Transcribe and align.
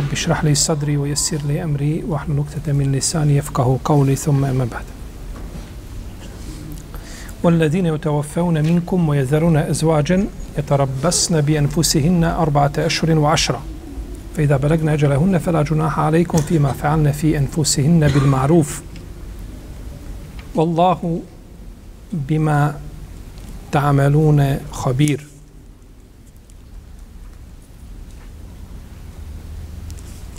رب 0.00 0.12
اشرح 0.12 0.44
لي 0.44 0.54
صدري 0.54 0.96
ويسر 0.96 1.38
لي 1.48 1.64
أمري 1.64 2.04
وأحلل 2.08 2.38
عقدة 2.38 2.72
من 2.72 2.92
لساني 2.92 3.36
يفقه 3.36 3.78
قولي 3.84 4.16
ثم 4.16 4.44
أما 4.44 4.64
بعد. 4.64 4.84
والذين 7.42 7.86
يتوفون 7.86 8.62
منكم 8.62 9.08
ويذرون 9.08 9.56
أزواجا 9.56 10.26
يتربصن 10.58 11.40
بأنفسهن 11.40 12.24
أربعة 12.24 12.72
أشهر 12.78 13.18
وعشرة. 13.18 13.62
فإذا 14.36 14.56
بلغن 14.56 14.88
أجلهن 14.88 15.38
فلا 15.38 15.62
جناح 15.62 15.98
عليكم 15.98 16.38
فيما 16.38 16.72
فعلن 16.72 17.12
في 17.12 17.38
أنفسهن 17.38 18.08
بالمعروف. 18.08 18.82
والله 20.54 21.20
بما 22.12 22.74
تعملون 23.72 24.56
خبير. 24.72 25.29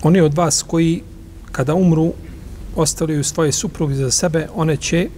Oni 0.04 0.22
od 0.22 0.34
vas 0.34 0.64
koji 0.68 1.02
kada 1.52 1.76
umru 1.76 2.14
ostavljaju 2.76 3.24
svoje 3.24 3.52
supruge 3.52 3.96
za 3.96 4.12
sebe, 4.12 4.48
one 4.56 4.78
će 4.78 5.10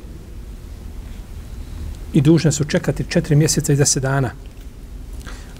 i 2.13 2.21
dužne 2.21 2.51
su 2.51 2.65
čekati 2.65 3.05
četiri 3.09 3.35
mjeseca 3.35 3.73
i 3.73 3.75
deset 3.75 4.03
dana. 4.03 4.31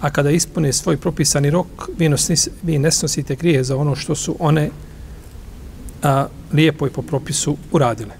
A 0.00 0.10
kada 0.10 0.30
ispune 0.30 0.72
svoj 0.72 0.96
propisani 0.96 1.50
rok, 1.50 1.88
vi, 1.98 2.08
nosnis, 2.08 2.48
vi 2.62 2.78
ne 2.78 2.90
snosite 2.90 3.36
grije 3.36 3.64
za 3.64 3.76
ono 3.76 3.96
što 3.96 4.14
su 4.14 4.36
one 4.38 4.70
a, 6.02 6.26
lijepo 6.52 6.86
i 6.86 6.90
po 6.90 7.02
propisu 7.02 7.56
uradile. 7.72 8.14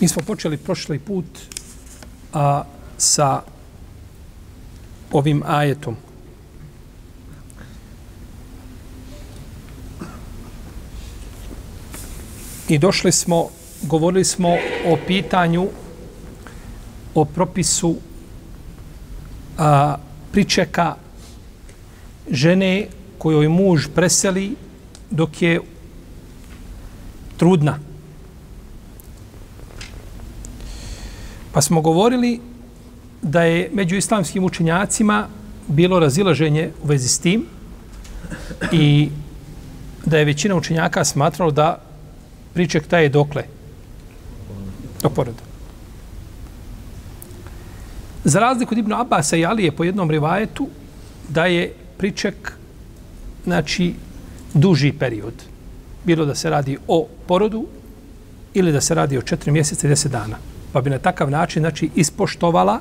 Mi 0.00 0.08
smo 0.08 0.22
počeli 0.22 0.56
prošli 0.56 0.98
put 0.98 1.24
a, 2.32 2.64
sa 2.98 3.42
ovim 5.12 5.42
ajetom. 5.46 5.96
I 12.68 12.78
došli 12.78 13.12
smo, 13.12 13.48
govorili 13.82 14.24
smo 14.24 14.48
o 14.86 14.98
pitanju, 15.06 15.68
o 17.14 17.24
propisu 17.24 17.96
a, 19.58 19.96
pričeka 20.32 20.96
žene 22.30 22.86
kojoj 23.18 23.48
muž 23.48 23.86
preseli 23.94 24.54
dok 25.10 25.42
je 25.42 25.60
trudna. 27.36 27.78
Pa 31.52 31.62
smo 31.62 31.80
govorili 31.80 32.40
da 33.22 33.42
je 33.42 33.70
među 33.72 33.96
islamskim 33.96 34.44
učenjacima 34.44 35.28
bilo 35.68 35.98
razilaženje 35.98 36.70
u 36.82 36.86
vezi 36.86 37.08
s 37.08 37.18
tim 37.18 37.46
i 38.72 39.08
da 40.06 40.18
je 40.18 40.24
većina 40.24 40.56
učenjaka 40.56 41.04
smatralo 41.04 41.50
da 41.50 41.91
priček 42.54 42.86
taj 42.86 43.02
je 43.02 43.08
dokle? 43.08 43.44
Do 45.02 45.10
poroda. 45.10 45.42
Za 48.24 48.40
razliku 48.40 48.74
od 48.74 48.78
Ibnu 48.78 48.96
Abasa 48.96 49.36
i 49.36 49.44
Alije 49.44 49.72
po 49.72 49.84
jednom 49.84 50.10
rivajetu 50.10 50.68
da 51.28 51.46
je 51.46 51.72
priček 51.98 52.52
znači 53.44 53.94
duži 54.54 54.92
period. 54.92 55.34
Bilo 56.04 56.24
da 56.24 56.34
se 56.34 56.50
radi 56.50 56.78
o 56.88 57.06
porodu 57.26 57.66
ili 58.54 58.72
da 58.72 58.80
se 58.80 58.94
radi 58.94 59.18
o 59.18 59.22
četiri 59.22 59.52
mjeseca 59.52 59.86
i 59.86 59.90
deset 59.90 60.12
dana. 60.12 60.36
Pa 60.72 60.80
bi 60.80 60.90
na 60.90 60.98
takav 60.98 61.30
način 61.30 61.62
znači 61.62 61.90
ispoštovala 61.94 62.80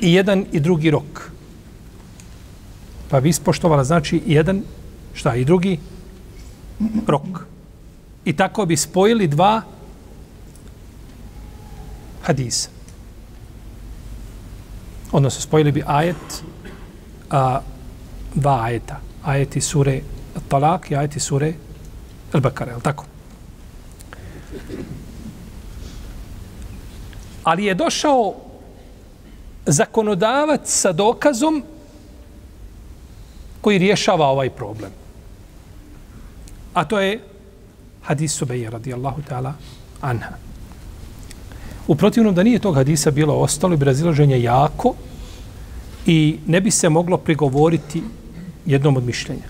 i 0.00 0.12
jedan 0.12 0.44
i 0.52 0.60
drugi 0.60 0.90
rok. 0.90 1.30
Pa 3.10 3.20
bi 3.20 3.28
ispoštovala 3.28 3.84
znači 3.84 4.16
i 4.26 4.34
jedan 4.34 4.62
šta 5.14 5.34
i 5.34 5.44
drugi 5.44 5.78
rok. 7.06 7.46
I 8.26 8.36
tako 8.36 8.66
bi 8.66 8.76
spojili 8.76 9.28
dva 9.30 9.62
hadisa 12.22 12.76
odnosno 15.12 15.40
spojili 15.40 15.72
bi 15.72 15.82
ajet 15.86 16.42
a, 17.30 17.60
dva 18.34 18.60
ajeta. 18.62 19.00
Ajeti 19.24 19.60
sure 19.60 20.00
Talak 20.48 20.90
i 20.90 20.96
ajeti 20.96 21.20
sure 21.20 21.52
Al-Bakara, 22.32 22.68
je 22.68 22.80
tako? 22.82 23.04
Ali 27.44 27.64
je 27.64 27.74
došao 27.74 28.34
zakonodavac 29.66 30.60
sa 30.64 30.92
dokazom 30.92 31.62
koji 33.60 33.78
rješava 33.78 34.26
ovaj 34.26 34.50
problem. 34.50 34.90
A 36.74 36.84
to 36.84 37.00
je 37.00 37.20
hadis 38.06 38.32
Subeje 38.32 38.70
radijallahu 38.70 39.22
ta'ala 39.28 39.52
anha. 40.00 40.38
U 41.88 41.94
protivnom 41.94 42.34
da 42.34 42.42
nije 42.42 42.58
tog 42.58 42.74
hadisa 42.74 43.10
bilo 43.10 43.34
ostalo 43.34 43.76
bi 43.76 43.84
razilaženje 43.84 44.42
jako 44.42 44.94
i 46.06 46.38
ne 46.46 46.60
bi 46.60 46.70
se 46.70 46.88
moglo 46.88 47.16
prigovoriti 47.16 48.02
jednom 48.66 48.96
od 48.96 49.04
mišljenja. 49.04 49.48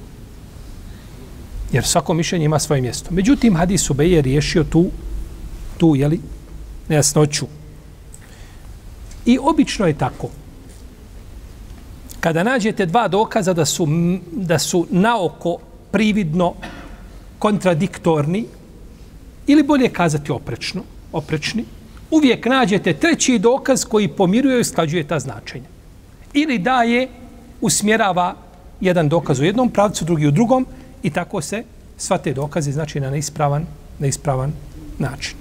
Jer 1.72 1.84
svako 1.84 2.14
mišljenje 2.14 2.44
ima 2.44 2.58
svoje 2.58 2.80
mjesto. 2.80 3.10
Međutim, 3.10 3.56
hadis 3.56 3.82
Subeje 3.82 4.12
je 4.12 4.22
riješio 4.22 4.64
tu, 4.64 4.86
tu 5.78 5.94
jeli, 5.96 6.20
nejasnoću. 6.88 7.46
I 9.26 9.38
obično 9.42 9.86
je 9.86 9.98
tako. 9.98 10.28
Kada 12.20 12.42
nađete 12.42 12.86
dva 12.86 13.08
dokaza 13.08 13.52
da 13.52 13.64
su, 13.64 13.86
da 14.32 14.58
su 14.58 14.86
naoko 14.90 15.58
prividno 15.92 16.54
kontradiktorni, 17.38 18.44
ili 19.46 19.62
bolje 19.62 19.88
kazati 19.88 20.32
oprečno, 20.32 20.82
oprečni, 21.12 21.64
uvijek 22.10 22.46
nađete 22.46 22.92
treći 22.92 23.38
dokaz 23.38 23.84
koji 23.84 24.08
pomiruje 24.08 24.58
i 24.58 24.60
usklađuje 24.60 25.06
ta 25.08 25.18
značenja. 25.18 25.68
Ili 26.32 26.58
daje, 26.58 27.08
usmjerava 27.60 28.34
jedan 28.80 29.08
dokaz 29.08 29.40
u 29.40 29.44
jednom 29.44 29.70
pravcu, 29.70 30.04
drugi 30.04 30.26
u 30.26 30.30
drugom 30.30 30.66
i 31.02 31.10
tako 31.10 31.40
se 31.40 31.64
sva 31.96 32.18
te 32.18 32.32
dokaze 32.32 32.72
znači 32.72 33.00
na 33.00 33.10
neispravan, 33.10 33.66
neispravan 33.98 34.52
način. 34.98 35.36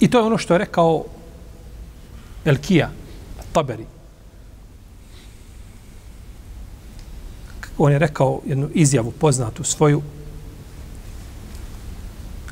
I 0.00 0.10
to 0.10 0.18
je 0.18 0.24
ono 0.24 0.38
što 0.38 0.54
je 0.54 0.58
rekao 0.58 1.04
Elkija, 2.44 2.90
Taberi. 3.52 3.99
On 7.82 7.92
je 7.92 7.98
rekao 7.98 8.40
jednu 8.46 8.68
izjavu 8.74 9.10
poznatu 9.10 9.64
svoju, 9.64 10.02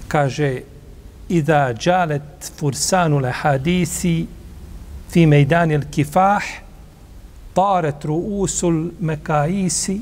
kaže 0.09 0.61
Ida 1.29 1.75
džalet 1.75 2.53
fursanu 2.59 3.19
le 3.19 3.33
hadisi 3.33 4.27
fi 5.11 5.27
mejdani 5.27 5.75
il 5.75 5.83
kifah 5.91 6.43
taret 7.55 8.05
ruusul 8.05 8.91
mekaisi 9.01 10.01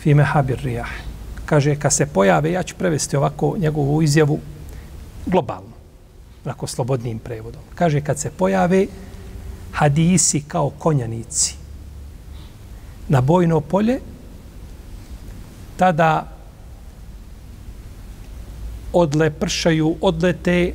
fi 0.00 0.14
mehabir 0.14 0.58
rijah. 0.64 0.90
Kaže, 1.46 1.76
kad 1.76 1.92
se 1.92 2.06
pojave, 2.06 2.52
ja 2.52 2.62
ću 2.62 2.74
prevesti 2.74 3.16
ovako 3.16 3.54
njegovu 3.58 4.02
izjavu 4.02 4.38
globalno, 5.26 5.76
onako 6.44 6.66
slobodnim 6.66 7.18
prevodom. 7.18 7.62
Kaže, 7.74 8.00
kad 8.00 8.18
se 8.18 8.30
pojave 8.30 8.86
hadisi 9.72 10.42
kao 10.48 10.70
konjanici 10.70 11.57
na 13.08 13.20
bojno 13.20 13.60
polje, 13.60 14.00
tada 15.76 16.28
odle 18.92 19.30
pršaju, 19.30 19.96
odlete 20.00 20.72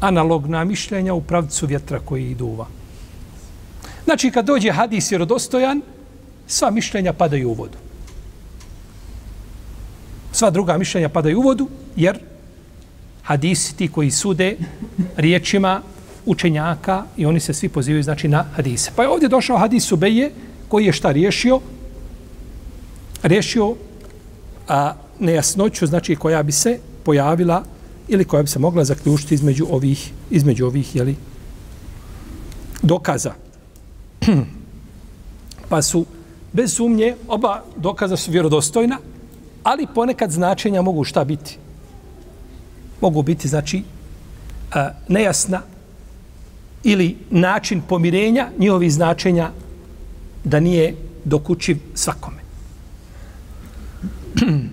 analogna 0.00 0.64
mišljenja 0.64 1.14
u 1.14 1.20
pravcu 1.20 1.66
vjetra 1.66 1.98
koji 1.98 2.34
duva. 2.34 2.66
Znači, 4.04 4.30
kad 4.30 4.46
dođe 4.46 4.70
hadis 4.72 5.10
vjerodostojan, 5.10 5.82
sva 6.46 6.70
mišljenja 6.70 7.12
padaju 7.12 7.50
u 7.50 7.54
vodu. 7.54 7.78
Sva 10.32 10.50
druga 10.50 10.78
mišljenja 10.78 11.08
padaju 11.08 11.38
u 11.38 11.42
vodu, 11.42 11.68
jer 11.96 12.18
hadisi 13.22 13.76
ti 13.76 13.88
koji 13.88 14.10
sude 14.10 14.56
riječima 15.16 15.82
učenjaka 16.26 17.04
i 17.16 17.26
oni 17.26 17.40
se 17.40 17.54
svi 17.54 17.68
pozivaju 17.68 18.02
znači 18.02 18.28
na 18.28 18.44
hadise. 18.56 18.90
Pa 18.96 19.02
je 19.02 19.08
ovdje 19.08 19.28
došao 19.28 19.58
hadis 19.58 19.86
Subeje 19.86 20.32
koji 20.68 20.84
je 20.84 20.92
šta 20.92 21.12
riješio? 21.12 21.60
Riješio 23.22 23.74
a, 24.68 24.94
nejasnoću, 25.18 25.86
znači 25.86 26.16
koja 26.16 26.42
bi 26.42 26.52
se 26.52 26.78
pojavila 27.04 27.62
ili 28.08 28.24
koja 28.24 28.42
bi 28.42 28.48
se 28.48 28.58
mogla 28.58 28.84
zaključiti 28.84 29.34
između 29.34 29.66
ovih, 29.70 30.12
između 30.30 30.66
ovih 30.66 30.96
jeli, 30.96 31.16
dokaza. 32.82 33.32
pa 35.70 35.82
su 35.82 36.06
bez 36.52 36.74
sumnje 36.74 37.14
oba 37.28 37.62
dokaza 37.76 38.16
su 38.16 38.30
vjerodostojna, 38.30 38.98
ali 39.62 39.86
ponekad 39.94 40.30
značenja 40.30 40.82
mogu 40.82 41.04
šta 41.04 41.24
biti? 41.24 41.58
Mogu 43.00 43.22
biti, 43.22 43.48
znači, 43.48 43.82
a, 44.74 44.90
nejasna 45.08 45.62
ili 46.84 47.16
način 47.30 47.82
pomirenja 47.88 48.48
njihovih 48.58 48.92
značenja 48.92 49.50
da 50.46 50.60
nije 50.60 50.94
dokučiv 51.24 51.78
svakome. 51.94 52.42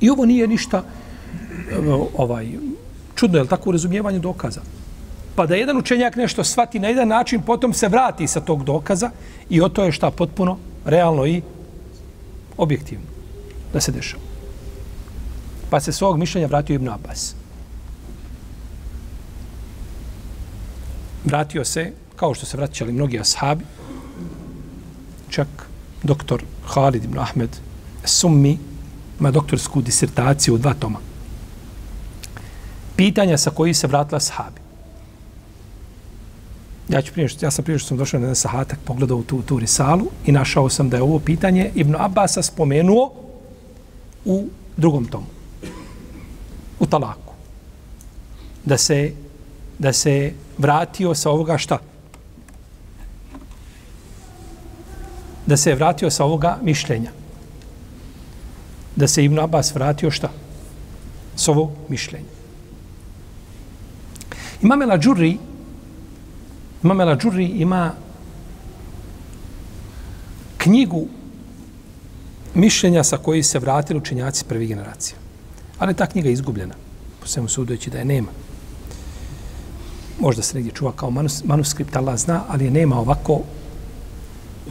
I 0.00 0.10
ovo 0.10 0.24
nije 0.24 0.46
ništa 0.48 0.82
ovaj 2.16 2.48
čudno, 3.14 3.38
je 3.38 3.42
li 3.42 3.48
tako 3.48 3.68
u 3.70 3.72
razumijevanju 3.72 4.18
dokaza? 4.18 4.60
Pa 5.34 5.46
da 5.46 5.54
jedan 5.54 5.76
učenjak 5.76 6.16
nešto 6.16 6.44
svati 6.44 6.78
na 6.78 6.88
jedan 6.88 7.08
način, 7.08 7.42
potom 7.42 7.72
se 7.72 7.88
vrati 7.88 8.26
sa 8.26 8.40
tog 8.40 8.64
dokaza 8.64 9.10
i 9.50 9.60
o 9.60 9.68
to 9.68 9.84
je 9.84 9.92
šta 9.92 10.10
potpuno 10.10 10.58
realno 10.84 11.26
i 11.26 11.42
objektivno 12.56 13.06
da 13.72 13.80
se 13.80 13.92
dešava. 13.92 14.22
Pa 15.70 15.80
se 15.80 15.92
svog 15.92 16.18
mišljenja 16.18 16.46
vratio 16.46 16.74
Ibn 16.74 16.88
Abbas. 16.88 17.34
Vratio 21.24 21.64
se, 21.64 21.92
kao 22.16 22.34
što 22.34 22.46
se 22.46 22.56
vraćali 22.56 22.92
mnogi 22.92 23.20
ashabi, 23.20 23.64
čak 25.28 25.48
doktor 26.02 26.42
Khalid 26.72 27.04
ibn 27.04 27.18
Ahmed 27.18 27.50
Summi 28.04 28.58
ima 29.20 29.30
doktorsku 29.30 29.82
disertaciju 29.82 30.54
u 30.54 30.58
dva 30.58 30.74
toma. 30.74 30.98
Pitanja 32.96 33.38
sa 33.38 33.50
koji 33.50 33.74
se 33.74 33.86
vratila 33.86 34.20
sahabi. 34.20 34.60
Ja, 36.88 37.02
ću 37.02 37.12
prije, 37.12 37.28
ja 37.40 37.50
sam 37.50 37.64
prije 37.64 37.78
što 37.78 37.88
sam 37.88 37.96
došao 37.96 38.20
na 38.20 38.26
jedan 38.26 38.36
sahatak, 38.36 38.78
pogledao 38.84 39.22
tu, 39.22 39.42
tu 39.42 39.58
risalu 39.58 40.06
i 40.26 40.32
našao 40.32 40.68
sam 40.68 40.88
da 40.88 40.96
je 40.96 41.02
ovo 41.02 41.18
pitanje 41.18 41.70
Ibn 41.74 41.96
Abbasa 41.98 42.42
spomenuo 42.42 43.12
u 44.24 44.48
drugom 44.76 45.04
tomu. 45.04 45.26
U 46.80 46.86
talaku. 46.86 47.34
Da 48.64 48.78
se, 48.78 49.12
da 49.78 49.92
se 49.92 50.32
vratio 50.58 51.14
sa 51.14 51.30
ovoga 51.30 51.58
šta? 51.58 51.78
Da 55.46 55.56
se 55.56 55.70
je 55.70 55.76
vratio 55.76 56.10
sa 56.10 56.24
ovoga 56.24 56.58
mišljenja. 56.62 57.10
Da 58.96 59.08
se 59.08 59.24
Ibn 59.24 59.38
Abbas 59.38 59.74
vratio 59.74 60.10
šta? 60.10 60.30
S 61.36 61.48
ovog 61.48 61.70
mišljenja. 61.88 62.36
Imam 64.62 64.82
El 64.82 64.92
Ađurri, 64.92 65.38
Imam 66.82 67.00
El 67.00 67.08
Ađurri 67.08 67.44
ima 67.44 67.92
knjigu 70.58 71.06
mišljenja 72.54 73.04
sa 73.04 73.16
koji 73.16 73.42
se 73.42 73.58
vratili 73.58 73.98
učenjaci 73.98 74.44
prvi 74.44 74.66
generacije. 74.66 75.16
Ali 75.78 75.94
ta 75.94 76.06
knjiga 76.06 76.28
je 76.28 76.32
izgubljena. 76.32 76.74
Po 77.20 77.26
svemu 77.26 77.48
sudoći 77.48 77.90
da 77.90 77.98
je 77.98 78.04
nema. 78.04 78.28
Možda 80.20 80.42
se 80.42 80.54
negdje 80.54 80.72
čuva 80.72 80.92
kao 80.92 81.10
manus, 81.10 81.44
manuskript, 81.44 81.96
Allah 81.96 82.16
zna, 82.16 82.42
ali 82.48 82.64
je 82.64 82.70
nema 82.70 83.00
ovako 83.00 83.40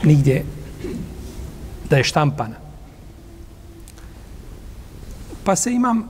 nigdje 0.03 0.45
da 1.89 1.97
je 1.97 2.03
štampana. 2.03 2.55
Pa 5.43 5.55
se 5.55 5.71
imam 5.71 6.09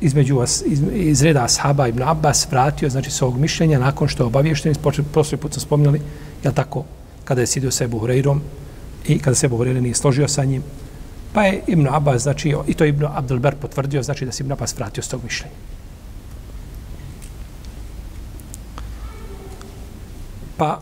između 0.00 0.36
vas, 0.36 0.62
iz, 0.66 0.82
iz 0.92 1.22
reda 1.22 1.44
Ashaba 1.44 1.88
ibn 1.88 2.02
Abbas 2.02 2.46
vratio, 2.50 2.90
znači, 2.90 3.10
s 3.10 3.22
ovog 3.22 3.38
mišljenja, 3.38 3.78
nakon 3.78 4.08
što 4.08 4.22
je 4.22 4.26
obavješten, 4.26 4.74
prošli 5.12 5.36
put 5.36 5.52
sam 5.52 5.60
spominjali, 5.60 6.00
jel 6.44 6.52
tako, 6.52 6.84
kada 7.24 7.40
je 7.40 7.46
sidio 7.46 7.70
sebu 7.70 8.00
Hureyrom 8.00 8.38
i 9.06 9.18
kada 9.18 9.34
se 9.34 9.46
Ebu 9.46 9.58
Hureyre 9.58 9.80
nije 9.80 9.94
složio 9.94 10.28
sa 10.28 10.44
njim, 10.44 10.62
pa 11.32 11.42
je 11.42 11.62
Ibn 11.66 11.88
Abbas, 11.90 12.22
znači, 12.22 12.54
i 12.66 12.74
to 12.74 12.84
je 12.84 12.88
Ibn 12.88 13.04
Abdelber 13.04 13.54
potvrdio, 13.54 14.02
znači 14.02 14.24
da 14.24 14.32
se 14.32 14.42
Ibn 14.42 14.52
Abbas 14.52 14.76
vratio 14.76 15.02
s 15.02 15.08
tog 15.08 15.24
mišljenja. 15.24 15.54
Pa, 20.56 20.80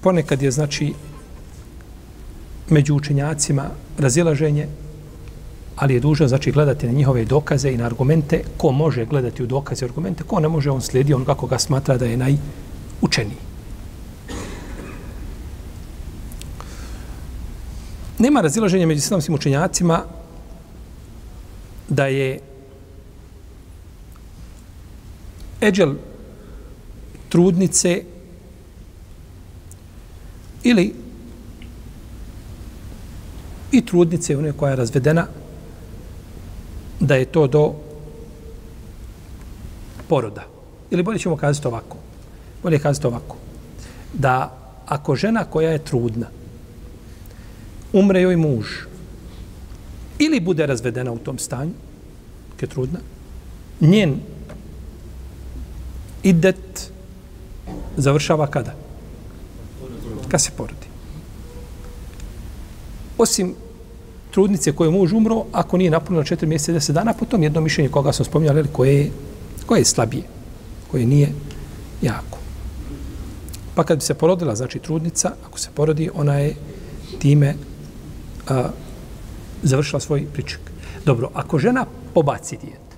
ponekad 0.00 0.42
je, 0.42 0.50
znači, 0.50 0.94
među 2.68 2.94
učenjacima 2.94 3.70
razilaženje, 3.98 4.68
ali 5.76 5.94
je 5.94 6.00
dužan 6.00 6.28
znači 6.28 6.52
gledati 6.52 6.86
na 6.86 6.92
njihove 6.92 7.24
dokaze 7.24 7.70
i 7.70 7.76
na 7.76 7.84
argumente. 7.84 8.42
Ko 8.56 8.70
može 8.70 9.04
gledati 9.04 9.42
u 9.42 9.46
dokaze 9.46 9.86
i 9.86 9.88
argumente 9.88 10.24
ko 10.24 10.40
ne 10.40 10.48
može 10.48 10.70
on 10.70 10.82
slijedi 10.82 11.14
on 11.14 11.24
kako 11.24 11.46
ga 11.46 11.58
smatra 11.58 11.96
da 11.96 12.04
je 12.04 12.16
najučeniji. 12.16 13.38
Nema 18.18 18.40
razilaženja 18.40 18.86
među 18.86 18.98
islamskim 18.98 19.34
učenjacima 19.34 20.02
da 21.88 22.06
je 22.06 22.40
eđel 25.60 25.94
trudnice 27.28 28.02
ili 30.62 30.94
i 33.72 33.86
trudnice 33.86 34.36
one 34.36 34.52
koja 34.52 34.70
je 34.70 34.76
razvedena 34.76 35.26
da 37.00 37.14
je 37.14 37.24
to 37.24 37.46
do 37.46 37.74
poroda. 40.08 40.44
Ili 40.90 41.02
bolje 41.02 41.18
ćemo 41.18 41.36
kazati 41.36 41.68
ovako. 41.68 41.96
Bolje 42.62 42.78
kazati 42.78 43.06
ovako. 43.06 43.36
Da 44.14 44.58
ako 44.86 45.16
žena 45.16 45.44
koja 45.44 45.70
je 45.70 45.84
trudna 45.84 46.26
umre 47.92 48.20
joj 48.20 48.36
muž 48.36 48.66
ili 50.18 50.40
bude 50.40 50.66
razvedena 50.66 51.12
u 51.12 51.18
tom 51.18 51.38
stanju, 51.38 51.72
je 52.60 52.66
trudna, 52.68 52.98
njen 53.80 54.20
idet 56.22 56.90
završava 57.96 58.46
kada? 58.46 58.74
Kad 60.28 60.40
se 60.42 60.50
porodi. 60.56 60.86
Osim 63.18 63.54
trudnice 64.30 64.72
koje 64.72 64.90
muž 64.90 65.12
umro, 65.12 65.44
ako 65.52 65.76
nije 65.76 65.90
napunila 65.90 66.24
četiri 66.24 66.46
mjeseca, 66.46 66.72
deset 66.72 66.94
dana, 66.94 67.14
potom 67.14 67.42
jedno 67.42 67.60
mišljenje 67.60 67.90
koga 67.90 68.12
smo 68.12 68.24
spominjali, 68.24 68.68
koje, 68.72 69.10
koje 69.66 69.80
je 69.80 69.84
slabije, 69.84 70.22
koje 70.90 71.06
nije 71.06 71.32
jako. 72.02 72.38
Pa 73.74 73.84
kad 73.84 73.98
bi 73.98 74.04
se 74.04 74.14
porodila, 74.14 74.54
znači 74.54 74.78
trudnica, 74.78 75.32
ako 75.46 75.58
se 75.58 75.70
porodi, 75.74 76.10
ona 76.14 76.34
je 76.34 76.54
time 77.18 77.54
a, 78.48 78.68
završila 79.62 80.00
svoj 80.00 80.26
pričak. 80.32 80.60
Dobro, 81.04 81.30
ako 81.34 81.58
žena 81.58 81.86
pobaci 82.14 82.56
dijete, 82.56 82.96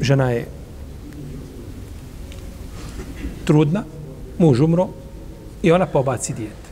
žena 0.00 0.30
je 0.30 0.46
trudna, 3.44 3.84
muž 4.38 4.60
umro 4.60 4.88
i 5.62 5.72
ona 5.72 5.86
pobaci 5.86 6.34
dijete. 6.34 6.64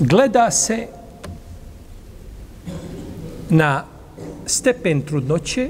gleda 0.00 0.50
se 0.50 0.86
na 3.48 3.84
stepen 4.46 5.02
trudnoće 5.02 5.68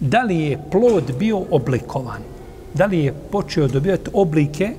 da 0.00 0.22
li 0.22 0.36
je 0.36 0.58
plod 0.70 1.12
bio 1.18 1.42
oblikovan, 1.50 2.22
da 2.74 2.86
li 2.86 2.98
je 2.98 3.14
počeo 3.32 3.68
dobivati 3.68 4.10
oblike 4.12 4.70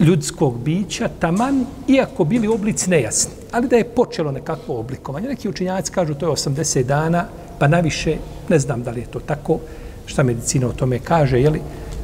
ljudskog 0.00 0.58
bića, 0.58 1.08
taman, 1.18 1.64
iako 1.88 2.24
bili 2.24 2.48
oblici 2.48 2.90
nejasni, 2.90 3.32
ali 3.52 3.68
da 3.68 3.76
je 3.76 3.84
počelo 3.84 4.32
nekakvo 4.32 4.80
oblikovanje. 4.80 5.28
Neki 5.28 5.48
učinjaci 5.48 5.92
kažu 5.92 6.14
to 6.14 6.26
je 6.26 6.32
80 6.32 6.82
dana, 6.82 7.26
pa 7.60 7.68
naviše, 7.68 8.16
ne 8.48 8.58
znam 8.58 8.82
da 8.82 8.90
li 8.90 9.00
je 9.00 9.06
to 9.06 9.20
tako, 9.20 9.58
šta 10.06 10.22
medicina 10.22 10.66
o 10.66 10.72
tome 10.72 10.98
kaže, 10.98 11.40
je 11.40 11.50
li, 11.50 11.60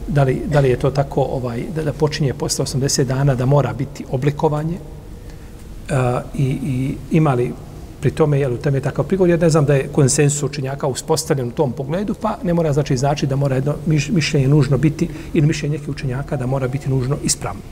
da 0.08 0.22
li, 0.22 0.42
da 0.46 0.60
li 0.60 0.68
je 0.68 0.78
to 0.78 0.90
tako 0.90 1.22
ovaj 1.22 1.62
da, 1.74 1.82
da 1.82 1.92
počinje 1.92 2.34
posle 2.34 2.64
80 2.64 3.04
dana 3.04 3.34
da 3.34 3.46
mora 3.46 3.72
biti 3.72 4.04
oblikovanje? 4.10 4.76
Uh, 4.76 5.96
i, 6.34 6.44
i 6.44 6.94
imali 7.10 7.52
pri 8.00 8.10
tome 8.10 8.40
jel, 8.40 8.54
u 8.54 8.56
tome 8.56 8.80
takav 8.80 9.04
prigovor? 9.04 9.30
Ja 9.30 9.36
ne 9.36 9.50
znam 9.50 9.64
da 9.64 9.74
je 9.74 9.88
konsensus 9.92 10.42
učenjaka 10.42 10.86
uspostavljen 10.86 11.48
u 11.48 11.52
tom 11.52 11.72
pogledu 11.72 12.14
pa 12.14 12.36
ne 12.42 12.54
mora 12.54 12.72
znači 12.72 12.96
znači 12.96 13.26
da 13.26 13.36
mora 13.36 13.54
jedno 13.54 13.74
mišljenje 13.86 14.48
nužno 14.48 14.78
biti 14.78 15.08
ili 15.34 15.46
mišljenje 15.46 15.78
nekih 15.78 15.88
učenjaka 15.88 16.36
da 16.36 16.46
mora 16.46 16.68
biti 16.68 16.90
nužno 16.90 17.16
ispravno. 17.24 17.62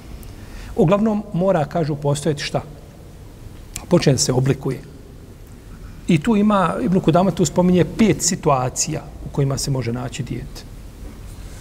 Uglavnom 0.77 1.23
mora 1.33 1.65
kažu 1.65 1.97
postojati 1.97 2.43
šta? 2.43 2.63
Počne 3.89 4.13
da 4.13 4.19
se 4.19 4.33
oblikuje. 4.33 4.94
I 6.09 6.19
tu 6.23 6.37
ima, 6.37 6.75
Ibn 6.83 7.01
Kudama 7.01 7.31
tu 7.31 7.45
spominje 7.45 7.85
pet 7.99 8.23
situacija 8.23 9.03
u 9.27 9.29
kojima 9.33 9.59
se 9.59 9.71
može 9.71 9.93
naći 9.93 10.23
dijete. 10.23 10.63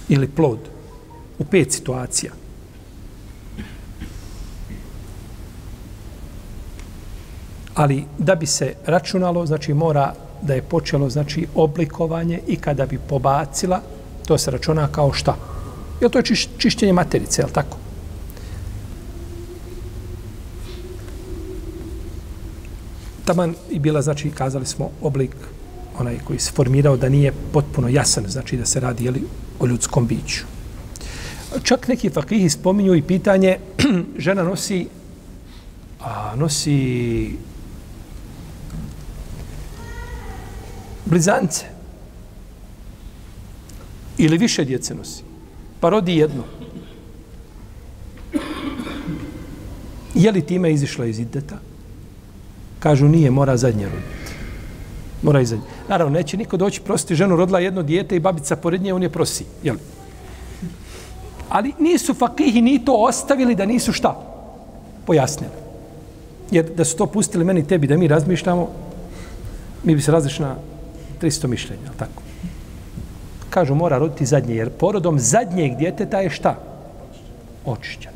Ili 0.10 0.28
plod. 0.28 0.60
U 1.40 1.46
pet 1.46 1.72
situacija. 1.72 2.32
Ali 7.76 8.04
da 8.18 8.36
bi 8.36 8.46
se 8.46 8.74
računalo, 8.86 9.46
znači 9.46 9.74
mora 9.74 10.14
da 10.42 10.54
je 10.54 10.62
počelo 10.62 11.10
znači 11.10 11.48
oblikovanje 11.56 12.40
i 12.48 12.56
kada 12.56 12.86
bi 12.86 13.00
pobacila, 13.10 13.82
to 14.28 14.38
se 14.38 14.52
računa 14.52 14.88
kao 14.88 15.14
šta? 15.14 15.36
Jel 16.02 16.10
to 16.10 16.20
je 16.20 16.36
čišćenje 16.58 16.94
materice, 16.94 17.42
je 17.42 17.48
tako? 17.54 17.83
Taman 23.26 23.56
i 23.70 23.80
bila, 23.80 24.02
znači, 24.02 24.32
kazali 24.32 24.66
smo, 24.66 24.90
oblik 25.02 25.36
onaj 26.00 26.20
koji 26.24 26.40
se 26.40 26.52
formirao 26.52 26.98
da 26.98 27.10
nije 27.10 27.34
potpuno 27.54 27.90
jasan, 27.90 28.24
znači 28.28 28.58
da 28.58 28.66
se 28.66 28.80
radi 28.80 29.06
jeli, 29.06 29.22
o 29.60 29.66
ljudskom 29.66 30.08
biću. 30.08 30.46
Čak 31.64 31.88
neki 31.88 32.10
fakihi 32.10 32.50
spominju 32.50 32.96
i 32.96 33.02
pitanje, 33.02 33.58
žena 34.18 34.44
nosi 34.44 34.88
a, 36.04 36.36
nosi 36.36 37.38
blizance 41.06 41.66
ili 44.18 44.38
više 44.38 44.66
djece 44.66 44.96
nosi, 44.96 45.24
pa 45.80 45.90
rodi 45.90 46.18
jedno. 46.18 46.44
Je 50.16 50.32
li 50.32 50.46
time 50.46 50.74
izišla 50.74 51.06
iz 51.06 51.20
ideta? 51.20 51.60
Kažu 52.84 53.08
nije, 53.08 53.32
mora 53.32 53.58
zadnje 53.58 53.86
roditi. 53.86 54.34
Mora 55.22 55.42
i 55.42 55.46
zadnje. 55.46 55.66
Naravno, 55.90 56.14
neće 56.14 56.38
niko 56.38 56.58
doći 56.58 56.82
prositi 56.82 57.16
ženu, 57.16 57.36
rodila 57.36 57.60
jedno 57.60 57.84
dijete 57.84 58.16
i 58.16 58.20
babica 58.20 58.56
pored 58.56 58.82
nje, 58.82 58.94
on 58.94 59.04
je 59.04 59.10
prosi. 59.10 59.46
Jel? 59.64 59.76
Ali 61.50 61.74
nisu 61.80 62.14
fakihi 62.14 62.62
ni 62.62 62.86
to 62.86 62.94
ostavili 62.94 63.56
da 63.56 63.66
nisu 63.66 63.94
šta? 63.94 64.20
Pojasnili. 65.06 65.54
Jer 66.52 66.66
da 66.76 66.86
su 66.86 66.98
to 66.98 67.06
pustili 67.06 67.46
meni 67.46 67.68
tebi 67.68 67.88
da 67.88 67.98
mi 67.98 68.08
razmišljamo, 68.08 68.70
mi 69.84 69.96
bi 69.96 70.02
se 70.02 70.12
razlišli 70.12 70.46
na 70.46 70.56
300 71.22 71.48
mišljenja, 71.48 71.92
tako? 71.98 72.22
Kažu, 73.50 73.76
mora 73.76 73.98
roditi 73.98 74.26
zadnje, 74.26 74.56
jer 74.56 74.70
porodom 74.70 75.20
zadnjeg 75.20 75.78
djeteta 75.78 76.20
je 76.20 76.30
šta? 76.30 76.56
Očišćan. 77.66 78.14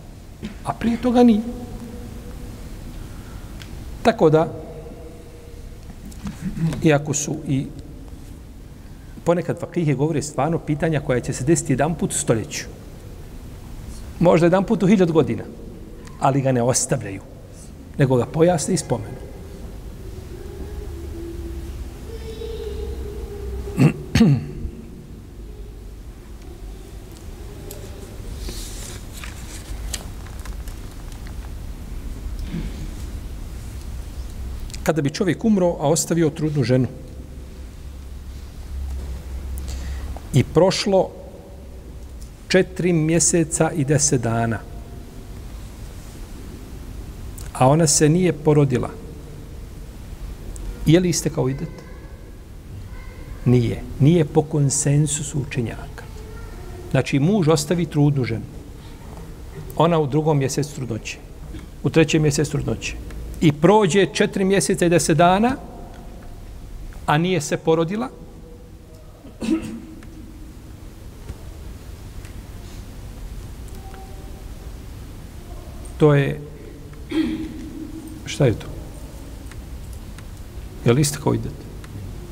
A 0.63 0.73
prije 0.73 0.97
toga 0.97 1.23
nije. 1.23 1.41
Tako 4.07 4.29
da, 4.29 4.47
iako 6.83 7.13
su 7.13 7.35
i 7.47 7.65
ponekad 9.23 9.59
fakihe 9.59 9.93
govore 9.93 10.21
stvarno 10.21 10.59
pitanja 10.59 10.99
koja 10.99 11.19
će 11.19 11.33
se 11.33 11.43
desiti 11.43 11.73
jedan 11.73 11.95
put 11.95 12.11
u 12.11 12.15
stoljeću. 12.15 12.65
Možda 14.19 14.45
jedan 14.45 14.63
put 14.63 14.83
u 14.83 14.87
hiljad 14.87 15.11
godina. 15.11 15.43
Ali 16.19 16.41
ga 16.41 16.51
ne 16.51 16.61
ostavljaju. 16.61 17.21
Nego 17.97 18.15
ga 18.15 18.25
pojasne 18.25 18.73
i 18.73 18.77
spomenu. 18.77 19.16
Kada 34.87 35.01
bi 35.01 35.09
čovjek 35.09 35.45
umro, 35.45 35.67
a 35.67 35.89
ostavio 35.91 36.29
trudnu 36.29 36.63
ženu. 36.63 36.87
I 40.33 40.43
prošlo 40.43 41.09
četiri 42.47 42.93
mjeseca 42.93 43.71
i 43.75 43.83
deset 43.85 44.21
dana. 44.21 44.59
A 47.53 47.67
ona 47.67 47.87
se 47.87 48.09
nije 48.09 48.33
porodila. 48.33 48.89
Je 50.85 50.99
li 50.99 51.09
iste 51.09 51.29
kao 51.29 51.49
idet? 51.49 51.83
Nije. 53.45 53.81
Nije 53.99 54.25
po 54.25 54.41
konsensusu 54.41 55.41
učenjaka. 55.41 56.03
Znači, 56.91 57.19
muž 57.19 57.47
ostavi 57.47 57.85
trudnu 57.85 58.23
ženu. 58.23 58.45
Ona 59.75 59.99
u 59.99 60.07
drugom 60.07 60.37
mjesecu 60.37 60.75
trudnoće. 60.75 61.17
U 61.83 61.89
trećem 61.89 62.21
mjesecu 62.21 62.51
trudnoće 62.51 63.06
i 63.41 63.51
prođe 63.51 64.05
četiri 64.13 64.43
mjeseca 64.43 64.85
i 64.85 64.89
deset 64.89 65.17
dana, 65.17 65.55
a 67.05 67.17
nije 67.17 67.41
se 67.41 67.57
porodila, 67.57 68.09
to 75.97 76.13
je 76.13 76.41
šta 78.25 78.45
je 78.45 78.53
to? 78.53 78.67
Je 80.85 80.93
li 80.93 81.01
isto 81.01 81.19
kao 81.23 81.33
idete? 81.33 81.65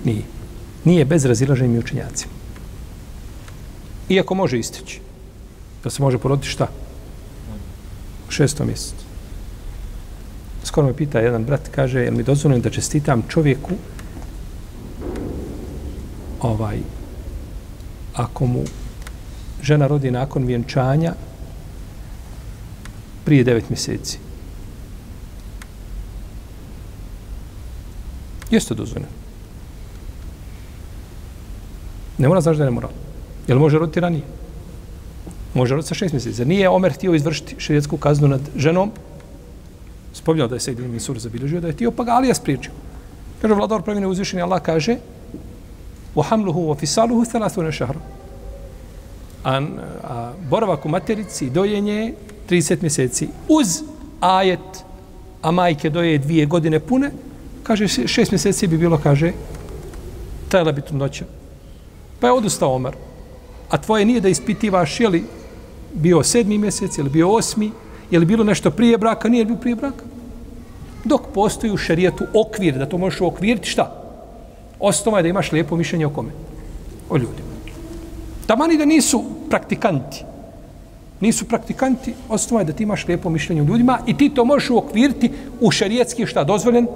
Nije. 0.03 0.23
Nije 0.83 1.05
bez 1.05 1.25
razilaženja 1.25 1.79
učenjacima. 1.79 2.33
Iako 4.09 4.35
može 4.35 4.59
isteći. 4.59 4.99
Da 5.83 5.89
se 5.89 6.01
može 6.01 6.17
poroditi 6.17 6.47
šta? 6.47 6.67
U 8.27 8.31
šestom 8.31 8.67
mjesecu 8.67 9.04
skoro 10.65 10.87
me 10.87 10.93
pita 10.93 11.19
jedan 11.19 11.45
brat, 11.45 11.69
kaže, 11.75 12.01
jel 12.01 12.13
mi 12.13 12.23
dozvoljeno 12.23 12.63
da 12.63 12.69
čestitam 12.69 13.23
čovjeku 13.29 13.71
ovaj, 16.41 16.77
ako 18.13 18.45
mu 18.45 18.63
žena 19.61 19.87
rodi 19.87 20.11
nakon 20.11 20.45
vjenčanja 20.45 21.13
prije 23.25 23.43
devet 23.43 23.69
mjeseci. 23.69 24.19
Jeste 28.51 28.73
dozvoljeno. 28.73 29.11
Ne 32.17 32.27
mora 32.27 32.41
znaš 32.41 32.57
da 32.57 32.65
ne 32.65 32.71
mora. 32.71 32.89
Jel 33.47 33.59
može 33.59 33.79
roditi 33.79 33.99
ranije? 33.99 34.23
Može 35.53 35.75
roditi 35.75 35.87
sa 35.87 35.95
šest 35.95 36.13
mjeseci. 36.13 36.45
Nije 36.45 36.69
Omer 36.69 36.93
htio 36.93 37.13
izvršiti 37.13 37.55
šerijetsku 37.57 37.97
kaznu 37.97 38.27
nad 38.27 38.41
ženom, 38.55 38.91
spominjao 40.15 40.47
da 40.47 40.55
je 40.55 40.59
Sejid 40.59 40.79
ibn 40.79 40.99
Sur 40.99 41.19
zabilježio 41.19 41.61
da 41.61 41.67
je 41.67 41.75
tio, 41.75 41.91
pa 41.91 42.03
ga 42.03 42.11
Alija 42.11 42.33
spriječio. 42.33 42.71
Kaže, 43.41 43.53
vladar 43.53 43.81
pravine 43.81 44.07
uzvišenje, 44.07 44.43
Allah 44.43 44.61
kaže, 44.61 44.97
u 46.15 46.21
hamluhu 46.21 46.61
u 46.61 46.71
ofisaluhu 46.71 47.25
thalatu 47.25 47.63
na 47.63 47.71
šahra. 47.71 47.99
A, 49.43 49.61
a 50.03 50.31
boravak 50.49 50.85
u 50.85 50.89
materici 50.89 51.45
i 51.45 51.49
dojenje 51.49 52.13
30 52.49 52.81
mjeseci 52.81 53.27
uz 53.49 53.81
ajet, 54.19 54.83
a 55.41 55.51
majke 55.51 55.89
doje 55.89 56.17
dvije 56.17 56.45
godine 56.45 56.79
pune, 56.79 57.11
kaže, 57.63 57.87
šest 57.87 58.31
mjeseci 58.31 58.67
bi 58.67 58.77
bilo, 58.77 58.97
kaže, 58.97 59.31
tajla 60.49 60.71
bi 60.71 60.81
trudnoća. 60.81 61.25
Pa 62.19 62.27
je 62.27 62.33
odustao 62.33 62.75
Omar. 62.75 62.95
A 63.69 63.77
tvoje 63.77 64.05
nije 64.05 64.21
da 64.21 64.29
ispitivaš, 64.29 64.99
je 64.99 65.09
li 65.09 65.23
bio 65.93 66.23
sedmi 66.23 66.57
mjesec, 66.57 66.97
ili 66.97 67.09
bio 67.09 67.31
osmi, 67.31 67.71
je 68.11 68.19
li 68.19 68.25
bilo 68.25 68.43
nešto 68.43 68.71
prije 68.71 68.97
braka, 68.97 69.29
nije 69.29 69.45
bilo 69.45 69.57
prije 69.57 69.75
braka. 69.75 70.03
Dok 71.03 71.21
postoji 71.33 71.73
u 71.73 71.77
šarijetu 71.77 72.25
okvir, 72.33 72.77
da 72.77 72.85
to 72.85 72.97
možeš 72.97 73.21
uokviriti, 73.21 73.69
šta? 73.69 74.01
Osnova 74.79 75.19
je 75.19 75.23
da 75.23 75.29
imaš 75.29 75.51
lijepo 75.51 75.75
mišljenje 75.75 76.05
o 76.05 76.09
kome? 76.09 76.31
O 77.09 77.17
ljudima. 77.17 77.55
Tamani 78.45 78.77
da 78.77 78.85
nisu 78.85 79.23
praktikanti. 79.49 80.23
Nisu 81.19 81.45
praktikanti, 81.45 82.13
osnova 82.29 82.61
je 82.61 82.65
da 82.65 82.73
ti 82.73 82.83
imaš 82.83 83.07
lijepo 83.07 83.29
mišljenje 83.29 83.61
o 83.61 83.65
ljudima 83.65 83.99
i 84.07 84.17
ti 84.17 84.29
to 84.29 84.45
možeš 84.45 84.69
uokviriti 84.69 85.31
u 85.61 85.71
šarijetski 85.71 86.25
šta 86.25 86.43
dozvoljen, 86.43 86.87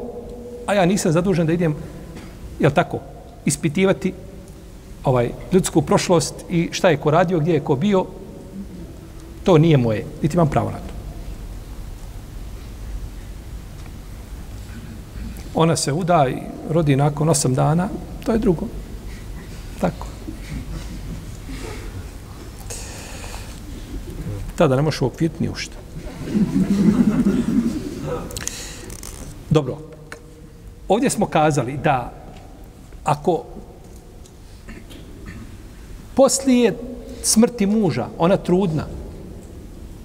a 0.65 0.73
ja 0.73 0.85
nisam 0.85 1.11
zadužen 1.11 1.47
da 1.47 1.53
idem, 1.53 1.75
jel 2.59 2.71
tako, 2.71 2.99
ispitivati 3.45 4.13
ovaj 5.03 5.29
ljudsku 5.53 5.81
prošlost 5.81 6.35
i 6.49 6.69
šta 6.71 6.89
je 6.89 6.97
ko 6.97 7.11
radio, 7.11 7.39
gdje 7.39 7.53
je 7.53 7.59
ko 7.59 7.75
bio, 7.75 8.05
to 9.43 9.57
nije 9.57 9.77
moje, 9.77 10.05
niti 10.21 10.35
imam 10.35 10.49
pravo 10.49 10.71
na 10.71 10.77
to. 10.77 10.88
Ona 15.61 15.75
se 15.75 15.93
uda 15.93 16.27
i 16.29 16.35
rodi 16.69 16.95
nakon 16.95 17.29
osam 17.29 17.53
dana, 17.53 17.89
to 18.23 18.31
je 18.31 18.37
drugo. 18.37 18.67
Tako. 19.81 20.07
Tada 24.55 24.75
ne 24.75 24.81
možeš 24.81 25.01
uokviriti 25.01 25.43
ni 25.43 25.49
ušta. 25.49 25.75
Dobro. 29.49 29.77
Ovdje 30.87 31.09
smo 31.09 31.25
kazali 31.25 31.77
da 31.83 32.13
ako 33.03 33.43
poslije 36.15 36.77
smrti 37.23 37.65
muža, 37.65 38.07
ona 38.17 38.37
trudna, 38.37 38.85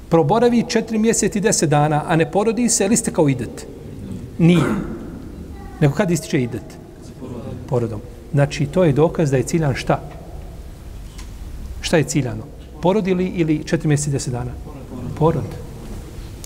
proboravi 0.08 0.64
četiri 0.68 0.98
mjeseci 0.98 1.38
i 1.38 1.40
deset 1.40 1.70
dana, 1.70 2.02
a 2.06 2.16
ne 2.16 2.30
porodi 2.30 2.68
se, 2.68 2.84
ili 2.84 2.96
ste 2.96 3.12
kao 3.12 3.28
idete? 3.28 3.66
Nije 4.38 4.94
nego 5.84 5.94
kad 5.94 6.10
ističe 6.10 6.42
idet. 6.42 6.64
porodom. 7.68 8.00
Znači, 8.32 8.66
to 8.66 8.84
je 8.84 8.92
dokaz 8.92 9.30
da 9.30 9.36
je 9.36 9.42
ciljan 9.42 9.74
šta? 9.74 10.00
Šta 11.80 11.96
je 11.96 12.04
ciljano? 12.04 12.42
Porod 12.82 13.08
ili, 13.08 13.26
ili 13.26 13.64
četiri 13.64 13.88
mjeseci, 13.88 14.10
deset 14.10 14.32
dana? 14.32 14.50
Porod. 15.18 15.44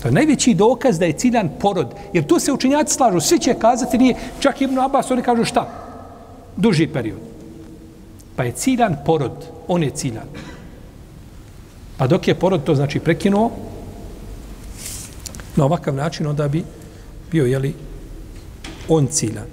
To 0.01 0.07
je 0.07 0.11
najveći 0.11 0.53
dokaz 0.53 0.99
da 0.99 1.05
je 1.05 1.13
ciljan 1.13 1.49
porod. 1.59 1.95
Jer 2.13 2.27
tu 2.27 2.39
se 2.39 2.51
učinjaci 2.51 2.93
slažu. 2.93 3.19
Svi 3.19 3.39
će 3.39 3.53
kazati, 3.53 3.97
nije, 3.97 4.15
čak 4.39 4.61
Ibn 4.61 4.79
Abbas, 4.79 5.11
oni 5.11 5.21
kažu 5.21 5.45
šta? 5.45 5.69
Duži 6.55 6.87
period. 6.87 7.19
Pa 8.35 8.43
je 8.43 8.51
ciljan 8.51 8.97
porod. 9.05 9.47
On 9.67 9.83
je 9.83 9.89
ciljan. 9.89 10.27
Pa 11.97 12.07
dok 12.07 12.27
je 12.27 12.35
porod, 12.35 12.63
to 12.63 12.75
znači 12.75 12.99
prekinuo, 12.99 13.51
na 15.55 15.65
ovakav 15.65 15.95
način, 15.95 16.27
onda 16.27 16.47
bi 16.47 16.63
bio, 17.31 17.45
jeli, 17.45 17.73
on 18.89 19.07
cilja. 19.07 19.45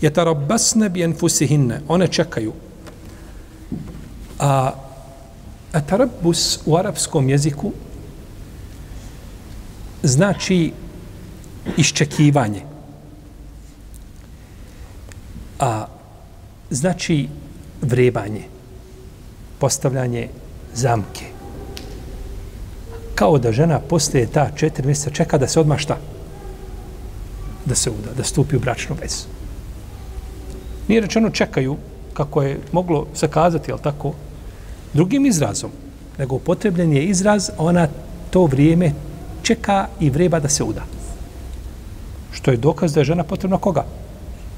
Je 0.00 0.10
tarabasne 0.12 0.88
bi 0.88 1.02
enfusihinne. 1.02 1.80
One 1.88 2.08
čekaju. 2.08 2.52
A, 4.38 4.72
a 5.72 5.80
tarabus 5.80 6.58
u 6.66 6.76
arapskom 6.76 7.28
jeziku 7.28 7.72
znači 10.02 10.72
iščekivanje. 11.76 12.62
A 15.58 15.86
znači 16.70 17.28
vrebanje, 17.82 18.42
postavljanje 19.58 20.28
zamke. 20.74 21.24
Kao 23.14 23.38
da 23.38 23.52
žena 23.52 23.78
postaje 23.80 24.26
ta 24.26 24.50
četiri 24.56 24.86
mjeseca 24.86 25.10
čeka 25.10 25.38
da 25.38 25.48
se 25.48 25.60
odmah 25.60 25.78
šta? 25.78 25.98
Da 27.64 27.74
se 27.74 27.90
uda, 27.90 28.12
da 28.16 28.24
stupi 28.24 28.56
u 28.56 28.60
bračnu 28.60 28.96
vezu. 29.00 29.26
Nije 30.88 31.00
rečeno 31.00 31.30
čekaju, 31.30 31.76
kako 32.14 32.42
je 32.42 32.60
moglo 32.72 33.06
se 33.14 33.28
kazati, 33.28 33.72
ali 33.72 33.82
tako, 33.82 34.12
drugim 34.92 35.26
izrazom, 35.26 35.70
nego 36.18 36.36
upotrebljen 36.36 36.92
je 36.92 37.04
izraz, 37.04 37.50
ona 37.58 37.88
to 38.30 38.46
vrijeme 38.46 38.92
čeka 39.42 39.88
i 40.00 40.10
vreba 40.10 40.40
da 40.40 40.48
se 40.48 40.64
uda. 40.64 40.82
Što 42.32 42.50
je 42.50 42.56
dokaz 42.56 42.94
da 42.94 43.00
je 43.00 43.04
žena 43.04 43.24
potrebna 43.24 43.58
koga? 43.58 43.84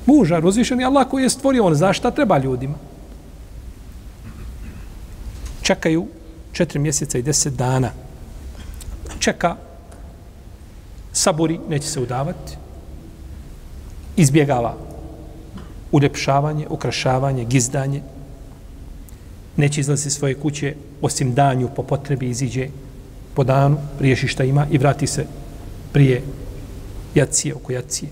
Muža, 0.07 0.39
rozvišen 0.39 0.81
je 0.81 0.87
Allah 0.87 1.09
koji 1.09 1.23
je 1.23 1.31
stvorio, 1.31 1.65
on 1.65 1.75
zna 1.75 1.93
šta 1.93 2.11
treba 2.11 2.39
ljudima. 2.39 2.75
Čekaju 5.63 6.07
četiri 6.53 6.79
mjeseca 6.79 7.19
i 7.19 7.23
deset 7.23 7.55
dana. 7.55 7.91
Čeka, 9.19 9.57
saburi, 11.13 11.59
neće 11.69 11.89
se 11.89 12.01
udavati, 12.01 12.57
izbjegava 14.17 14.75
uljepšavanje, 15.93 16.67
ukrašavanje, 16.71 17.45
gizdanje, 17.45 18.03
neće 19.57 19.81
izlaziti 19.81 20.11
svoje 20.11 20.35
kuće 20.35 20.75
osim 21.03 21.35
danju 21.35 21.69
po 21.77 21.83
potrebi 21.83 22.29
iziđe 22.29 22.69
po 23.35 23.45
danu, 23.45 23.77
riješi 24.01 24.29
šta 24.29 24.45
ima 24.45 24.67
i 24.71 24.79
vrati 24.79 25.07
se 25.07 25.27
prije 25.93 26.23
jacije, 27.15 27.55
oko 27.55 27.73
jacije. 27.73 28.11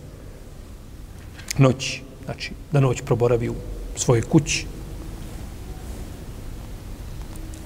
Noć, 1.58 2.00
znači 2.25 2.52
da 2.73 2.80
noć 2.80 3.02
proboravi 3.02 3.49
u 3.49 3.54
svojoj 3.96 4.23
kući. 4.23 4.66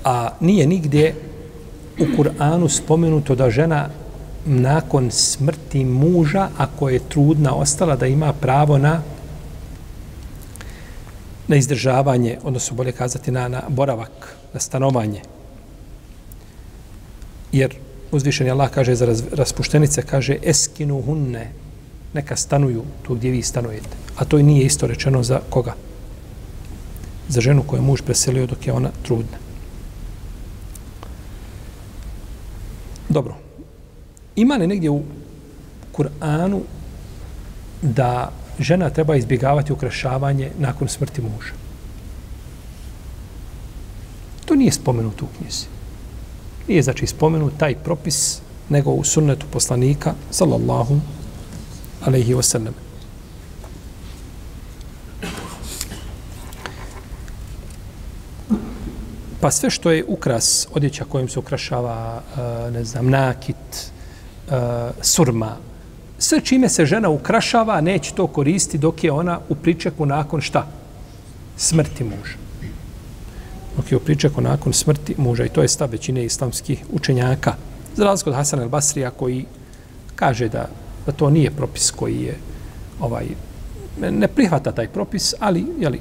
A 0.05 0.31
nije 0.41 0.67
nigdje 0.67 1.15
u 1.99 2.05
Kur'anu 2.05 2.69
spomenuto 2.69 3.35
da 3.35 3.51
žena 3.51 3.89
nakon 4.49 5.11
smrti 5.11 5.85
muža, 5.85 6.49
ako 6.59 6.89
je 6.89 7.01
trudna 7.09 7.55
ostala, 7.55 7.97
da 7.97 8.07
ima 8.07 8.33
pravo 8.33 8.79
na 8.79 9.03
na 11.49 11.57
izdržavanje, 11.57 12.39
odnosno 12.43 12.77
bolje 12.77 12.93
kazati 12.93 13.31
na, 13.31 13.49
na 13.49 13.63
boravak, 13.69 14.37
na 14.53 14.61
stanovanje. 14.61 15.23
Jer 17.53 17.75
uzvišeni 18.13 18.51
Allah 18.51 18.71
kaže 18.71 18.95
za 18.95 19.07
raz, 19.07 19.23
raspuštenice, 19.33 20.03
kaže 20.03 20.37
eskinu 20.45 21.03
hunne, 21.03 21.51
neka 22.15 22.37
stanuju 22.37 22.85
tu 23.03 23.15
gdje 23.15 23.31
vi 23.31 23.43
stanujete. 23.43 23.97
A 24.17 24.25
to 24.25 24.39
i 24.39 24.43
nije 24.43 24.67
isto 24.67 24.87
rečeno 24.87 25.23
za 25.23 25.41
koga? 25.51 25.75
Za 27.29 27.41
ženu 27.41 27.63
koju 27.63 27.79
je 27.79 27.87
muž 27.87 28.01
preselio 28.01 28.47
dok 28.47 28.67
je 28.67 28.73
ona 28.73 28.91
trudna. 29.03 29.39
Dobro. 33.09 33.48
Ima 34.39 34.57
li 34.57 34.67
negdje 34.67 34.91
u 34.91 35.03
Kur'anu 35.93 36.61
da 37.83 38.33
žena 38.59 38.91
treba 38.91 39.17
izbjegavati 39.17 39.73
ukrašavanje 39.73 40.51
nakon 40.59 40.89
smrti 40.89 41.23
muža? 41.23 41.53
To 44.45 44.55
nije 44.55 44.73
spomenuto 44.73 45.25
u 45.25 45.29
knjizi 45.39 45.79
nije 46.69 46.83
znači 46.83 47.07
spomenut 47.07 47.53
taj 47.59 47.75
propis 47.75 48.41
nego 48.69 48.91
u 48.91 49.05
sunnetu 49.05 49.47
poslanika 49.53 50.15
sallallahu 50.31 51.01
alaihi 52.05 52.35
wasallam. 52.35 52.73
Pa 59.41 59.51
sve 59.51 59.71
što 59.71 59.91
je 59.91 60.05
ukras, 60.09 60.69
odjeća 60.75 61.05
kojim 61.05 61.29
se 61.29 61.39
ukrašava, 61.39 62.23
eh, 62.37 62.71
ne 62.71 62.85
znam, 62.85 63.11
nakit, 63.11 63.93
uh, 64.51 64.55
surma, 65.03 65.57
sve 66.19 66.41
čime 66.41 66.69
se 66.69 66.87
žena 66.87 67.09
ukrašava, 67.09 67.81
neće 67.81 68.15
to 68.15 68.27
koristiti 68.27 68.79
dok 68.79 69.05
je 69.05 69.13
ona 69.13 69.41
u 69.49 69.55
pričeku 69.55 70.07
nakon 70.07 70.41
šta? 70.41 70.67
Smrti 71.57 72.05
muža 72.05 72.49
dok 73.79 73.93
je 73.93 73.97
u 73.97 74.01
pričeku 74.01 74.41
nakon 74.41 74.73
smrti 74.73 75.15
muža 75.19 75.45
i 75.45 75.49
to 75.49 75.63
je 75.63 75.69
stav 75.69 75.91
većine 75.91 76.25
islamskih 76.25 76.85
učenjaka. 76.93 77.55
Za 77.97 78.05
razliku 78.05 78.31
od 78.31 78.37
Hasan 78.37 78.61
al-Basrija 78.61 79.11
koji 79.11 79.45
kaže 80.15 80.49
da, 80.49 80.69
da 81.07 81.13
to 81.13 81.31
nije 81.31 81.51
propis 81.51 81.91
koji 81.91 82.23
je 82.23 82.37
ovaj 83.01 83.27
ne 84.11 84.29
prihvata 84.29 84.73
taj 84.73 84.89
propis, 84.89 85.35
ali 85.39 85.67
jeli, 85.79 86.01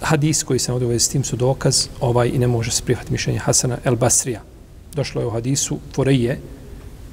hadis 0.00 0.42
koji 0.42 0.58
se 0.58 0.72
ovdje 0.72 1.00
s 1.00 1.08
tim 1.08 1.24
su 1.24 1.36
dokaz 1.36 1.88
ovaj 2.00 2.28
i 2.28 2.38
ne 2.38 2.46
može 2.46 2.70
se 2.70 2.82
prihvatiti 2.84 3.12
mišljenje 3.12 3.38
Hasana 3.38 3.78
el-Basrija. 3.84 4.38
Došlo 4.94 5.20
je 5.20 5.26
u 5.26 5.30
hadisu 5.30 5.78
Fureje 5.94 6.40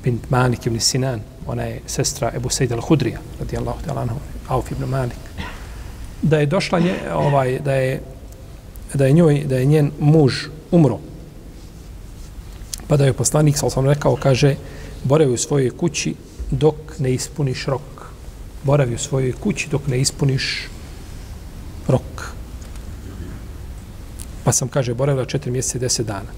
bint 0.04 0.30
Malik 0.30 0.66
ibn 0.66 0.80
Sinan, 0.80 1.22
ona 1.48 1.64
je 1.64 1.82
sestra 1.88 2.32
Ebu 2.36 2.50
Sejid 2.50 2.72
al-Hudrija, 2.72 3.20
radijallahu 3.40 3.86
ta'ala 3.86 4.02
anhu, 4.02 4.16
Auf 4.48 4.72
ibn 4.72 4.86
Malik, 4.90 5.18
da 6.22 6.40
je 6.40 6.46
došla 6.46 6.80
nje, 6.80 6.96
ovaj, 7.14 7.60
da 7.60 7.74
je 7.74 8.02
da 8.94 9.06
je 9.06 9.14
njoj, 9.14 9.44
da 9.46 9.58
je 9.58 9.66
njen 9.66 9.92
muž 10.00 10.34
umro. 10.72 11.00
Pa 12.88 12.98
da 12.98 13.06
je 13.06 13.14
poslanik, 13.14 13.58
sal 13.58 13.70
sam 13.70 13.90
rekao, 13.90 14.16
kaže, 14.16 14.56
boravi 15.04 15.34
u 15.34 15.38
svojoj 15.38 15.70
kući 15.78 16.16
dok 16.52 16.76
ne 17.00 17.14
ispuniš 17.14 17.66
rok. 17.66 17.82
Boravi 18.64 18.96
u 18.96 18.98
svojoj 18.98 19.32
kući 19.32 19.70
dok 19.72 19.88
ne 19.88 20.00
ispuniš 20.00 20.68
rok. 21.88 22.34
Pa 24.44 24.52
sam, 24.52 24.68
kaže, 24.68 24.94
boravila 24.94 25.26
četiri 25.26 25.52
mjeseca 25.52 25.78
i 25.78 25.82
deset 25.82 26.08
dana. 26.08 26.30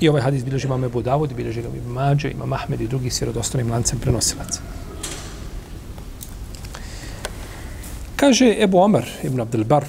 I 0.00 0.08
ovaj 0.08 0.22
hadis 0.22 0.44
bilježi 0.44 0.66
imam 0.66 0.84
Ebu 0.84 1.02
Davud, 1.02 1.34
bilježi 1.34 1.62
ga 1.62 1.68
imam 1.68 1.92
Mađe, 1.92 2.30
imam 2.30 2.52
Ahmed 2.52 2.80
i 2.80 2.88
drugi 2.88 3.10
svjerodostanim 3.10 3.70
lancem 3.70 3.98
prenosilaca. 3.98 4.60
Kaže 8.16 8.56
Ebu 8.60 8.78
Omer 8.78 9.04
ibn 9.22 9.40
Abdelbar, 9.40 9.84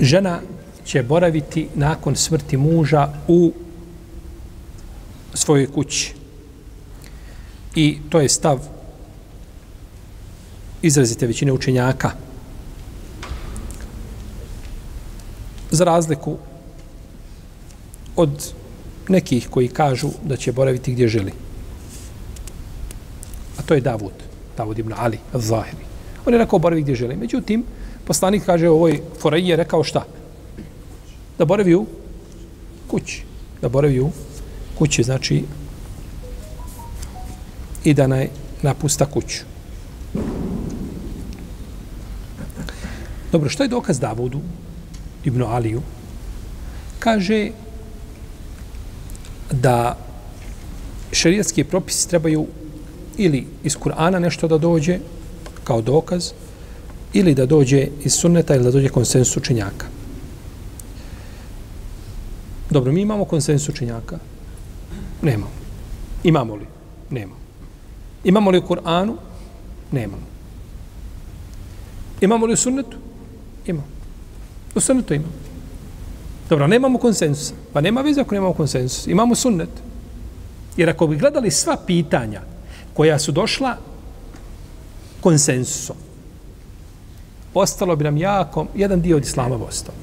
žena 0.00 0.40
će 0.84 1.02
boraviti 1.02 1.68
nakon 1.74 2.16
smrti 2.16 2.56
muža 2.56 3.08
u 3.28 3.52
svojoj 5.34 5.72
kući. 5.72 6.14
I 7.74 7.98
to 8.10 8.20
je 8.20 8.28
stav 8.28 8.58
izrazite 10.82 11.26
većine 11.26 11.52
učenjaka. 11.52 12.10
Za 15.72 15.84
razliku 15.84 16.36
od 18.16 18.52
nekih 19.08 19.48
koji 19.50 19.68
kažu 19.68 20.08
da 20.24 20.36
će 20.36 20.52
boraviti 20.52 20.92
gdje 20.92 21.08
želi. 21.08 21.32
A 23.58 23.62
to 23.62 23.74
je 23.74 23.80
Davud, 23.80 24.12
Davud 24.56 24.78
ibn 24.78 24.92
Ali, 24.96 25.18
Zahiri. 25.34 25.84
On 26.26 26.32
je 26.32 26.38
rekao 26.38 26.58
boravi 26.58 26.82
gdje 26.82 26.94
želi. 26.94 27.16
Međutim, 27.16 27.64
Poslanik 28.04 28.42
kaže 28.44 28.68
ovoj 28.68 29.00
foreji 29.18 29.48
je 29.48 29.56
rekao 29.56 29.84
šta? 29.84 30.04
Da 31.38 31.44
boravi 31.44 31.74
u 31.74 31.86
kući. 32.86 33.24
Da 33.62 33.68
boravi 33.68 34.00
u 34.00 34.10
kući, 34.78 35.02
znači 35.02 35.44
i 37.84 37.94
da 37.94 38.06
naj, 38.06 38.28
napusta 38.62 39.06
kuću. 39.06 39.44
Dobro, 43.32 43.48
što 43.48 43.62
je 43.62 43.68
dokaz 43.68 44.00
Davudu, 44.00 44.40
Ibnu 45.24 45.46
Aliju? 45.46 45.82
Kaže 46.98 47.50
da 49.50 49.96
šerijatski 51.12 51.64
propisi 51.64 52.08
trebaju 52.08 52.46
ili 53.16 53.46
iz 53.64 53.76
Kur'ana 53.76 54.18
nešto 54.18 54.48
da 54.48 54.58
dođe 54.58 54.98
kao 55.64 55.82
dokaz, 55.82 56.32
ili 57.12 57.34
da 57.34 57.46
dođe 57.46 57.88
iz 58.04 58.12
sunneta 58.12 58.54
ili 58.54 58.64
da 58.64 58.70
dođe 58.70 58.88
konsensus 58.88 59.36
učenjaka. 59.36 59.86
Dobro, 62.70 62.92
mi 62.92 63.00
imamo 63.00 63.24
konsensus 63.24 63.68
učenjaka? 63.68 64.18
Nemamo. 65.22 65.50
Imamo 66.24 66.54
li? 66.54 66.66
Nemamo. 67.10 67.40
Imamo 68.24 68.50
li 68.50 68.58
u 68.58 68.62
Kur'anu? 68.62 69.16
Nemamo. 69.92 70.26
Imamo 72.20 72.46
li 72.46 72.52
u 72.52 72.56
sunnetu? 72.56 72.96
Imamo. 73.66 73.91
U 74.74 74.80
sunnetu 74.80 75.14
imamo. 75.14 75.32
Dobro, 76.52 76.66
nemamo 76.66 76.98
konsensusa. 76.98 77.54
Pa 77.72 77.80
nema 77.80 78.00
veze 78.00 78.20
ako 78.20 78.34
nemamo 78.34 78.52
konsensus. 78.52 79.06
Imamo 79.06 79.34
sunnet. 79.34 79.68
Jer 80.76 80.90
ako 80.90 81.06
bi 81.06 81.16
gledali 81.16 81.50
sva 81.50 81.76
pitanja 81.86 82.40
koja 82.94 83.18
su 83.18 83.32
došla 83.32 83.76
konsensusom, 85.20 85.96
ostalo 87.54 87.96
bi 87.96 88.04
nam 88.04 88.16
jako, 88.16 88.66
jedan 88.74 89.00
dio 89.00 89.16
od 89.16 89.22
islama 89.22 89.56
ostao. 89.68 89.94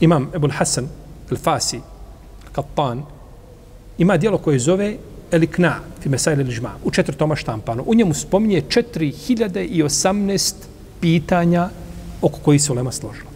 Imam 0.00 0.30
Ebul 0.34 0.50
Hasan, 0.50 0.88
Al-Fasi, 1.30 1.80
Kappan, 2.52 3.02
ima 3.98 4.16
dijelo 4.16 4.38
koje 4.38 4.58
zove 4.58 4.96
Elikna, 5.30 5.80
fi 6.02 6.08
Mesail 6.08 6.38
Ližma, 6.38 6.70
u 6.84 6.90
četvrtoma 6.90 7.36
štampano. 7.36 7.82
U 7.86 7.94
njemu 7.94 8.14
spominje 8.14 8.62
4018 8.68 10.54
pitanja 11.00 11.68
oko 12.22 12.38
koji 12.38 12.58
se 12.58 12.72
ulema 12.72 12.92
složila. 12.92 13.30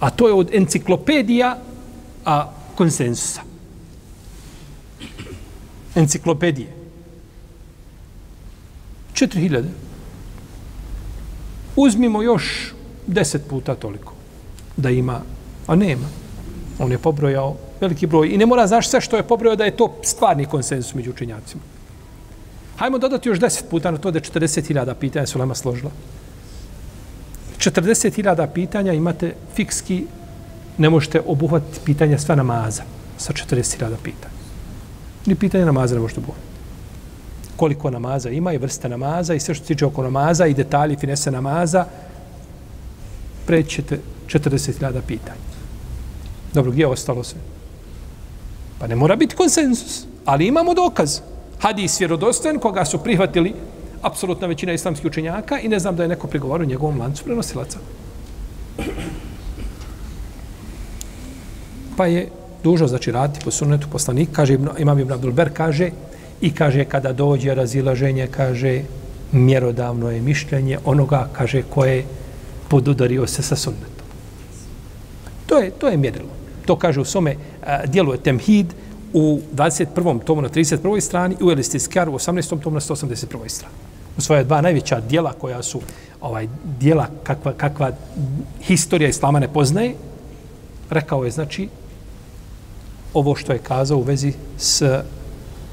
A 0.00 0.10
to 0.10 0.28
je 0.28 0.34
od 0.34 0.50
enciklopedija 0.54 1.58
a 2.24 2.52
konsensusa. 2.74 3.40
Enciklopedije. 5.94 6.68
4000. 9.14 9.64
Uzmimo 11.76 12.22
još 12.22 12.74
10 13.08 13.38
puta 13.48 13.74
toliko 13.74 14.12
da 14.76 14.90
ima, 14.90 15.20
a 15.66 15.76
nema. 15.76 16.06
On 16.78 16.92
je 16.92 16.98
pobrojao 16.98 17.56
veliki 17.80 18.06
broj 18.06 18.28
i 18.28 18.38
ne 18.38 18.46
mora 18.46 18.66
znaš 18.66 18.88
sve 18.88 19.00
što 19.00 19.16
je 19.16 19.22
pobrojao 19.22 19.56
da 19.56 19.64
je 19.64 19.76
to 19.76 19.94
stvarni 20.02 20.46
konsensus 20.46 20.94
među 20.94 21.10
učenjacima. 21.10 21.62
Hajmo 22.76 22.98
dodati 22.98 23.28
još 23.28 23.38
10 23.38 23.62
puta 23.70 23.90
na 23.90 23.98
to 23.98 24.10
da 24.10 24.18
je 24.18 24.22
40.000 24.22 24.94
pitanja 24.94 25.26
su 25.26 25.38
lema 25.38 25.54
složila. 25.54 25.90
40.000 27.70 28.46
pitanja 28.54 28.92
imate 28.92 29.34
fikski, 29.54 30.06
ne 30.78 30.90
možete 30.90 31.20
obuhvatiti 31.26 31.80
pitanja 31.84 32.18
sva 32.18 32.34
namaza 32.34 32.82
sa 33.18 33.32
40.000 33.32 33.96
pitanja. 34.02 34.34
Ni 35.26 35.34
pitanja 35.34 35.64
namaza 35.64 35.94
ne 35.94 36.00
možete 36.00 36.20
obuhvatiti. 36.20 36.54
Koliko 37.56 37.90
namaza 37.90 38.30
ima 38.30 38.52
i 38.52 38.58
vrste 38.58 38.88
namaza 38.88 39.34
i 39.34 39.40
sve 39.40 39.54
što 39.54 39.64
se 39.64 39.68
tiče 39.68 39.86
oko 39.86 40.02
namaza 40.02 40.46
i 40.46 40.54
detalji 40.54 40.96
finese 40.96 41.30
namaza, 41.30 41.86
prećete 43.46 44.00
40.000 44.26 45.00
pitanja. 45.06 45.44
Dobro, 46.54 46.72
gdje 46.72 46.82
je 46.82 46.86
ostalo 46.86 47.24
sve? 47.24 47.40
Pa 48.78 48.86
ne 48.86 48.96
mora 48.96 49.16
biti 49.16 49.36
konsensus, 49.36 50.06
ali 50.24 50.46
imamo 50.46 50.74
dokaz. 50.74 51.20
Hadis 51.58 52.00
vjerodostojen 52.00 52.58
koga 52.58 52.84
su 52.84 52.98
prihvatili 52.98 53.54
apsolutna 54.04 54.46
većina 54.46 54.72
islamskih 54.72 55.06
učenjaka 55.06 55.58
i 55.60 55.68
ne 55.68 55.78
znam 55.78 55.96
da 55.96 56.02
je 56.02 56.08
neko 56.08 56.26
prigovorio 56.26 56.66
njegovom 56.66 57.00
lancu 57.00 57.24
prenosilaca. 57.24 57.78
Pa 61.96 62.06
je 62.06 62.28
dužo 62.64 62.86
znači 62.86 63.12
raditi 63.12 63.44
po 63.44 63.50
sunnetu 63.50 63.88
poslanik, 63.92 64.28
kaže 64.32 64.58
Imam 64.78 64.98
Ibn 64.98 65.12
Abdulber, 65.12 65.50
kaže 65.52 65.90
i 66.40 66.50
kaže 66.50 66.84
kada 66.84 67.12
dođe 67.12 67.54
razilaženje, 67.54 68.26
kaže 68.26 68.82
mjerodavno 69.32 70.10
je 70.10 70.20
mišljenje 70.20 70.78
onoga, 70.84 71.28
kaže, 71.32 71.62
koje 71.62 72.04
podudario 72.68 73.26
se 73.26 73.42
sa 73.42 73.56
sunnetom. 73.56 74.06
To 75.46 75.58
je, 75.58 75.70
to 75.70 75.88
je 75.88 75.96
mjerilo. 75.96 76.30
To 76.66 76.76
kaže 76.76 77.00
u 77.00 77.04
svome 77.04 77.36
dijelu 77.86 78.12
je 78.12 78.18
Temhid 78.18 78.74
u 79.12 79.40
21. 79.54 80.24
tomu 80.24 80.42
na 80.42 80.48
31. 80.48 81.00
strani 81.00 81.36
i 81.40 81.44
u 81.44 81.50
Elistiskar 81.50 82.08
u 82.08 82.12
18. 82.12 82.60
tomu 82.60 82.74
na 82.74 82.80
181. 82.80 83.48
strani 83.48 83.83
u 84.18 84.20
svoje 84.20 84.44
dva 84.44 84.60
najveća 84.60 85.00
dijela 85.00 85.32
koja 85.32 85.62
su 85.62 85.80
ovaj 86.20 86.48
dijela 86.80 87.06
kakva, 87.22 87.52
kakva 87.52 87.92
historija 88.62 89.08
islama 89.08 89.40
ne 89.40 89.48
poznaje, 89.48 89.94
rekao 90.90 91.24
je 91.24 91.30
znači 91.30 91.68
ovo 93.14 93.34
što 93.34 93.52
je 93.52 93.58
kazao 93.58 93.98
u 93.98 94.02
vezi 94.02 94.32
s 94.58 94.82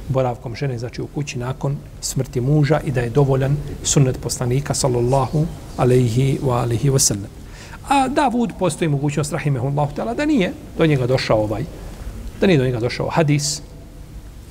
boravkom 0.08 0.56
žene, 0.56 0.78
znači 0.78 1.02
u 1.02 1.08
kući 1.08 1.40
nakon 1.40 1.78
smrti 2.02 2.42
muža 2.42 2.80
i 2.86 2.92
da 2.92 3.02
je 3.02 3.10
dovoljan 3.10 3.58
sunnet 3.84 4.22
poslanika 4.22 4.74
sallallahu 4.74 5.46
alaihi 5.78 6.40
wa 6.44 6.62
alihi 6.62 6.90
wa 6.90 7.00
sallam. 7.00 7.32
A 7.90 8.08
Davud 8.08 8.52
postoji 8.60 8.90
mogućnost 8.90 9.32
rahimehullahu 9.32 9.96
ta'ala 9.96 10.16
da 10.16 10.26
nije 10.26 10.54
do 10.78 10.86
njega 10.86 11.08
došao 11.08 11.44
ovaj, 11.44 11.64
da 12.42 12.48
nije 12.48 12.58
do 12.58 12.66
njega 12.66 12.80
došao 12.80 13.10
hadis 13.10 13.62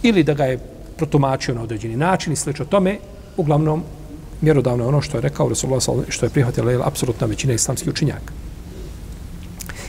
ili 0.03 0.25
da 0.25 0.35
ga 0.35 0.45
je 0.45 0.59
protumačio 0.97 1.55
na 1.55 1.63
određeni 1.63 1.97
način 1.97 2.33
i 2.33 2.37
slično 2.37 2.65
tome, 2.65 2.99
uglavnom 3.41 3.83
mjerodavno 4.41 4.85
je 4.85 4.89
ono 4.89 5.01
što 5.01 5.17
je 5.17 5.21
rekao 5.21 5.49
Rasulullah 5.49 5.83
sallallahu 5.83 6.13
što 6.13 6.27
je 6.27 6.31
prihvatila 6.31 6.73
je 6.73 6.81
apsolutna 6.85 7.27
većina 7.27 7.53
islamskih 7.53 7.93
učinjaka. 7.93 8.33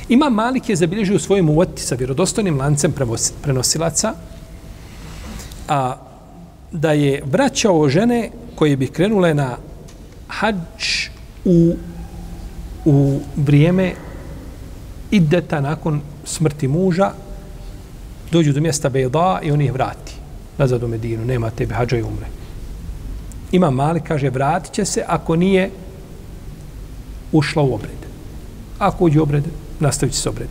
Ima 0.10 0.30
Malik 0.30 0.70
je 0.70 0.76
zabilježio 0.76 1.16
u 1.16 1.20
svojim 1.20 1.50
uvoti 1.50 1.82
sa 1.82 1.96
vjerodostojnim 1.96 2.60
lancem 2.60 2.94
prenosilaca 3.42 4.14
a 5.68 5.96
da 6.72 6.92
je 6.92 7.24
vraćao 7.26 7.90
žene 7.90 8.30
koje 8.56 8.78
bi 8.78 8.88
krenule 8.88 9.34
na 9.34 9.58
hađ 10.28 11.08
u, 11.46 11.74
u 12.86 13.20
vrijeme 13.36 13.94
ideta 15.12 15.62
nakon 15.62 16.02
smrti 16.26 16.68
muža 16.68 17.12
dođu 18.32 18.54
do 18.54 18.62
mjesta 18.62 18.90
Bejda 18.90 19.40
i 19.44 19.52
on 19.52 19.62
ih 19.62 19.74
vrati 19.74 20.14
nazad 20.58 20.84
u 20.84 20.88
Medinu, 20.88 21.26
nema 21.26 21.50
tebe 21.50 21.74
hađa 21.74 21.98
i 21.98 22.04
umre. 22.04 22.41
Ima 23.52 23.70
mali, 23.70 24.02
kaže, 24.02 24.30
vratit 24.30 24.74
će 24.74 24.86
se 24.86 25.04
ako 25.08 25.36
nije 25.36 25.72
ušla 27.32 27.64
u 27.64 27.74
obred. 27.74 28.02
Ako 28.80 29.06
uđe 29.06 29.20
u 29.20 29.24
obred, 29.24 29.44
nastavit 29.80 30.16
će 30.16 30.22
se 30.22 30.30
obred. 30.30 30.50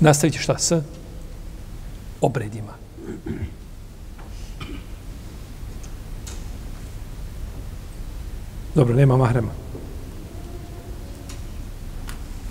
Nastavit 0.00 0.34
će 0.34 0.40
šta 0.40 0.58
s 0.58 0.72
obredima. 2.20 2.72
Dobro, 8.74 8.94
nema 8.94 9.16
mahrema. 9.16 9.52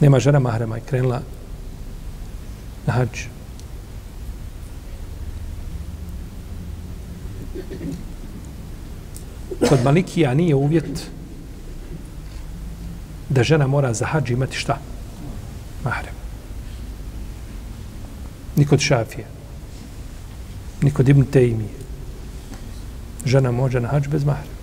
Nema 0.01 0.19
žena 0.19 0.39
mahrema 0.39 0.77
i 0.77 0.81
krenula 0.81 1.21
na 2.85 2.93
hađu. 2.93 3.34
Kod 9.69 9.83
Malikija 9.83 10.33
nije 10.33 10.55
uvjet 10.55 11.09
da 13.29 13.43
žena 13.43 13.67
mora 13.67 13.93
za 13.93 14.05
hađ 14.05 14.31
imati 14.31 14.57
šta? 14.57 14.77
Mahrem. 15.83 16.13
Ni 18.55 18.65
kod 18.65 18.79
Šafije. 18.79 19.25
Ni 20.81 20.91
kod 20.91 21.09
Ibn 21.09 21.25
Tejmije. 21.25 21.85
Žena 23.25 23.51
može 23.51 23.79
na 23.79 23.87
hađ 23.87 24.07
bez 24.07 24.23
mahrema. 24.23 24.55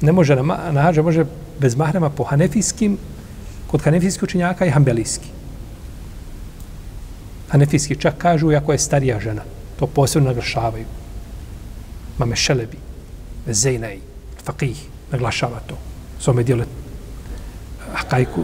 Ne 0.00 0.12
može 0.12 0.36
na, 0.36 0.42
na 0.72 0.82
hađa, 0.82 1.02
može 1.02 1.24
bez 1.60 1.76
mahrema 1.76 2.10
po 2.10 2.24
hanefijskim, 2.24 2.98
kod 3.66 3.82
hanefijskih 3.82 4.22
učenjaka 4.22 4.66
i 4.66 4.70
hambelijski. 4.70 5.28
Hanefijski 7.48 7.96
čak 7.96 8.18
kažu, 8.18 8.50
ako 8.56 8.72
je 8.72 8.78
starija 8.78 9.20
žena, 9.20 9.42
to 9.78 9.86
posebno 9.86 10.28
naglašavaju. 10.28 10.84
Mame 12.18 12.36
Šelebi, 12.36 12.76
Zejnej, 13.46 14.00
Faqih, 14.44 14.76
naglašava 15.12 15.60
to. 15.66 15.78
Svome 16.18 16.36
ome 16.36 16.44
dijele 16.44 16.62
eh, 16.62 16.66
Hakajku, 17.94 18.42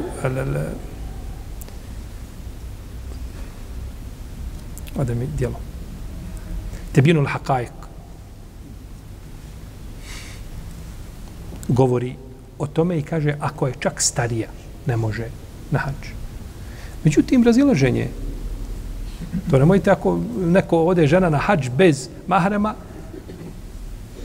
Ode 4.97 5.15
mi 5.15 5.27
dijelo. 5.27 5.61
Tebinul 6.93 7.27
Hakajk. 7.27 7.73
Govori 11.69 12.17
o 12.59 12.67
tome 12.67 12.99
i 12.99 13.03
kaže, 13.03 13.37
ako 13.41 13.67
je 13.67 13.75
čak 13.81 14.03
starija, 14.03 14.49
ne 14.87 14.97
može 14.97 15.29
na 15.71 15.79
hađ. 15.79 16.13
Međutim, 17.05 17.45
razilaženje, 17.45 18.09
to 19.51 19.59
nemojte 19.59 19.91
ako 19.91 20.21
neko 20.41 20.85
ode 20.85 21.07
žena 21.07 21.31
na 21.31 21.39
hađ 21.39 21.69
bez 21.69 22.09
mahrema, 22.27 22.75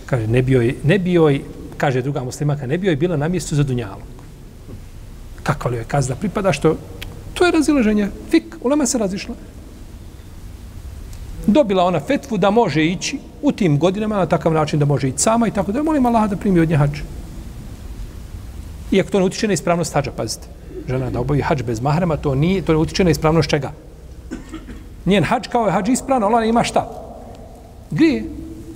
kaže, 0.07 0.27
ne 0.27 0.41
bio 0.41 0.73
ne 0.83 0.99
bio 0.99 1.39
kaže 1.77 2.01
druga 2.01 2.23
muslimaka, 2.23 2.65
ne 2.67 2.77
bio 2.77 2.89
je 2.89 2.95
bila 2.95 3.17
na 3.17 3.27
mjestu 3.27 3.55
za 3.55 3.63
dunjalog. 3.63 4.07
Kako 5.43 5.69
li 5.69 5.77
je 5.77 5.83
kazna 5.83 6.15
pripada, 6.15 6.53
što 6.53 6.75
to 7.33 7.45
je 7.45 7.51
razilaženje. 7.51 8.09
Fik, 8.31 8.55
ulema 8.63 8.85
se 8.85 8.97
razišla. 8.97 9.35
dobila 11.47 11.83
ona 11.83 11.99
fetvu 11.99 12.37
da 12.37 12.49
može 12.51 12.85
ići 12.85 13.19
u 13.41 13.51
tim 13.51 13.77
godinama 13.79 14.17
na 14.17 14.25
takav 14.25 14.53
način 14.53 14.79
da 14.79 14.85
može 14.85 15.07
ići 15.09 15.17
sama 15.17 15.47
i 15.47 15.51
tako 15.51 15.71
da 15.71 15.83
molim 15.83 16.05
Allah 16.05 16.29
da 16.29 16.35
primi 16.35 16.59
od 16.59 16.69
nje 16.69 16.75
hađ. 16.75 16.99
Iako 18.91 19.09
to 19.09 19.19
ne 19.19 19.25
utiče 19.25 19.47
na 19.47 19.53
ispravnost 19.53 19.93
hađa, 19.93 20.11
pazite. 20.11 20.47
Žena 20.87 21.09
da 21.09 21.19
obavi 21.19 21.41
hađ 21.41 21.61
bez 21.63 21.81
mahrema, 21.81 22.17
to 22.17 22.35
nije, 22.35 22.61
to 22.61 22.73
ne 22.73 22.79
utiče 22.79 23.03
na 23.03 23.09
ispravnost 23.09 23.49
čega. 23.49 23.71
Njen 25.05 25.23
hađ 25.23 25.47
kao 25.47 25.65
je 25.65 25.71
hađ 25.71 25.89
ispravno, 25.89 26.27
ona 26.27 26.45
ima 26.45 26.63
šta? 26.63 26.89
Grije. 27.91 28.23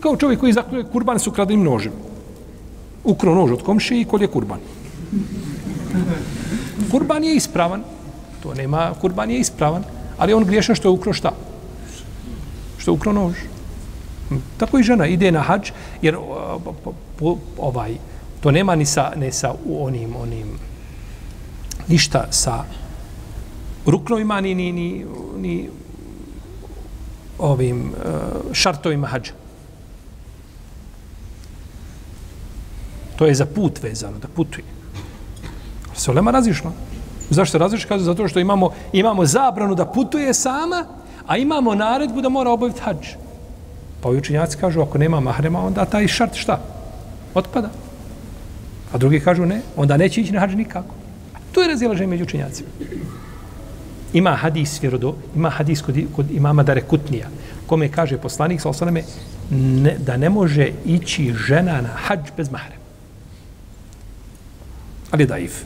Kao 0.01 0.17
čovjek 0.17 0.39
koji 0.39 0.53
zakljuje 0.53 0.85
kurban 0.91 1.19
su 1.19 1.31
kradenim 1.31 1.63
nožem. 1.63 1.93
Ukro 3.03 3.35
nož 3.35 3.51
od 3.51 3.63
komši 3.63 4.01
i 4.01 4.05
kolje 4.05 4.27
kurban. 4.27 4.59
Kurban 6.91 7.23
je 7.23 7.35
ispravan. 7.35 7.83
To 8.43 8.53
nema, 8.53 8.91
kurban 9.01 9.31
je 9.31 9.39
ispravan. 9.39 9.83
Ali 10.17 10.33
on 10.33 10.45
griješan 10.45 10.75
što 10.75 10.87
je 10.87 10.91
ukro 10.91 11.13
šta? 11.13 11.31
Što 12.77 12.91
je 12.91 12.95
ukro 12.95 13.13
nož. 13.13 13.35
Tako 14.57 14.79
i 14.79 14.83
žena 14.83 15.07
ide 15.07 15.31
na 15.31 15.41
hađ, 15.41 15.71
jer 16.01 16.17
ovaj, 17.57 17.95
to 18.39 18.51
nema 18.51 18.75
ni 18.75 18.85
sa, 18.85 19.11
ne 19.15 19.31
sa 19.31 19.53
onim, 19.79 20.15
onim, 20.15 20.47
ništa 21.87 22.27
sa 22.31 22.63
ruknovima, 23.85 24.41
ni, 24.41 24.55
ni, 24.55 24.71
ni, 24.71 25.05
ni 25.37 25.69
ovim 27.39 27.81
e, 27.81 27.93
šartovima 28.53 29.07
hađa. 29.07 29.40
To 33.21 33.27
je 33.29 33.35
za 33.35 33.45
put 33.45 33.83
vezano, 33.83 34.17
da 34.17 34.27
putuje. 34.27 34.63
Se 35.93 36.11
olema 36.11 36.31
razišla. 36.31 36.71
Zašto 37.29 37.51
se 37.51 37.57
razišla? 37.57 37.87
Kaže, 37.89 38.03
zato 38.03 38.27
što 38.27 38.39
imamo, 38.39 38.69
imamo 38.93 39.25
zabranu 39.25 39.75
da 39.75 39.85
putuje 39.85 40.33
sama, 40.33 40.85
a 41.27 41.37
imamo 41.37 41.75
naredbu 41.75 42.21
da 42.21 42.29
mora 42.29 42.49
obaviti 42.49 42.81
hađ. 42.81 43.13
Pa 44.01 44.09
ovi 44.09 44.17
učinjaci 44.17 44.57
kažu, 44.57 44.81
ako 44.81 44.97
nema 44.97 45.19
mahrema, 45.19 45.61
onda 45.65 45.85
taj 45.85 46.07
šart 46.07 46.35
šta? 46.35 46.57
Otpada. 47.33 47.69
A 48.93 48.97
drugi 48.97 49.19
kažu 49.19 49.45
ne, 49.45 49.61
onda 49.77 49.97
neće 49.97 50.21
ići 50.21 50.33
na 50.33 50.39
hađ 50.39 50.55
nikako. 50.55 50.95
Tu 51.51 51.61
je 51.61 51.67
razilaženje 51.67 52.07
među 52.07 52.23
učinjacima. 52.23 52.69
Ima 54.13 54.35
hadis 54.35 54.81
vjerodo, 54.81 55.13
ima 55.35 55.49
hadis 55.49 55.81
kod, 55.81 55.95
kod 56.15 56.31
imama 56.31 56.63
Dare 56.63 56.81
Kutnija, 56.81 57.27
kome 57.67 57.91
kaže 57.91 58.17
poslanik, 58.17 58.61
sa 58.61 58.69
osaname, 58.69 59.03
ne, 59.51 59.97
da 59.99 60.17
ne 60.17 60.29
može 60.29 60.71
ići 60.85 61.33
žena 61.33 61.81
na 61.81 61.89
hađ 61.95 62.19
bez 62.37 62.51
mahrema. 62.51 62.80
Ali 65.11 65.23
je 65.23 65.27
daif. 65.27 65.63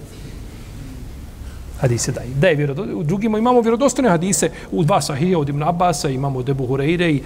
Hadise 1.79 2.12
daif. 2.12 2.36
Da 2.36 2.47
je 2.47 2.55
vjerodo, 2.55 2.86
u 2.95 3.03
drugima 3.03 3.38
imamo 3.38 3.62
vjerodostojne 3.62 4.10
hadise, 4.10 4.49
u 4.71 4.84
dva 4.84 5.01
sahija 5.01 5.39
od 5.39 5.49
Ibn 5.49 5.63
Abasa, 5.63 6.10
imamo 6.10 6.39
od 6.39 6.49
Ebu 6.49 6.67
Hureyre 6.67 7.10
i 7.10 7.21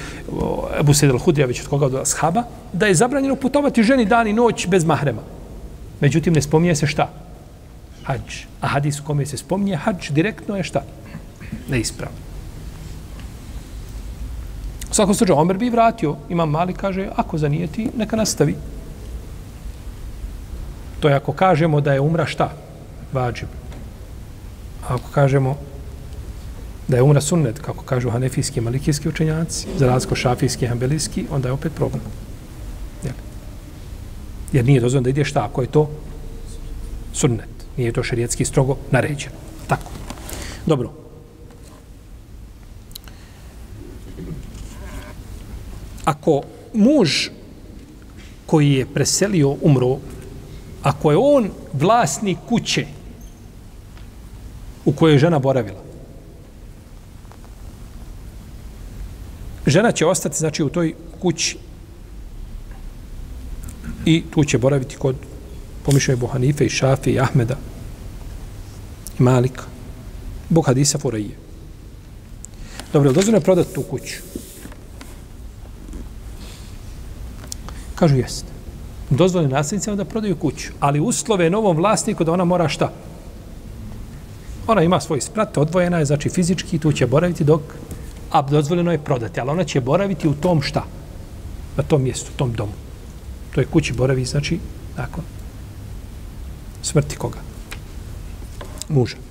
Ebu 0.80 0.94
Sedel 0.94 1.20
Hudrija, 1.20 1.48
već 1.48 1.62
od 1.62 1.68
koga 1.68 1.86
od 1.86 1.96
Ashaba, 1.96 2.44
da 2.74 2.88
je 2.88 2.96
zabranjeno 2.96 3.36
putovati 3.36 3.84
ženi 3.84 4.06
dan 4.06 4.28
i 4.28 4.34
noć 4.34 4.68
bez 4.68 4.86
mahrema. 4.86 5.22
Međutim, 6.02 6.34
ne 6.34 6.42
spominje 6.42 6.76
se 6.76 6.88
šta? 6.88 7.10
Hadž. 8.04 8.44
A 8.62 8.68
hadis 8.68 9.00
u 9.00 9.04
kome 9.04 9.26
se 9.26 9.38
spominje 9.38 9.76
hadž 9.76 10.10
direktno 10.10 10.58
je 10.58 10.64
šta? 10.64 10.84
neispravno. 11.70 12.18
U 14.92 14.94
svakom 14.94 15.16
slučaju, 15.16 15.40
Omer 15.40 15.58
bi 15.58 15.70
vratio. 15.70 16.16
Imam 16.30 16.50
mali 16.50 16.74
kaže, 16.74 17.08
ako 17.16 17.38
zanijeti, 17.38 17.90
neka 17.98 18.16
nastavi. 18.16 18.56
To 21.00 21.10
je 21.10 21.16
ako 21.16 21.34
kažemo 21.34 21.82
da 21.82 21.94
je 21.94 22.00
umra 22.00 22.26
šta? 22.26 22.52
Vađib. 23.14 23.48
A 24.88 24.96
ako 24.96 25.10
kažemo 25.12 25.58
da 26.88 26.98
je 26.98 27.04
umra 27.04 27.22
sunnet, 27.22 27.60
kako 27.60 27.84
kažu 27.84 28.10
hanefijski 28.10 28.60
i 28.60 28.64
malikijski 28.64 29.10
učenjaci, 29.10 29.68
za 29.78 29.88
razliku 29.88 30.16
šafijski 30.16 30.66
i 30.66 30.68
hambelijski, 30.68 31.26
onda 31.32 31.48
je 31.48 31.54
opet 31.54 31.74
problem. 31.76 32.02
Jel? 33.04 33.14
Jer 34.52 34.66
nije 34.66 34.82
dozvoljeno 34.82 35.04
da 35.04 35.10
ide 35.10 35.26
šta, 35.26 35.46
ako 35.46 35.62
je 35.62 35.68
to 35.68 35.90
sunnet. 37.14 37.50
Nije 37.78 37.92
to 37.92 38.04
šerijetski 38.04 38.46
strogo 38.46 38.78
naređeno. 38.92 39.36
Tako. 39.68 39.92
Dobro. 40.66 41.00
ako 46.10 46.42
muž 46.74 47.30
koji 48.46 48.72
je 48.72 48.86
preselio 48.86 49.56
umro, 49.62 49.98
ako 50.84 51.12
je 51.12 51.18
on 51.18 51.50
vlasnik 51.74 52.38
kuće 52.50 52.86
u 54.86 54.92
kojoj 54.92 55.14
je 55.14 55.20
žena 55.20 55.40
boravila, 55.40 55.82
žena 59.68 59.92
će 59.92 60.06
ostati 60.06 60.38
znači 60.38 60.64
u 60.64 60.70
toj 60.70 60.94
kući 61.22 61.58
i 64.06 64.24
tu 64.32 64.44
će 64.44 64.58
boraviti 64.58 64.96
kod 64.96 65.16
pomišljaju 65.86 66.18
Bohanife 66.18 66.66
i 66.66 66.70
Šafi 66.70 67.10
i 67.10 67.20
Ahmeda 67.20 67.58
i 69.20 69.24
Malika. 69.24 69.64
Bog 70.50 70.66
hadisa 70.66 70.98
Furaije. 70.98 71.38
Dobro, 72.94 73.12
dozvoljeno 73.12 73.38
je 73.38 73.44
prodati 73.44 73.74
tu 73.74 73.82
kuću. 73.82 74.16
Kažu 77.96 78.16
jest. 78.16 78.49
Dozvoljeno 79.10 79.56
nasljednicima 79.56 79.96
da 79.96 80.06
prodaju 80.06 80.36
kuću, 80.36 80.72
ali 80.80 81.00
uslove 81.00 81.50
novom 81.50 81.78
vlasniku 81.78 82.24
da 82.24 82.32
ona 82.32 82.46
mora 82.46 82.68
šta? 82.68 82.92
Ona 84.68 84.84
ima 84.84 85.00
svoj 85.00 85.22
sprat, 85.22 85.58
odvojena 85.58 86.00
je, 86.00 86.06
znači 86.06 86.30
fizički, 86.30 86.80
tu 86.80 86.92
će 86.92 87.08
boraviti 87.08 87.44
dok, 87.44 87.62
a 88.32 88.42
dozvoljeno 88.42 88.92
je 88.92 89.04
prodati, 89.04 89.40
ali 89.40 89.50
ona 89.50 89.64
će 89.64 89.82
boraviti 89.82 90.28
u 90.28 90.34
tom 90.34 90.62
šta? 90.62 90.84
Na 91.78 91.84
tom 91.84 92.04
mjestu, 92.04 92.32
u 92.36 92.38
tom 92.38 92.54
domu. 92.54 92.74
To 93.56 93.62
je 93.62 93.66
kući 93.66 93.94
boravi, 93.94 94.26
znači, 94.26 94.60
nakon 94.98 95.24
smrti 96.82 97.16
koga? 97.16 97.40
Muža. 98.90 99.29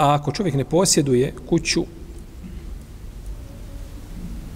A 0.00 0.14
ako 0.14 0.32
čovjek 0.32 0.54
ne 0.54 0.64
posjeduje 0.64 1.32
kuću, 1.48 1.84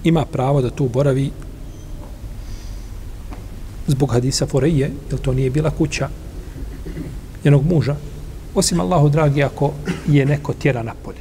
ima 0.05 0.25
pravo 0.25 0.63
da 0.63 0.71
tu 0.71 0.89
boravi 0.89 1.31
zbog 3.87 4.13
hadisa 4.13 4.47
Foreje, 4.47 4.91
jer 5.11 5.21
to 5.21 5.33
nije 5.33 5.51
bila 5.51 5.71
kuća 5.71 6.09
jednog 7.45 7.65
muža, 7.67 7.97
osim 8.55 8.81
Allahu 8.81 9.09
dragi 9.09 9.43
ako 9.43 9.73
je 10.09 10.27
neko 10.27 10.53
tjera 10.53 10.83
na 10.83 10.95
polje. 11.05 11.21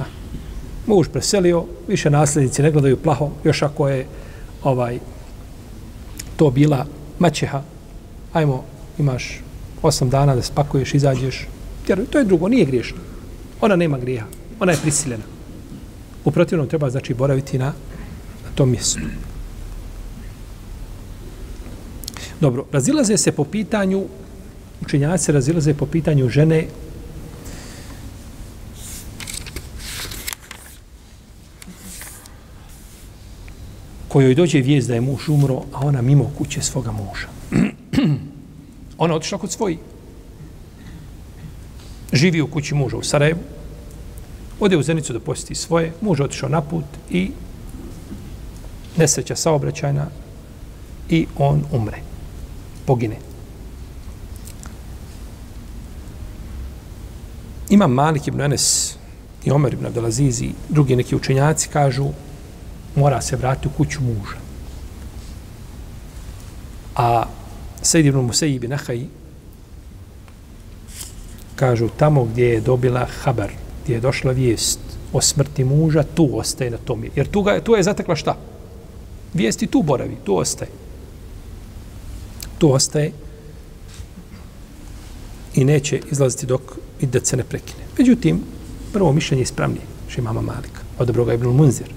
A, 0.00 0.04
muž 0.86 1.08
preselio, 1.12 1.64
više 1.88 2.10
nasljednici 2.10 2.62
ne 2.62 2.70
gledaju 2.70 3.02
plaho, 3.02 3.30
još 3.44 3.62
ako 3.62 3.88
je 3.88 4.06
ovaj 4.62 4.98
to 6.36 6.50
bila 6.50 6.86
maćeha, 7.18 7.62
ajmo, 8.32 8.64
imaš 8.98 9.40
osam 9.82 10.10
dana 10.10 10.34
da 10.34 10.42
spakuješ, 10.42 10.94
izađeš, 10.94 11.48
Jer 11.88 12.06
to 12.10 12.18
je 12.18 12.24
drugo, 12.24 12.48
nije 12.48 12.64
griješno. 12.64 12.98
Ona 13.60 13.76
nema 13.76 13.98
grijeha. 13.98 14.26
Ona 14.60 14.72
je 14.72 14.78
prisiljena. 14.82 15.24
U 16.24 16.30
protivnom 16.30 16.68
treba 16.68 16.90
znači 16.90 17.14
boraviti 17.14 17.58
na, 17.58 17.66
na 18.44 18.50
tom 18.54 18.70
mjestu. 18.70 19.00
Dobro, 22.40 22.64
razilaze 22.72 23.16
se 23.16 23.32
po 23.32 23.44
pitanju, 23.44 24.04
učenjaci 24.80 25.24
se 25.24 25.32
razilaze 25.32 25.74
po 25.74 25.86
pitanju 25.86 26.28
žene 26.28 26.66
kojoj 34.08 34.34
dođe 34.34 34.60
vijest 34.60 34.88
da 34.88 34.94
je 34.94 35.00
muž 35.00 35.28
umro, 35.28 35.62
a 35.72 35.86
ona 35.86 36.02
mimo 36.02 36.32
kuće 36.38 36.62
svoga 36.62 36.92
muža. 36.92 37.28
ona 38.98 39.14
otišla 39.14 39.38
kod 39.38 39.52
svojih 39.52 39.78
živi 42.12 42.40
u 42.40 42.46
kući 42.46 42.74
muža 42.74 42.96
u 42.96 43.02
Sarajevu, 43.02 43.40
ode 44.60 44.76
u 44.76 44.82
Zenicu 44.82 45.12
da 45.12 45.20
posjeti 45.20 45.54
svoje, 45.54 45.92
muž 46.00 46.20
otišao 46.20 46.48
na 46.48 46.60
put 46.60 46.84
i 47.10 47.30
nesreća 48.96 49.36
saobraćajna 49.36 50.06
i 51.08 51.26
on 51.38 51.64
umre, 51.72 51.98
pogine. 52.86 53.16
Ima 57.70 57.86
Malik 57.86 58.26
ibn 58.26 58.40
Enes 58.40 58.96
i 59.44 59.50
Omer 59.50 59.72
ibn 59.72 59.86
Abdelaziz 59.86 60.42
i 60.42 60.52
drugi 60.68 60.96
neki 60.96 61.16
učenjaci 61.16 61.68
kažu 61.68 62.08
mora 62.96 63.20
se 63.20 63.36
vratiti 63.36 63.68
u 63.68 63.70
kuću 63.70 64.00
muža. 64.02 64.36
A 66.96 67.24
Sejid 67.82 68.06
ibn 68.06 68.18
Musejib 68.18 68.64
ibn 68.64 68.70
Nahaj 68.70 69.06
kažu 71.62 71.88
tamo 71.96 72.24
gdje 72.24 72.46
je 72.46 72.60
dobila 72.60 73.06
haber, 73.22 73.50
gdje 73.82 73.94
je 73.94 74.00
došla 74.00 74.32
vijest 74.32 74.78
o 75.12 75.20
smrti 75.20 75.64
muža, 75.64 76.02
tu 76.02 76.26
ostaje 76.38 76.70
na 76.70 76.78
tom. 76.78 77.04
Jer 77.16 77.28
tu, 77.30 77.42
ga, 77.42 77.60
tu 77.60 77.76
je 77.78 77.82
zatekla 77.82 78.16
šta? 78.16 78.34
Vijesti 79.34 79.66
tu 79.66 79.82
boravi, 79.82 80.16
tu 80.24 80.36
ostaje. 80.36 80.70
Tu 82.58 82.72
ostaje 82.72 83.12
i 85.54 85.64
neće 85.64 86.00
izlaziti 86.10 86.46
dok 86.46 86.62
idet 87.00 87.26
se 87.26 87.36
ne 87.36 87.44
prekine. 87.44 87.86
Međutim, 87.98 88.42
prvo 88.92 89.12
mišljenje 89.12 89.40
je 89.40 89.50
ispravnije, 89.50 89.86
še 90.08 90.18
je 90.18 90.24
mama 90.24 90.42
Malika, 90.42 90.82
od 90.98 91.06
dobroga 91.06 91.34
Ibn 91.34 91.46
Munzir. 91.46 91.94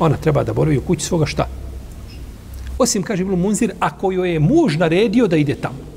Ona 0.00 0.16
treba 0.16 0.44
da 0.44 0.52
boravi 0.52 0.78
u 0.78 0.84
kući 0.84 1.06
svoga 1.06 1.26
šta? 1.26 1.48
Osim, 2.78 3.02
kaže 3.02 3.22
Ibn 3.22 3.40
Munzir, 3.40 3.72
ako 3.80 4.12
joj 4.12 4.32
je 4.32 4.40
muž 4.40 4.76
naredio 4.76 5.26
da 5.26 5.36
ide 5.36 5.54
tamo 5.54 5.95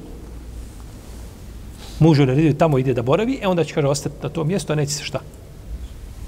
mužu 1.99 2.21
joj 2.21 2.27
naredio 2.27 2.53
tamo 2.53 2.77
ide 2.79 2.93
da 2.93 3.01
boravi, 3.01 3.39
e 3.41 3.47
onda 3.47 3.63
će, 3.63 3.73
kaže, 3.73 3.87
ostati 3.87 4.15
na 4.23 4.29
to 4.29 4.43
mjesto, 4.43 4.73
a 4.73 4.75
neće 4.75 4.93
se 4.93 5.03
šta? 5.03 5.19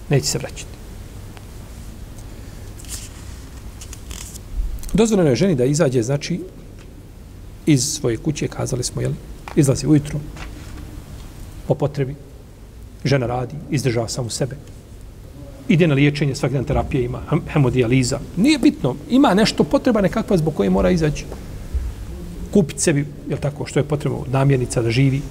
Neće 0.10 0.26
se 0.26 0.38
vraćati. 0.38 0.82
Dozvoljeno 4.94 5.30
je 5.30 5.36
ženi 5.36 5.56
da 5.56 5.66
izađe, 5.66 6.04
znači, 6.04 6.40
iz 7.66 7.84
svoje 7.84 8.18
kuće, 8.18 8.48
kazali 8.48 8.84
smo, 8.84 9.02
jel, 9.02 9.12
izlazi 9.56 9.88
ujutru, 9.88 10.20
po 11.68 11.76
potrebi, 11.76 12.16
žena 13.06 13.26
radi, 13.28 13.56
izdržava 13.70 14.08
samu 14.08 14.30
sebe, 14.30 14.56
ide 15.68 15.88
na 15.88 15.96
liječenje, 15.96 16.36
svaki 16.36 16.56
dan 16.56 16.64
terapije 16.64 17.04
ima, 17.06 17.22
hemodijaliza, 17.54 18.20
nije 18.38 18.58
bitno, 18.58 18.96
ima 19.10 19.34
nešto 19.34 19.64
potreba 19.64 20.02
nekakva 20.02 20.38
zbog 20.38 20.54
koje 20.54 20.70
mora 20.70 20.92
izaći, 20.92 21.26
kupiti 22.52 22.82
sebi, 22.82 23.06
jel 23.30 23.40
tako, 23.40 23.66
što 23.66 23.80
je 23.80 23.84
potrebno, 23.84 24.26
namjernica 24.32 24.82
da 24.82 24.92
živi, 24.92 25.22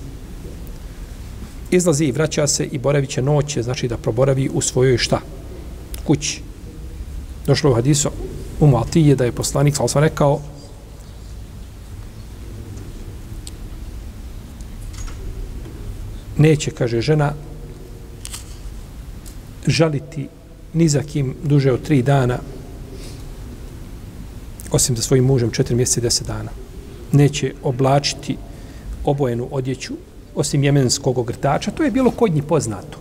izlazi 1.70 2.04
i 2.04 2.12
vraća 2.12 2.46
se 2.46 2.64
i 2.64 2.78
boravi 2.78 3.06
će 3.06 3.22
noće, 3.22 3.62
znači 3.62 3.88
da 3.88 3.96
proboravi 3.96 4.50
u 4.54 4.60
svojoj 4.60 4.98
šta? 4.98 5.20
Kući. 6.06 6.42
Došlo 7.46 7.70
u 7.70 7.74
hadisu 7.74 8.10
u 8.60 8.66
Matije 8.66 9.16
da 9.16 9.24
je 9.24 9.32
poslanik, 9.32 9.80
ali 9.80 9.88
sam 9.88 10.02
rekao, 10.02 10.40
neće, 16.36 16.70
kaže 16.70 17.00
žena, 17.00 17.32
žaliti 19.66 20.28
ni 20.72 20.88
za 20.88 21.02
kim 21.02 21.34
duže 21.44 21.72
od 21.72 21.82
tri 21.82 22.02
dana, 22.02 22.38
osim 24.72 24.96
za 24.96 25.02
svojim 25.02 25.24
mužem 25.24 25.50
četiri 25.50 25.76
mjeseca 25.76 26.00
i 26.00 26.02
deset 26.02 26.26
dana. 26.26 26.50
Neće 27.12 27.54
oblačiti 27.62 28.36
obojenu 29.04 29.48
odjeću, 29.50 29.94
osim 30.34 30.64
jemenskog 30.64 31.18
ogrtača, 31.18 31.70
to 31.70 31.82
je 31.82 31.90
bilo 31.90 32.10
kod 32.10 32.34
njih 32.34 32.44
poznato. 32.44 32.98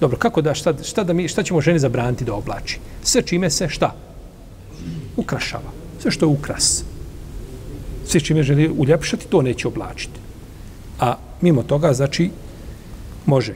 Dobro, 0.00 0.18
kako 0.18 0.42
da, 0.42 0.54
šta, 0.54 0.74
šta, 0.82 1.04
da 1.04 1.12
mi, 1.12 1.28
šta 1.28 1.42
ćemo 1.42 1.60
ženi 1.60 1.78
zabraniti 1.78 2.24
da 2.24 2.34
oblači? 2.34 2.78
Sve 3.02 3.22
čime 3.22 3.50
se, 3.50 3.68
šta? 3.68 3.94
Ukrašava. 5.16 5.70
Sve 6.02 6.10
što 6.10 6.26
je 6.26 6.30
ukras. 6.30 6.84
Sve 8.06 8.20
čime 8.20 8.42
želi 8.42 8.70
uljepšati, 8.76 9.28
to 9.28 9.42
neće 9.42 9.68
oblačiti. 9.68 10.20
A 11.00 11.16
mimo 11.40 11.62
toga, 11.62 11.92
znači, 11.92 12.30
može. 13.26 13.54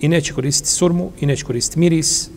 I 0.00 0.08
neće 0.08 0.34
koristiti 0.34 0.70
surmu, 0.70 1.10
i 1.20 1.26
neće 1.26 1.44
koristiti 1.44 1.78
miris. 1.78 2.30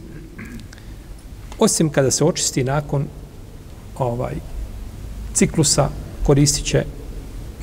Osim 1.59 1.89
kada 1.89 2.11
se 2.11 2.25
očisti 2.25 2.63
nakon 2.63 3.05
ovaj 3.97 4.35
ciklusa, 5.33 5.89
koristit 6.23 6.65
će 6.65 6.83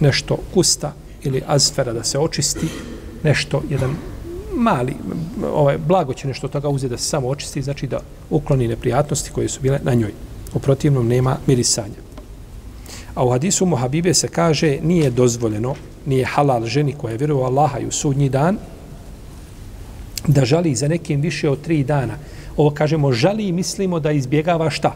nešto 0.00 0.38
kusta 0.54 0.92
ili 1.22 1.42
azfera 1.46 1.92
da 1.92 2.04
se 2.04 2.18
očisti, 2.18 2.68
nešto, 3.22 3.62
jedan 3.70 3.96
mali, 4.54 4.94
ovaj, 5.52 5.78
blago 5.78 6.14
će 6.14 6.28
nešto 6.28 6.48
toga 6.48 6.68
uzeti 6.68 6.90
da 6.90 6.98
se 6.98 7.04
samo 7.04 7.28
očisti, 7.28 7.62
znači 7.62 7.86
da 7.86 8.00
ukloni 8.30 8.68
neprijatnosti 8.68 9.30
koje 9.30 9.48
su 9.48 9.60
bile 9.60 9.78
na 9.82 9.94
njoj. 9.94 10.12
U 10.54 10.58
protivnom 10.58 11.08
nema 11.08 11.36
mirisanja. 11.46 12.08
A 13.14 13.24
u 13.24 13.30
hadisu 13.30 13.66
Muhabibe 13.66 14.14
se 14.14 14.28
kaže 14.28 14.78
nije 14.82 15.10
dozvoljeno, 15.10 15.74
nije 16.06 16.24
halal 16.24 16.66
ženi 16.66 16.92
koja 16.92 17.12
je 17.12 17.18
vjeruje 17.18 17.44
Allaha 17.44 17.78
i 17.78 17.86
u 17.86 17.90
sudnji 17.90 18.28
dan, 18.28 18.58
da 20.26 20.44
žali 20.44 20.74
za 20.74 20.88
nekim 20.88 21.20
više 21.20 21.50
od 21.50 21.60
tri 21.60 21.84
dana. 21.84 22.14
Ovo 22.56 22.70
kažemo 22.70 23.12
žali 23.12 23.48
i 23.48 23.52
mislimo 23.52 24.00
da 24.00 24.12
izbjegava 24.12 24.70
šta? 24.70 24.94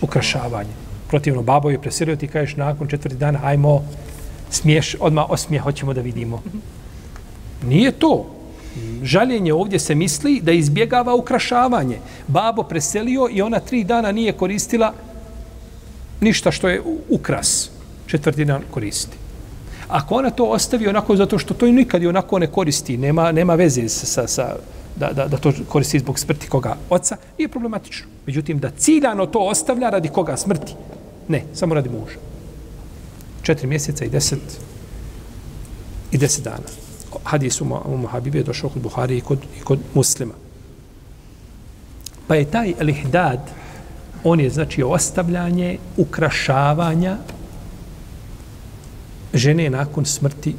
Ukrašavanje. 0.00 0.70
Protivno, 1.08 1.42
babo 1.42 1.70
je 1.70 1.80
presirio, 1.80 2.16
ti 2.16 2.28
kažeš 2.28 2.56
nakon 2.56 2.88
četvrti 2.88 3.16
dana, 3.16 3.40
ajmo, 3.42 3.82
smiješ, 4.54 4.96
odmah 5.00 5.30
osmije, 5.30 5.60
hoćemo 5.60 5.94
da 5.94 6.00
vidimo. 6.00 6.42
Nije 7.66 7.92
to. 7.92 8.26
Žaljenje 9.02 9.52
ovdje 9.52 9.78
se 9.78 9.94
misli 9.94 10.40
da 10.42 10.52
izbjegava 10.52 11.14
ukrašavanje. 11.14 11.98
Babo 12.28 12.62
preselio 12.62 13.28
i 13.32 13.42
ona 13.42 13.60
tri 13.60 13.84
dana 13.84 14.12
nije 14.12 14.32
koristila 14.32 14.92
ništa 16.20 16.50
što 16.50 16.68
je 16.68 16.82
ukras. 17.08 17.70
Četvrti 18.06 18.44
dan 18.44 18.62
koristi. 18.70 19.16
Ako 19.88 20.14
ona 20.14 20.30
to 20.30 20.44
ostavi 20.44 20.88
onako 20.88 21.16
zato 21.16 21.38
što 21.38 21.54
to 21.54 21.66
nikad 21.66 22.02
i 22.02 22.06
onako 22.06 22.38
ne 22.38 22.46
koristi, 22.46 22.96
nema, 22.96 23.32
nema 23.32 23.54
veze 23.54 23.88
sa, 23.88 24.06
sa, 24.06 24.26
sa 24.26 24.56
da, 24.96 25.12
da, 25.12 25.26
da 25.26 25.36
to 25.36 25.52
koristi 25.68 25.98
zbog 25.98 26.18
smrti 26.18 26.48
koga 26.48 26.76
oca, 26.90 27.16
nije 27.38 27.48
problematično. 27.48 28.06
Međutim, 28.26 28.58
da 28.58 28.70
ciljano 28.70 29.26
to 29.26 29.38
ostavlja 29.38 29.90
radi 29.90 30.08
koga 30.08 30.36
smrti, 30.36 30.74
ne, 31.28 31.42
samo 31.54 31.74
radi 31.74 31.88
muža. 31.88 32.33
Četiri 33.44 33.66
mjeseca 33.66 34.04
i 34.04 34.08
deset 34.08 34.60
i 36.12 36.18
deset 36.18 36.44
dana. 36.44 36.66
Hadis 37.24 37.60
u 37.60 37.64
Muhabibi 37.96 38.38
je 38.38 38.44
došao 38.44 38.70
kod 38.70 38.82
Buhari 38.82 39.18
i 39.18 39.20
kod, 39.20 39.38
i 39.60 39.60
kod 39.60 39.78
muslima. 39.94 40.34
Pa 42.26 42.34
je 42.34 42.50
taj 42.50 42.74
lihdad, 42.80 43.50
on 44.24 44.40
je 44.40 44.50
znači 44.50 44.82
ostavljanje, 44.82 45.78
ukrašavanja 45.96 47.16
žene 49.34 49.70
nakon 49.70 50.04
smrti 50.04 50.54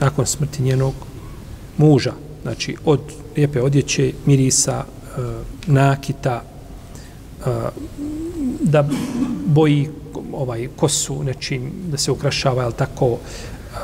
nakon 0.00 0.26
smrti 0.26 0.62
njenog 0.62 0.94
muža 1.76 2.12
znači 2.42 2.76
od 2.84 3.00
lijepe 3.36 3.62
odjeće 3.62 4.12
mirisa 4.26 4.84
e, 4.84 5.20
nakita 5.66 6.42
e, 6.42 7.50
da 8.60 8.88
boji 9.46 9.90
ovaj 10.34 10.68
kosu 10.76 11.22
nečim 11.22 11.72
da 11.90 11.98
se 11.98 12.10
ukrašava 12.10 12.64
al 12.64 12.72
tako 12.72 13.18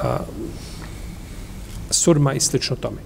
a, 0.02 0.18
surma 1.90 2.34
i 2.34 2.40
slično 2.40 2.76
tome 2.76 2.98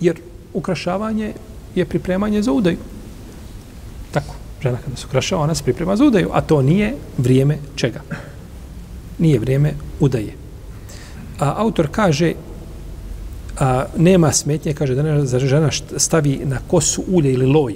jer 0.00 0.20
ukrašavanje 0.54 1.32
je 1.74 1.84
pripremanje 1.84 2.42
za 2.42 2.52
udaju 2.52 2.78
tako 4.10 4.34
žena 4.62 4.78
kada 4.84 4.96
se 4.96 5.06
ukrašava 5.06 5.42
ona 5.42 5.54
se 5.54 5.64
priprema 5.64 5.96
za 5.96 6.04
udaju 6.04 6.30
a 6.32 6.40
to 6.40 6.62
nije 6.62 6.94
vrijeme 7.18 7.58
čega 7.76 8.00
nije 9.18 9.38
vrijeme 9.38 9.74
udaje. 10.00 10.32
A 11.38 11.54
autor 11.56 11.88
kaže, 11.90 12.32
a, 13.58 13.84
nema 13.96 14.32
smetnje, 14.32 14.74
kaže 14.74 14.94
da 14.94 15.38
žena 15.38 15.70
stavi 15.96 16.40
na 16.44 16.58
kosu 16.68 17.04
ulje 17.08 17.32
ili 17.32 17.46
loj. 17.46 17.74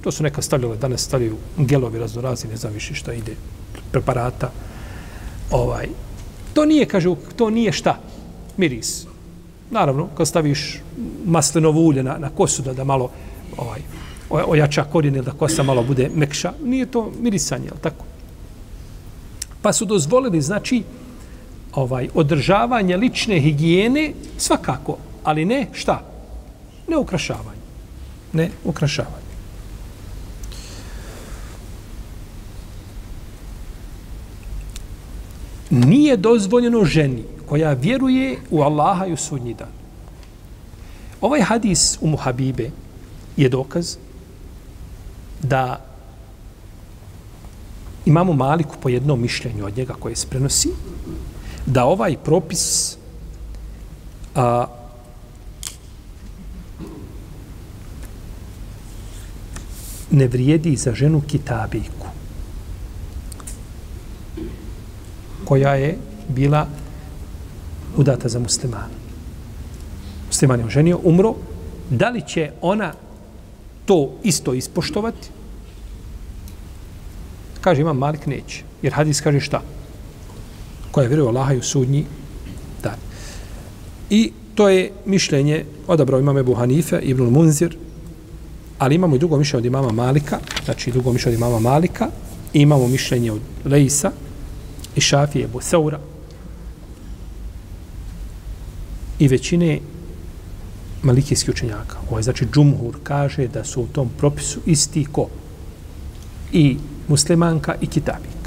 To 0.00 0.12
su 0.12 0.22
neka 0.22 0.42
stavljale, 0.42 0.76
danas 0.76 1.00
stavljaju 1.00 1.36
gelovi 1.56 1.98
raznorazni, 1.98 2.50
ne 2.50 2.56
znam 2.56 2.72
više 2.72 2.94
šta 2.94 3.12
ide, 3.12 3.32
preparata. 3.90 4.50
Ovaj. 5.50 5.88
To 6.54 6.64
nije, 6.64 6.86
kaže, 6.86 7.14
to 7.36 7.50
nije 7.50 7.72
šta? 7.72 7.98
Miris. 8.56 9.06
Naravno, 9.70 10.08
kad 10.16 10.28
staviš 10.28 10.78
maslinovo 11.26 11.80
ulje 11.80 12.02
na, 12.02 12.18
na 12.18 12.28
kosu 12.28 12.62
da, 12.62 12.72
da 12.72 12.84
malo 12.84 13.10
ovaj, 13.56 13.80
ojača 14.30 14.84
korijen 14.84 15.16
ili 15.16 15.24
da 15.24 15.32
kosa 15.32 15.62
malo 15.62 15.82
bude 15.82 16.10
mekša, 16.14 16.52
nije 16.64 16.86
to 16.86 17.12
mirisanje, 17.20 17.64
je 17.64 17.80
tako? 17.80 18.04
Pa 19.62 19.72
su 19.72 19.84
dozvolili, 19.84 20.40
znači, 20.40 20.82
ovaj 21.74 22.08
održavanje 22.14 22.96
lične 22.96 23.40
higijene 23.40 24.12
svakako, 24.38 24.96
ali 25.24 25.44
ne 25.44 25.66
šta? 25.72 26.02
Ne 26.88 26.96
ukrašavanje. 26.96 27.60
Ne 28.32 28.50
ukrašavanje. 28.64 29.19
Nije 35.70 36.16
dozvoljeno 36.16 36.84
ženi 36.84 37.24
koja 37.46 37.72
vjeruje 37.72 38.38
u 38.50 38.62
Allaha 38.62 39.06
i 39.06 39.12
u 39.12 39.16
sudnji 39.16 39.54
dan. 39.54 39.68
Ovaj 41.20 41.40
hadis 41.40 41.98
u 42.00 42.06
Muhabibe 42.06 42.70
je 43.36 43.48
dokaz 43.48 43.96
da 45.42 45.80
imamo 48.06 48.32
Maliku 48.32 48.76
po 48.80 48.88
jednom 48.88 49.20
mišljenju 49.20 49.66
od 49.66 49.76
njega 49.76 49.94
koje 49.94 50.16
se 50.16 50.26
prenosi, 50.26 50.68
da 51.66 51.84
ovaj 51.84 52.16
propis 52.24 52.96
a, 54.34 54.66
ne 60.10 60.26
vrijedi 60.26 60.76
za 60.76 60.94
ženu 60.94 61.22
kitabijku 61.28 62.06
koja 65.50 65.74
je 65.74 65.96
bila 66.28 66.62
udata 67.96 68.28
za 68.28 68.38
muslimana. 68.38 68.94
Musliman 70.30 70.60
je 70.60 70.66
oženio, 70.66 71.00
umro. 71.02 71.34
Da 71.90 72.08
li 72.14 72.22
će 72.22 72.50
ona 72.62 72.92
to 73.86 74.14
isto 74.22 74.54
ispoštovati 74.54 75.28
Kaže 77.60 77.82
imam 77.82 77.98
Malik 77.98 78.26
neće. 78.26 78.62
Jer 78.82 78.92
hadis 78.92 79.20
kaže 79.20 79.40
šta? 79.40 79.60
koja 80.90 81.08
vjeruje 81.08 81.28
Allaha 81.28 81.54
i 81.54 81.58
u 81.58 81.62
sudnji 81.62 82.04
dan. 82.82 82.96
I 84.10 84.32
to 84.54 84.68
je 84.68 84.90
mišljenje 85.06 85.64
odabrao 85.86 86.20
imam 86.20 86.38
Ebu 86.38 86.54
Hanife, 86.54 86.98
Ibn 87.02 87.22
Munzir, 87.22 87.76
ali 88.78 88.94
imamo 88.94 89.16
i 89.16 89.18
drugo 89.18 89.36
mišljenje 89.36 89.58
od 89.58 89.66
imama 89.66 89.92
Malika, 89.92 90.38
znači 90.64 90.90
drugo 90.90 91.12
mišljenje 91.12 91.36
od 91.36 91.40
imama 91.40 91.58
Malika, 91.58 92.08
imamo 92.52 92.88
mišljenje 92.88 93.32
od 93.32 93.40
Leisa 93.64 94.10
i 94.96 95.00
Šafije, 95.00 95.44
Ebu 95.44 95.60
Seura, 95.60 95.98
i 99.18 99.28
većine 99.28 99.78
malikijskih 101.02 101.54
učenjaka. 101.54 101.96
Ovaj, 102.10 102.22
znači, 102.22 102.46
džumhur 102.52 102.96
kaže 103.02 103.48
da 103.48 103.64
su 103.64 103.82
u 103.82 103.86
tom 103.86 104.10
propisu 104.18 104.60
isti 104.66 105.04
ko 105.12 105.28
i 106.52 106.76
muslimanka 107.08 107.74
i 107.80 107.86
kitabik. 107.86 108.40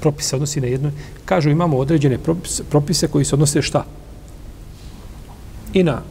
Propis 0.00 0.26
se 0.26 0.36
odnosi 0.36 0.60
na 0.60 0.66
jedno. 0.66 0.90
Kažu, 1.24 1.50
imamo 1.50 1.78
određene 1.78 2.18
propise, 2.18 2.64
propise 2.64 3.08
koji 3.08 3.24
se 3.24 3.34
odnose 3.34 3.62
šta? 3.62 3.84
I 5.72 5.82
na 5.82 6.02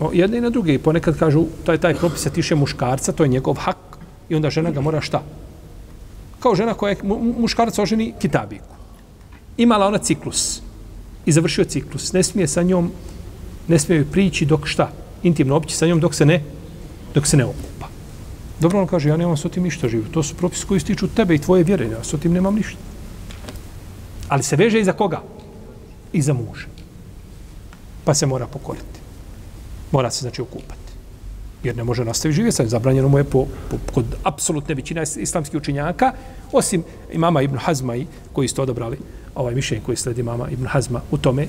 o, 0.00 0.10
jedne 0.12 0.38
i 0.38 0.40
na 0.40 0.50
druge. 0.50 0.74
I 0.74 0.78
ponekad 0.78 1.18
kažu, 1.18 1.46
taj, 1.66 1.78
taj 1.78 1.94
propis 1.94 2.22
se 2.22 2.30
tiše 2.30 2.54
muškarca, 2.54 3.12
to 3.12 3.22
je 3.22 3.28
njegov 3.28 3.54
hak, 3.54 3.76
i 4.28 4.34
onda 4.34 4.50
žena 4.50 4.70
ga 4.70 4.80
mora 4.80 5.00
šta? 5.00 5.22
Kao 6.40 6.54
žena 6.54 6.74
koja 6.74 6.90
je 6.90 6.96
muškarac 7.38 7.78
oženi 7.78 8.14
kitabiku. 8.20 8.74
Imala 9.56 9.86
ona 9.86 9.98
ciklus 9.98 10.62
i 11.26 11.32
završio 11.32 11.64
ciklus. 11.64 12.12
Ne 12.12 12.22
smije 12.22 12.48
sa 12.48 12.62
njom, 12.62 12.92
ne 13.68 13.78
smije 13.78 14.04
prići 14.04 14.46
dok 14.46 14.66
šta? 14.66 14.90
Intimno 15.22 15.56
opći 15.56 15.76
sa 15.76 15.86
njom 15.86 16.00
dok 16.00 16.14
se 16.14 16.26
ne, 16.26 16.42
dok 17.14 17.26
se 17.26 17.36
ne 17.36 17.44
okupa. 17.44 17.88
Dobro 18.60 18.80
on 18.80 18.86
kaže, 18.86 19.08
ja 19.08 19.16
nemam 19.16 19.36
s 19.36 19.46
tim 19.50 19.62
ništa 19.62 19.88
živio. 19.88 20.10
To 20.12 20.22
su 20.22 20.34
propisi 20.34 20.66
koji 20.66 20.80
stiču 20.80 21.08
tebe 21.08 21.34
i 21.34 21.38
tvoje 21.38 21.64
vjere. 21.64 21.86
Ja 21.86 22.04
s 22.04 22.14
tim 22.22 22.32
nemam 22.32 22.54
ništa. 22.54 22.78
Ali 24.28 24.42
se 24.42 24.56
veže 24.56 24.80
i 24.80 24.84
za 24.84 24.92
koga? 24.92 25.22
I 26.12 26.22
za 26.22 26.32
muža. 26.32 26.66
Pa 28.04 28.14
se 28.14 28.26
mora 28.26 28.46
pokoriti. 28.46 29.00
Mora 29.92 30.10
se 30.10 30.20
znači 30.22 30.42
okupati. 30.42 30.87
Jer 31.62 31.76
ne 31.76 31.84
može 31.84 32.04
nastaviti 32.04 32.36
živjeti. 32.36 32.56
Sad 32.56 32.68
zabranjeno 32.68 33.08
mu 33.08 33.18
je 33.18 33.24
po, 33.24 33.46
po, 33.70 33.76
kod 33.94 34.04
apsolutne 34.22 34.74
većina 34.74 35.02
islamskih 35.02 35.60
učinjaka, 35.60 36.12
osim 36.52 36.84
imama 37.12 37.42
Ibn 37.42 37.58
Hazma 37.58 37.94
koji 38.32 38.48
ste 38.48 38.62
odabrali 38.62 38.98
ovaj 39.34 39.54
mišljenje 39.54 39.82
koji 39.86 39.96
sledi 39.96 40.20
imama 40.20 40.50
Ibn 40.50 40.66
Hazma 40.66 41.00
u 41.10 41.18
tome, 41.18 41.46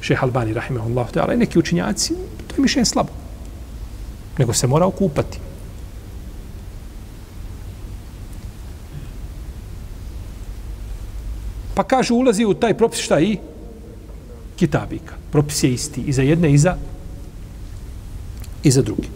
šeha 0.00 0.26
Albani, 0.26 0.52
rahimahullah, 0.52 1.08
ali 1.16 1.36
neki 1.36 1.58
učinjaci, 1.58 2.14
to 2.46 2.54
je 2.56 2.62
mišljenje 2.62 2.84
slabo. 2.84 3.08
Nego 4.38 4.52
se 4.52 4.66
mora 4.66 4.86
okupati. 4.86 5.38
Pa 11.74 11.82
kaže, 11.82 12.14
ulazi 12.14 12.44
u 12.44 12.54
taj 12.54 12.74
propis 12.74 13.00
šta 13.00 13.20
i? 13.20 13.38
Kitabika. 14.56 15.14
Propis 15.30 15.62
je 15.64 15.72
isti 15.72 16.00
i 16.00 16.12
za 16.12 16.22
jedne 16.22 16.52
i 16.52 16.58
za 16.58 16.76
i 18.62 18.70
za 18.70 18.82
druge. 18.82 19.08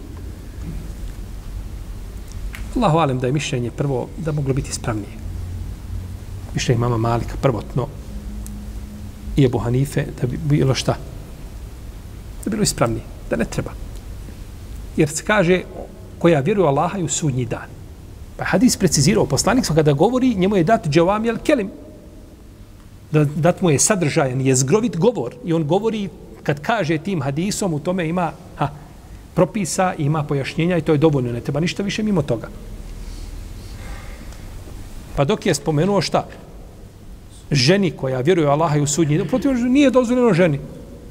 Allahu 2.80 2.98
alem 2.98 3.18
da 3.18 3.26
je 3.26 3.32
mišljenje 3.32 3.70
prvo 3.70 4.08
da 4.16 4.32
moglo 4.32 4.54
biti 4.54 4.72
spravnije. 4.72 5.12
Mišljenje 6.54 6.78
mama 6.80 6.96
Malika 6.96 7.34
prvotno 7.42 7.86
i 9.36 9.44
Ebu 9.44 9.58
Hanife 9.58 10.04
da 10.20 10.26
bi 10.26 10.38
bilo 10.44 10.74
šta? 10.74 10.92
Da 12.44 12.44
bi 12.44 12.50
bilo 12.50 12.62
ispravnije. 12.62 13.02
Da 13.30 13.36
ne 13.36 13.44
treba. 13.44 13.70
Jer 14.96 15.08
se 15.08 15.24
kaže 15.24 15.62
koja 16.18 16.40
vjeruje 16.40 16.68
Allaha 16.68 16.98
i 16.98 17.02
u 17.02 17.08
sudnji 17.08 17.44
dan. 17.44 17.68
Pa 18.36 18.44
hadis 18.44 18.76
precizirao, 18.76 19.26
poslanik 19.26 19.66
smo 19.66 19.74
kada 19.74 19.92
govori, 19.92 20.34
njemu 20.34 20.56
je 20.56 20.64
dat 20.64 20.88
džavam 20.88 21.24
jel 21.24 21.36
kelim. 21.44 21.70
Da, 23.12 23.24
dat 23.24 23.60
mu 23.60 23.70
je 23.70 23.78
sadržajan, 23.78 24.40
je 24.40 24.56
zgrovit 24.56 24.96
govor. 24.96 25.34
I 25.44 25.52
on 25.52 25.66
govori, 25.66 26.08
kad 26.42 26.60
kaže 26.60 26.98
tim 26.98 27.22
hadisom, 27.22 27.74
u 27.74 27.78
tome 27.78 28.08
ima 28.08 28.32
ha, 28.56 28.68
propisa, 29.34 29.94
ima 29.98 30.22
pojašnjenja 30.24 30.76
i 30.76 30.82
to 30.82 30.92
je 30.92 30.98
dovoljno. 30.98 31.32
Ne 31.32 31.40
treba 31.40 31.60
ništa 31.60 31.82
više 31.82 32.02
mimo 32.02 32.22
toga. 32.22 32.48
Pa 35.16 35.24
dok 35.24 35.46
je 35.46 35.54
spomenuo 35.54 36.00
šta? 36.00 36.26
ženi 37.50 37.90
koja 37.90 38.20
vjeruje 38.20 38.48
Allaha 38.48 38.76
i 38.76 38.80
u 38.80 38.86
sudnji 38.86 39.18
dan, 39.18 39.28
protiv 39.28 39.50
nije 39.54 39.90
dozvoljeno 39.90 40.34
ženi, 40.34 40.60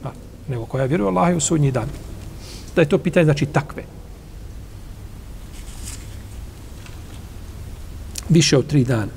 a, 0.03 0.11
nego 0.47 0.65
koja 0.65 0.85
vjeruje 0.85 1.07
Allaha 1.07 1.31
i 1.31 1.35
u 1.35 1.39
sudnji 1.39 1.71
dan. 1.71 1.87
Da 2.75 2.81
je 2.81 2.89
to 2.89 2.97
pitanje, 2.97 3.23
znači, 3.23 3.45
takve. 3.45 3.83
Više 8.29 8.57
od 8.57 8.67
tri 8.67 8.83
dana. 8.83 9.11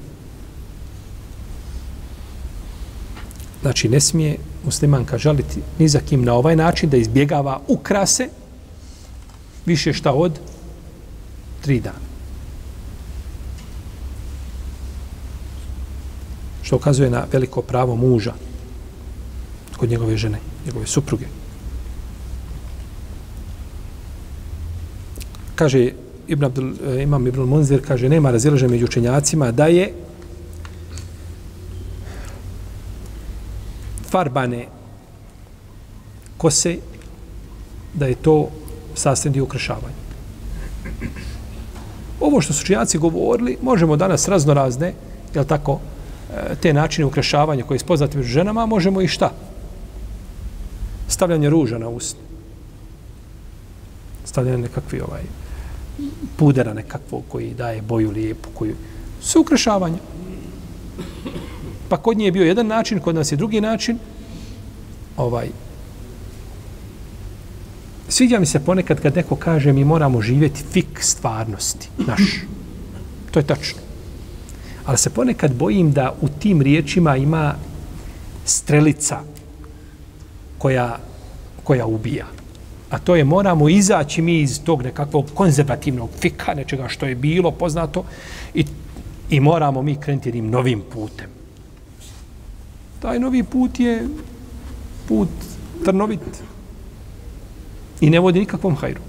Znači, 3.62 3.88
ne 3.88 4.00
smije 4.00 4.36
muslimanka 4.64 5.18
žaliti 5.18 5.60
ni 5.78 5.88
za 5.88 6.00
kim 6.00 6.24
na 6.24 6.34
ovaj 6.34 6.56
način 6.56 6.90
da 6.90 6.96
izbjegava 6.96 7.60
ukrase 7.68 8.28
više 9.66 9.92
šta 9.92 10.12
od 10.12 10.40
tri 11.60 11.80
dana. 11.80 12.11
Što 16.62 16.76
ukazuje 16.76 17.10
na 17.10 17.24
veliko 17.32 17.62
pravo 17.62 17.96
muža 17.96 18.32
kod 19.76 19.90
njegove 19.90 20.16
žene, 20.16 20.38
njegove 20.66 20.86
supruge. 20.86 21.26
Kaže 25.54 25.90
Ibn 26.28 26.44
Abdul, 26.44 26.72
eh, 26.72 27.02
imam 27.02 27.26
Ibn 27.26 27.40
Munzir, 27.40 27.82
kaže, 27.86 28.08
nema 28.08 28.30
razilaže 28.30 28.68
među 28.68 28.84
učenjacima 28.84 29.50
da 29.50 29.66
je 29.66 29.92
farbane 34.10 34.66
kose, 36.36 36.76
da 37.94 38.06
je 38.06 38.14
to 38.14 38.50
sastavni 38.94 39.34
dio 39.34 39.44
ukrašavanja. 39.44 40.02
Ovo 42.20 42.40
što 42.40 42.52
su 42.52 42.62
učenjaci 42.62 42.98
govorili, 42.98 43.58
možemo 43.62 43.96
danas 43.96 44.28
razno 44.28 44.54
razne, 44.54 44.94
je 45.34 45.44
tako, 45.44 45.80
E, 46.32 46.54
te 46.54 46.72
načine 46.72 47.06
ukrašavanja 47.06 47.64
koje 47.64 47.76
je 47.76 47.78
spoznati 47.78 48.16
među 48.16 48.28
ženama, 48.28 48.66
možemo 48.66 49.02
i 49.02 49.08
šta? 49.08 49.32
Stavljanje 51.08 51.50
ruža 51.50 51.78
na 51.78 51.88
ust. 51.88 52.16
Stavljanje 54.24 54.58
nekakvi 54.58 55.00
ovaj 55.00 55.22
pudera 56.36 56.74
nekakvog 56.74 57.22
koji 57.28 57.54
daje 57.54 57.82
boju 57.82 58.10
lijepu, 58.10 58.48
koju... 58.54 58.74
su 59.22 59.40
ukrašavanja. 59.40 59.98
Pa 61.88 61.96
kod 61.96 62.18
nje 62.18 62.24
je 62.24 62.32
bio 62.32 62.44
jedan 62.44 62.66
način, 62.66 63.00
kod 63.00 63.14
nas 63.14 63.32
je 63.32 63.36
drugi 63.36 63.60
način. 63.60 63.98
Ovaj 65.16 65.48
Sviđa 68.08 68.38
mi 68.38 68.46
se 68.46 68.64
ponekad 68.64 69.00
kad 69.00 69.16
neko 69.16 69.36
kaže 69.36 69.72
mi 69.72 69.84
moramo 69.84 70.20
živjeti 70.20 70.62
fik 70.72 70.98
stvarnosti, 71.00 71.88
naš. 72.06 72.22
To 73.30 73.38
je 73.38 73.46
tačno. 73.46 73.81
Ali 74.84 74.98
se 74.98 75.10
ponekad 75.10 75.54
bojim 75.54 75.92
da 75.92 76.14
u 76.20 76.28
tim 76.28 76.62
riječima 76.62 77.16
ima 77.16 77.54
strelica 78.44 79.20
koja, 80.58 80.98
koja 81.64 81.86
ubija. 81.86 82.26
A 82.90 82.98
to 82.98 83.16
je 83.16 83.24
moramo 83.24 83.68
izaći 83.68 84.22
mi 84.22 84.40
iz 84.40 84.60
tog 84.64 84.82
nekakvog 84.82 85.26
konzervativnog 85.34 86.10
fika, 86.20 86.54
nečega 86.54 86.88
što 86.88 87.06
je 87.06 87.14
bilo 87.14 87.50
poznato 87.50 88.04
i, 88.54 88.64
i 89.30 89.40
moramo 89.40 89.82
mi 89.82 89.96
krenuti 89.96 90.28
jednim 90.28 90.50
novim 90.50 90.82
putem. 90.92 91.26
Taj 93.00 93.18
novi 93.18 93.42
put 93.42 93.80
je 93.80 94.08
put 95.08 95.28
trnovit 95.84 96.42
i 98.00 98.10
ne 98.10 98.20
vodi 98.20 98.40
nikakvom 98.40 98.76
hajru. 98.76 99.00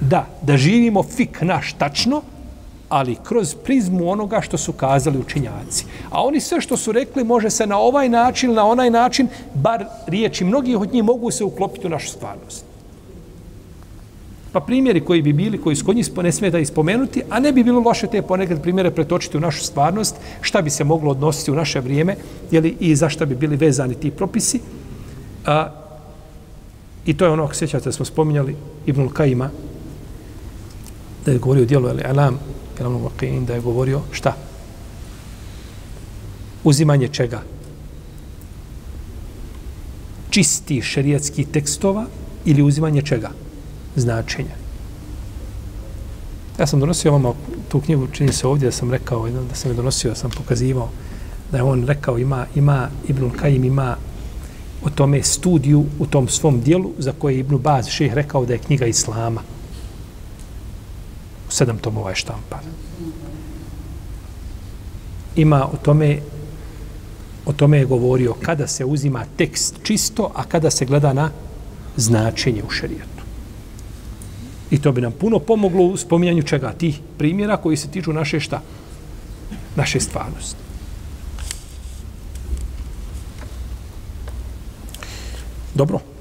Da, 0.00 0.26
da 0.42 0.56
živimo 0.56 1.02
fik 1.02 1.40
naš 1.42 1.72
tačno, 1.72 2.22
ali 2.88 3.16
kroz 3.22 3.54
prizmu 3.54 4.10
onoga 4.10 4.40
što 4.40 4.58
su 4.58 4.72
kazali 4.72 5.18
učinjaci. 5.18 5.84
A 6.10 6.22
oni 6.22 6.40
sve 6.40 6.60
što 6.60 6.76
su 6.76 6.92
rekli 6.92 7.24
može 7.24 7.50
se 7.50 7.66
na 7.66 7.78
ovaj 7.78 8.08
način, 8.08 8.54
na 8.54 8.66
onaj 8.66 8.90
način, 8.90 9.28
bar 9.54 9.84
riječi 10.06 10.44
mnogih 10.44 10.78
od 10.78 10.92
njih 10.92 11.04
mogu 11.04 11.30
se 11.30 11.44
uklopiti 11.44 11.86
u 11.86 11.90
našu 11.90 12.08
stvarnost. 12.08 12.64
Pa 14.52 14.60
primjeri 14.60 15.00
koji 15.04 15.22
bi 15.22 15.32
bili, 15.32 15.58
koji 15.58 15.76
su 15.76 15.84
kod 15.84 15.96
njih 15.96 16.06
ne 16.22 16.32
smije 16.32 16.50
da 16.50 16.58
ispomenuti, 16.58 17.22
a 17.30 17.40
ne 17.40 17.52
bi 17.52 17.64
bilo 17.64 17.80
loše 17.80 18.06
te 18.06 18.22
ponekad 18.22 18.62
primjere 18.62 18.90
pretočiti 18.90 19.36
u 19.36 19.40
našu 19.40 19.64
stvarnost, 19.64 20.16
šta 20.40 20.62
bi 20.62 20.70
se 20.70 20.84
moglo 20.84 21.10
odnositi 21.10 21.50
u 21.50 21.54
naše 21.54 21.80
vrijeme, 21.80 22.16
jeli, 22.50 22.76
i 22.80 22.96
za 22.96 23.08
šta 23.08 23.26
bi 23.26 23.34
bili 23.34 23.56
vezani 23.56 23.94
ti 23.94 24.10
propisi. 24.10 24.60
A, 25.46 25.70
I 27.06 27.14
to 27.16 27.24
je 27.24 27.30
ono, 27.30 27.52
sjećate 27.52 27.92
smo 27.92 28.04
spominjali 28.04 28.56
Ibnul 28.86 29.08
Kajima, 29.08 29.50
da 31.26 31.32
je 31.32 31.38
govorio 31.38 31.62
o 31.62 31.66
dijelu 31.66 31.88
Alam, 32.04 32.38
Kelamul 32.76 33.00
Muqin 33.00 33.44
da 33.44 33.54
je 33.54 33.60
govorio 33.60 34.00
šta? 34.12 34.36
Uzimanje 36.64 37.08
čega? 37.08 37.42
Čisti 40.30 40.82
šerijatski 40.82 41.44
tekstova 41.44 42.06
ili 42.44 42.62
uzimanje 42.62 43.02
čega? 43.02 43.30
Značenja. 43.96 44.56
Ja 46.58 46.66
sam 46.66 46.80
donosio 46.80 47.12
vama 47.12 47.32
tu 47.68 47.80
knjigu, 47.80 48.06
čini 48.12 48.32
se 48.32 48.46
ovdje 48.46 48.68
da 48.68 48.72
sam 48.72 48.90
rekao, 48.90 49.28
da 49.28 49.54
sam 49.54 49.70
je 49.70 49.74
donosio, 49.74 50.10
da 50.10 50.16
sam 50.16 50.30
pokazivao 50.30 50.90
da 51.50 51.56
je 51.56 51.62
on 51.62 51.86
rekao 51.86 52.18
ima, 52.18 52.46
ima 52.54 52.88
Ibn 53.08 53.30
Kajim 53.30 53.64
ima 53.64 53.96
o 54.84 54.90
tome 54.90 55.22
studiju 55.22 55.84
u 55.98 56.06
tom 56.06 56.28
svom 56.28 56.60
dijelu 56.60 56.92
za 56.98 57.12
koje 57.18 57.34
je 57.34 57.40
Ibn 57.40 57.58
Baz 57.58 57.88
ših 57.88 58.14
rekao 58.14 58.46
da 58.46 58.52
je 58.52 58.58
knjiga 58.58 58.86
Islama. 58.86 59.40
Sedam 61.56 61.78
tomova 61.78 62.10
je 62.10 62.16
štampan. 62.20 62.60
Ima 65.36 65.64
o 65.72 65.76
tome 65.76 66.18
o 67.46 67.52
tome 67.52 67.78
je 67.78 67.84
govorio 67.84 68.34
kada 68.42 68.66
se 68.66 68.84
uzima 68.84 69.24
tekst 69.36 69.74
čisto, 69.82 70.32
a 70.34 70.44
kada 70.44 70.70
se 70.70 70.84
gleda 70.84 71.12
na 71.12 71.30
značenje 71.96 72.62
u 72.66 72.70
šerijetu. 72.70 73.22
I 74.70 74.78
to 74.82 74.92
bi 74.92 75.00
nam 75.00 75.12
puno 75.12 75.38
pomoglo 75.38 75.84
u 75.84 75.96
spominjanju 75.96 76.42
čega? 76.42 76.72
Tih 76.72 77.00
primjera 77.18 77.56
koji 77.56 77.76
se 77.76 77.88
tiču 77.88 78.12
naše 78.12 78.40
šta? 78.40 78.60
Naše 79.76 80.00
stvarnosti. 80.00 80.60
Dobro. 85.74 86.15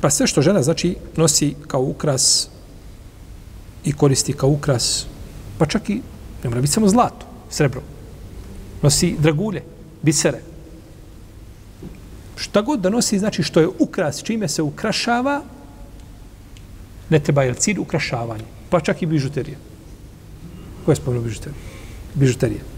Pa 0.00 0.10
sve 0.10 0.26
što 0.26 0.42
žena 0.42 0.62
znači 0.62 0.96
nosi 1.16 1.54
kao 1.66 1.80
ukras 1.82 2.48
i 3.84 3.92
koristi 3.92 4.32
kao 4.32 4.48
ukras, 4.48 5.06
pa 5.58 5.66
čak 5.66 5.90
i 5.90 6.00
ne 6.44 6.50
mora 6.50 6.60
biti 6.60 6.72
samo 6.72 6.88
zlato, 6.88 7.26
srebro. 7.50 7.82
Nosi 8.82 9.16
dragulje, 9.18 9.62
bisere. 10.02 10.40
Šta 12.36 12.62
god 12.62 12.80
da 12.80 12.90
nosi, 12.90 13.18
znači 13.18 13.42
što 13.42 13.60
je 13.60 13.68
ukras, 13.78 14.22
čime 14.22 14.48
se 14.48 14.62
ukrašava, 14.62 15.42
ne 17.10 17.20
treba 17.20 17.42
je 17.42 17.54
cilj 17.54 17.78
ukrašavanje. 17.78 18.44
Pa 18.70 18.80
čak 18.80 19.02
i 19.02 19.06
bižuterija. 19.06 19.58
Ko 20.84 20.92
je 20.92 20.96
spomenuo 20.96 21.24
bižuteriju? 21.24 21.60
Bižuterija. 22.14 22.77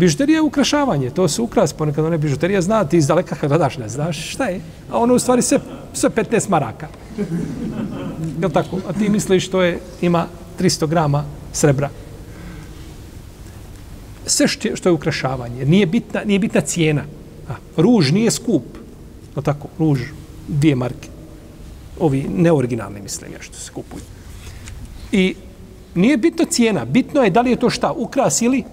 Bižuterija 0.00 0.36
je 0.36 0.42
ukrašavanje, 0.42 1.10
to 1.10 1.28
se 1.28 1.42
ukras, 1.42 1.72
ponekad 1.72 2.04
one 2.04 2.18
bižuterija 2.18 2.60
zna, 2.62 2.84
ti 2.84 2.96
iz 2.96 3.06
daleka 3.06 3.36
kad 3.36 3.50
daš, 3.50 3.76
ne 3.78 3.88
znaš 3.88 4.30
šta 4.32 4.46
je. 4.48 4.60
A 4.90 4.98
ono 4.98 5.14
u 5.14 5.18
stvari 5.18 5.42
sve, 5.42 5.58
sve 5.92 6.10
15 6.10 6.48
maraka. 6.48 6.88
Je 8.40 8.48
tako? 8.48 8.78
A 8.88 8.92
ti 8.92 9.08
misliš 9.08 9.50
to 9.50 9.62
je, 9.62 9.78
ima 10.00 10.26
300 10.60 10.88
grama 10.88 11.24
srebra. 11.52 11.90
Sve 14.26 14.48
što 14.48 14.88
je 14.88 14.92
ukrašavanje, 14.92 15.64
nije 15.64 15.86
bitna, 15.86 16.24
nije 16.24 16.38
bitna 16.38 16.60
cijena. 16.60 17.04
A, 17.48 17.54
ruž 17.76 18.12
nije 18.12 18.30
skup. 18.30 18.64
Je 19.36 19.42
tako? 19.42 19.68
Ruž, 19.78 20.00
dvije 20.48 20.76
marke. 20.76 21.08
Ovi 21.98 22.24
neoriginalni, 22.36 23.02
mislim, 23.02 23.32
ja 23.32 23.42
što 23.42 23.56
se 23.56 23.72
kupuju. 23.72 24.02
I 25.12 25.34
nije 25.94 26.16
bitno 26.16 26.44
cijena, 26.44 26.84
bitno 26.84 27.22
je 27.22 27.30
da 27.30 27.40
li 27.40 27.50
je 27.50 27.60
to 27.60 27.70
šta, 27.70 27.92
ukras 27.92 28.42
ili 28.42 28.64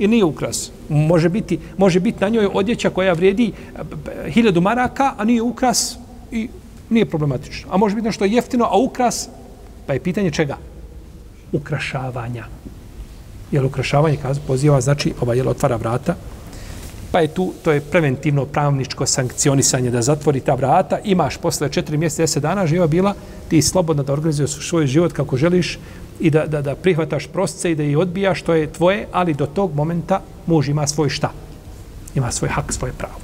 i 0.00 0.08
nije 0.08 0.24
ukras. 0.24 0.70
Može 0.88 1.28
biti, 1.28 1.58
može 1.76 2.00
biti 2.00 2.20
na 2.20 2.28
njoj 2.28 2.48
odjeća 2.52 2.90
koja 2.90 3.12
vrijedi 3.12 3.52
eh, 3.52 4.30
hiljadu 4.30 4.60
maraka, 4.60 5.14
a 5.18 5.24
nije 5.24 5.42
ukras 5.42 5.96
i 6.32 6.48
nije 6.90 7.06
problematično. 7.06 7.68
A 7.72 7.76
može 7.76 7.94
biti 7.94 8.06
nešto 8.06 8.24
jeftino, 8.24 8.64
a 8.64 8.78
ukras, 8.78 9.28
pa 9.86 9.92
je 9.92 10.00
pitanje 10.00 10.30
čega? 10.30 10.56
Ukrašavanja. 11.52 12.44
Jer 13.52 13.64
ukrašavanje, 13.64 14.18
poziva, 14.46 14.80
znači, 14.80 15.12
ova 15.20 15.34
jel 15.34 15.48
otvara 15.48 15.76
vrata, 15.76 16.16
pa 17.12 17.20
je 17.20 17.28
tu, 17.28 17.52
to 17.62 17.72
je 17.72 17.80
preventivno 17.80 18.44
pravničko 18.46 19.06
sankcionisanje 19.06 19.90
da 19.90 20.02
zatvori 20.02 20.40
ta 20.40 20.54
vrata, 20.54 20.98
imaš 21.04 21.36
posle 21.36 21.68
četiri 21.68 21.96
mjeseca, 21.96 22.22
deset 22.22 22.42
dana 22.42 22.66
živa 22.66 22.86
bila, 22.86 23.14
ti 23.48 23.62
slobodna 23.62 24.02
da 24.02 24.12
organizuješ 24.12 24.68
svoj 24.68 24.86
život 24.86 25.12
kako 25.12 25.36
želiš, 25.36 25.78
i 26.20 26.30
da, 26.30 26.46
da, 26.46 26.62
da 26.62 26.74
prihvataš 26.74 27.26
prosce 27.26 27.72
i 27.72 27.74
da 27.74 27.82
ih 27.82 27.98
odbijaš, 27.98 28.40
što 28.40 28.54
je 28.54 28.72
tvoje, 28.72 29.06
ali 29.12 29.34
do 29.34 29.46
tog 29.46 29.74
momenta 29.74 30.20
muž 30.46 30.68
ima 30.68 30.86
svoj 30.86 31.08
šta? 31.08 31.32
Ima 32.14 32.32
svoj 32.32 32.50
hak, 32.50 32.72
svoje 32.72 32.92
pravo. 32.92 33.18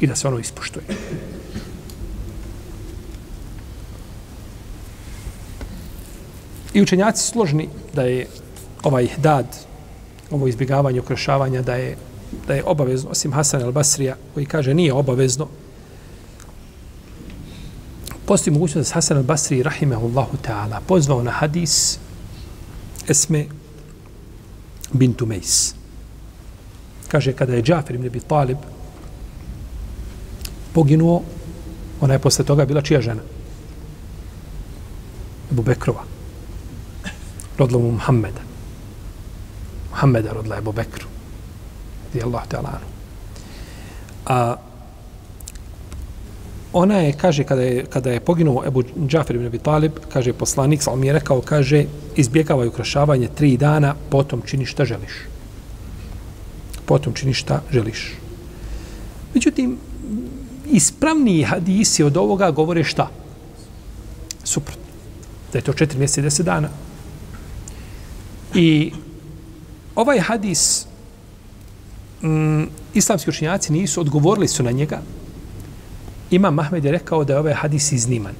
I 0.00 0.06
da 0.06 0.16
se 0.16 0.28
ono 0.28 0.38
ispoštuje. 0.38 0.84
I 6.74 6.82
učenjaci 6.82 7.26
složni 7.26 7.68
da 7.94 8.02
je 8.02 8.26
ovaj 8.82 9.08
dad, 9.16 9.46
ovo 10.30 10.48
izbjegavanje, 10.48 11.00
okrašavanja, 11.00 11.62
da 11.62 11.74
je, 11.74 11.96
da 12.46 12.54
je 12.54 12.64
obavezno, 12.66 13.10
osim 13.10 13.32
Hasan 13.32 13.62
al-Basrija, 13.62 14.14
koji 14.34 14.46
kaže 14.46 14.74
nije 14.74 14.92
obavezno, 14.92 15.48
postoji 18.26 18.54
mogućnost 18.54 18.76
da 18.76 18.84
se 18.84 18.94
Hasan 18.94 19.16
al-Basri, 19.16 19.62
rahimahullahu 19.62 20.36
ta'ala, 20.46 20.80
pozvao 20.86 21.22
na 21.22 21.30
hadis 21.30 21.98
Esme 23.08 23.46
bintu 24.92 25.26
Mejs. 25.26 25.74
Kaže, 27.08 27.32
kada 27.32 27.54
je 27.54 27.62
Džafir 27.62 27.94
ibn 27.94 28.06
Abi 28.06 28.20
Talib 28.20 28.58
poginuo, 30.72 31.22
ona 32.00 32.14
je 32.14 32.18
posle 32.18 32.44
toga 32.44 32.64
bila 32.64 32.82
čija 32.82 33.00
žena? 33.00 33.22
Ebu 35.52 35.62
Bekrova. 35.62 36.04
Rodila 37.58 37.80
mu 37.80 37.90
Muhammeda. 37.92 38.40
Muhammeda 39.90 40.32
rodila 40.32 40.58
Ebu 40.58 40.72
Bekru. 40.72 41.08
Di 42.12 42.22
Allah 42.22 42.46
te. 42.48 42.56
A 44.26 44.67
ona 46.78 46.98
je, 47.02 47.12
kaže, 47.12 47.44
kada 47.44 47.62
je, 47.62 47.84
kada 47.90 48.12
je 48.14 48.20
poginuo 48.20 48.62
Ebu 48.66 48.82
Džafir 49.06 49.36
ibn 49.36 49.46
Abi 49.46 49.58
Talib, 49.58 49.98
kaže, 50.12 50.32
poslanik, 50.32 50.82
sam 50.82 51.00
mi 51.00 51.06
je 51.06 51.12
rekao, 51.12 51.40
kaže, 51.40 51.84
izbjegavaj 52.16 52.68
ukrašavanje 52.68 53.28
tri 53.34 53.56
dana, 53.56 53.94
potom 54.10 54.42
čini 54.46 54.66
šta 54.66 54.84
želiš. 54.84 55.26
Potom 56.86 57.12
čini 57.12 57.34
šta 57.34 57.62
želiš. 57.72 58.12
Međutim, 59.34 59.76
ispravniji 60.70 61.42
hadisi 61.42 62.02
od 62.02 62.16
ovoga 62.16 62.50
govore 62.50 62.84
šta? 62.84 63.10
Suprotno. 64.44 64.82
Da 65.52 65.58
je 65.58 65.62
to 65.62 65.72
četiri 65.72 65.98
mjeseca 65.98 66.20
i 66.20 66.24
deset 66.24 66.46
dana. 66.46 66.68
I 68.54 68.92
ovaj 69.94 70.20
hadis 70.20 70.86
mm, 72.22 72.64
islamski 72.94 73.30
učinjaci 73.30 73.72
nisu 73.72 74.00
odgovorili 74.00 74.48
su 74.48 74.62
na 74.62 74.70
njega, 74.70 75.02
Imam 76.30 76.54
Mahmed 76.54 76.84
je 76.84 76.92
rekao 76.92 77.24
da 77.24 77.32
je 77.32 77.38
ovaj 77.38 77.54
hadis 77.54 77.92
izniman. 77.92 78.34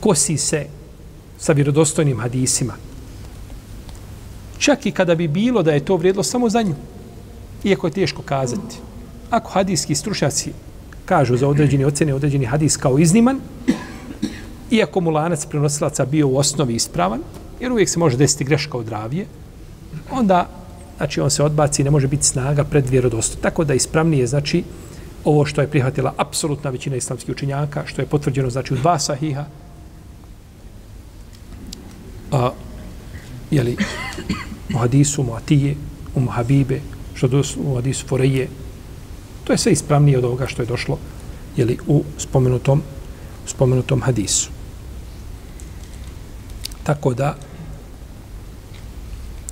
Kosi 0.00 0.36
se 0.36 0.66
sa 1.38 1.52
vjerodostojnim 1.52 2.20
hadisima. 2.20 2.74
Čak 4.58 4.86
i 4.86 4.90
kada 4.90 5.14
bi 5.14 5.28
bilo 5.28 5.62
da 5.62 5.72
je 5.72 5.84
to 5.84 5.96
vrijedlo 5.96 6.22
samo 6.22 6.48
za 6.48 6.62
nju. 6.62 6.74
Iako 7.64 7.86
je 7.86 7.92
teško 7.92 8.22
kazati. 8.22 8.76
Ako 9.30 9.50
hadijski 9.50 9.94
stručnjaci 9.94 10.52
kažu 11.04 11.36
za 11.36 11.48
određeni 11.48 11.84
ocene 11.84 12.14
određeni 12.14 12.44
hadis 12.44 12.76
kao 12.76 12.98
izniman, 12.98 13.40
iako 14.70 15.00
mu 15.00 15.10
lanac 15.10 15.46
prenosilaca 15.46 16.04
bio 16.04 16.28
u 16.28 16.36
osnovi 16.36 16.74
ispravan, 16.74 17.20
jer 17.60 17.72
uvijek 17.72 17.88
se 17.88 17.98
može 17.98 18.16
desiti 18.16 18.44
greška 18.44 18.78
od 18.78 18.88
ravije, 18.88 19.26
onda 20.10 20.48
znači 20.96 21.20
on 21.20 21.30
se 21.30 21.42
odbaci 21.42 21.82
i 21.82 21.84
ne 21.84 21.90
može 21.90 22.06
biti 22.06 22.26
snaga 22.26 22.64
pred 22.64 22.90
vjerodostojnim. 22.90 23.42
Tako 23.42 23.64
da 23.64 23.74
ispravnije 23.74 24.26
znači 24.26 24.64
ovo 25.24 25.46
što 25.46 25.60
je 25.60 25.70
prihvatila 25.70 26.14
apsolutna 26.16 26.70
većina 26.70 26.96
islamskih 26.96 27.34
učinjaka, 27.34 27.86
što 27.86 28.02
je 28.02 28.06
potvrđeno 28.06 28.50
znači 28.50 28.74
u 28.74 28.76
dva 28.76 28.98
sahiha, 28.98 29.44
a, 32.32 32.50
jeli, 33.50 33.76
u 34.74 34.78
hadisu 34.78 35.22
Muatije, 35.22 35.74
u 36.14 36.20
Muhabibe, 36.20 36.80
što 37.14 37.26
je 37.26 37.42
u 37.56 37.74
hadisu 37.74 38.06
Foreje, 38.06 38.48
to 39.44 39.52
je 39.52 39.58
sve 39.58 39.72
ispravnije 39.72 40.18
od 40.18 40.24
ovoga 40.24 40.46
što 40.46 40.62
je 40.62 40.66
došlo 40.66 40.98
jeli, 41.56 41.78
u 41.86 42.04
spomenutom, 42.18 42.82
spomenutom 43.46 44.02
hadisu. 44.02 44.50
Tako 46.82 47.14
da, 47.14 47.36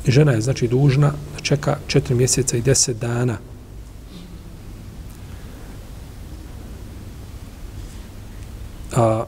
žena 0.06 0.32
je 0.32 0.40
znači 0.40 0.68
dužna 0.68 1.12
da 1.34 1.40
čeka 1.42 1.78
četiri 1.86 2.14
mjeseca 2.14 2.56
i 2.56 2.62
deset 2.62 2.96
dana 2.96 3.38
a, 8.96 9.24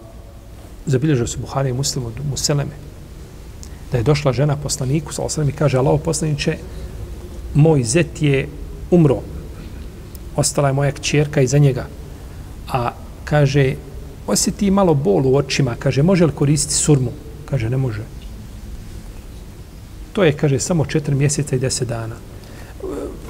zabilježio 0.86 1.26
se 1.26 1.38
Buhari 1.38 1.70
i 1.70 1.72
Muslim 1.72 2.06
od 2.06 2.12
Museleme, 2.30 2.76
da 3.92 3.98
je 3.98 4.04
došla 4.04 4.32
žena 4.32 4.56
poslaniku, 4.56 5.12
sa 5.12 5.22
osrem 5.22 5.48
i 5.48 5.52
kaže, 5.52 5.78
Allah 5.78 6.00
poslaniće, 6.04 6.56
moj 7.54 7.84
zet 7.84 8.22
je 8.22 8.48
umro, 8.90 9.20
ostala 10.36 10.68
je 10.68 10.74
moja 10.74 10.92
kćerka 10.92 11.40
iza 11.40 11.58
njega, 11.58 11.86
a 12.68 12.90
kaže, 13.24 13.74
osjeti 14.26 14.70
malo 14.70 14.94
bol 14.94 15.26
u 15.26 15.36
očima, 15.36 15.76
kaže, 15.78 16.02
može 16.02 16.26
li 16.26 16.32
koristiti 16.32 16.74
surmu? 16.74 17.12
Kaže, 17.44 17.70
ne 17.70 17.76
može. 17.76 18.02
To 20.12 20.24
je, 20.24 20.32
kaže, 20.32 20.58
samo 20.58 20.84
četiri 20.84 21.14
mjeseca 21.14 21.56
i 21.56 21.58
deset 21.58 21.88
dana. 21.88 22.16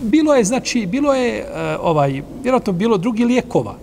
Bilo 0.03 0.35
je, 0.35 0.45
znači, 0.45 0.87
bilo 0.87 1.15
je, 1.15 1.39
e, 1.39 1.77
ovaj, 1.81 2.23
vjerojatno 2.43 2.73
bilo 2.73 2.99
drugi 2.99 3.25
lijekova, 3.25 3.75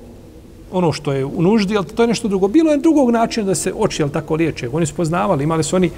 ono 0.72 0.92
što 0.92 1.14
je 1.14 1.26
u 1.26 1.42
nuždi, 1.42 1.78
ali 1.78 1.86
to 1.86 2.04
je 2.04 2.08
nešto 2.08 2.28
drugo. 2.28 2.48
Bilo 2.48 2.72
je 2.72 2.78
drugog 2.78 3.12
načina 3.12 3.46
da 3.46 3.56
se 3.56 3.74
oči, 3.78 4.02
jel 4.02 4.10
tako, 4.10 4.36
liječe. 4.36 4.70
Oni 4.72 4.86
su 4.86 4.96
poznavali, 4.96 5.44
imali 5.44 5.64
su 5.64 5.76
oni 5.76 5.92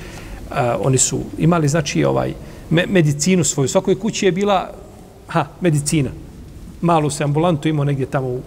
a, 0.52 0.78
oni 0.82 0.98
su 0.98 1.20
imali, 1.38 1.68
znači, 1.68 2.04
ovaj, 2.04 2.34
me, 2.70 2.86
medicinu 2.90 3.44
svoju. 3.44 3.66
U 3.66 3.68
svakoj 3.68 4.00
kući 4.00 4.26
je 4.26 4.32
bila, 4.32 4.70
ha, 5.28 5.46
medicina. 5.62 6.10
Malu 6.82 7.10
se 7.10 7.24
ambulantu 7.24 7.68
imao 7.68 7.86
negdje 7.86 8.06
tamo 8.06 8.28
u, 8.28 8.42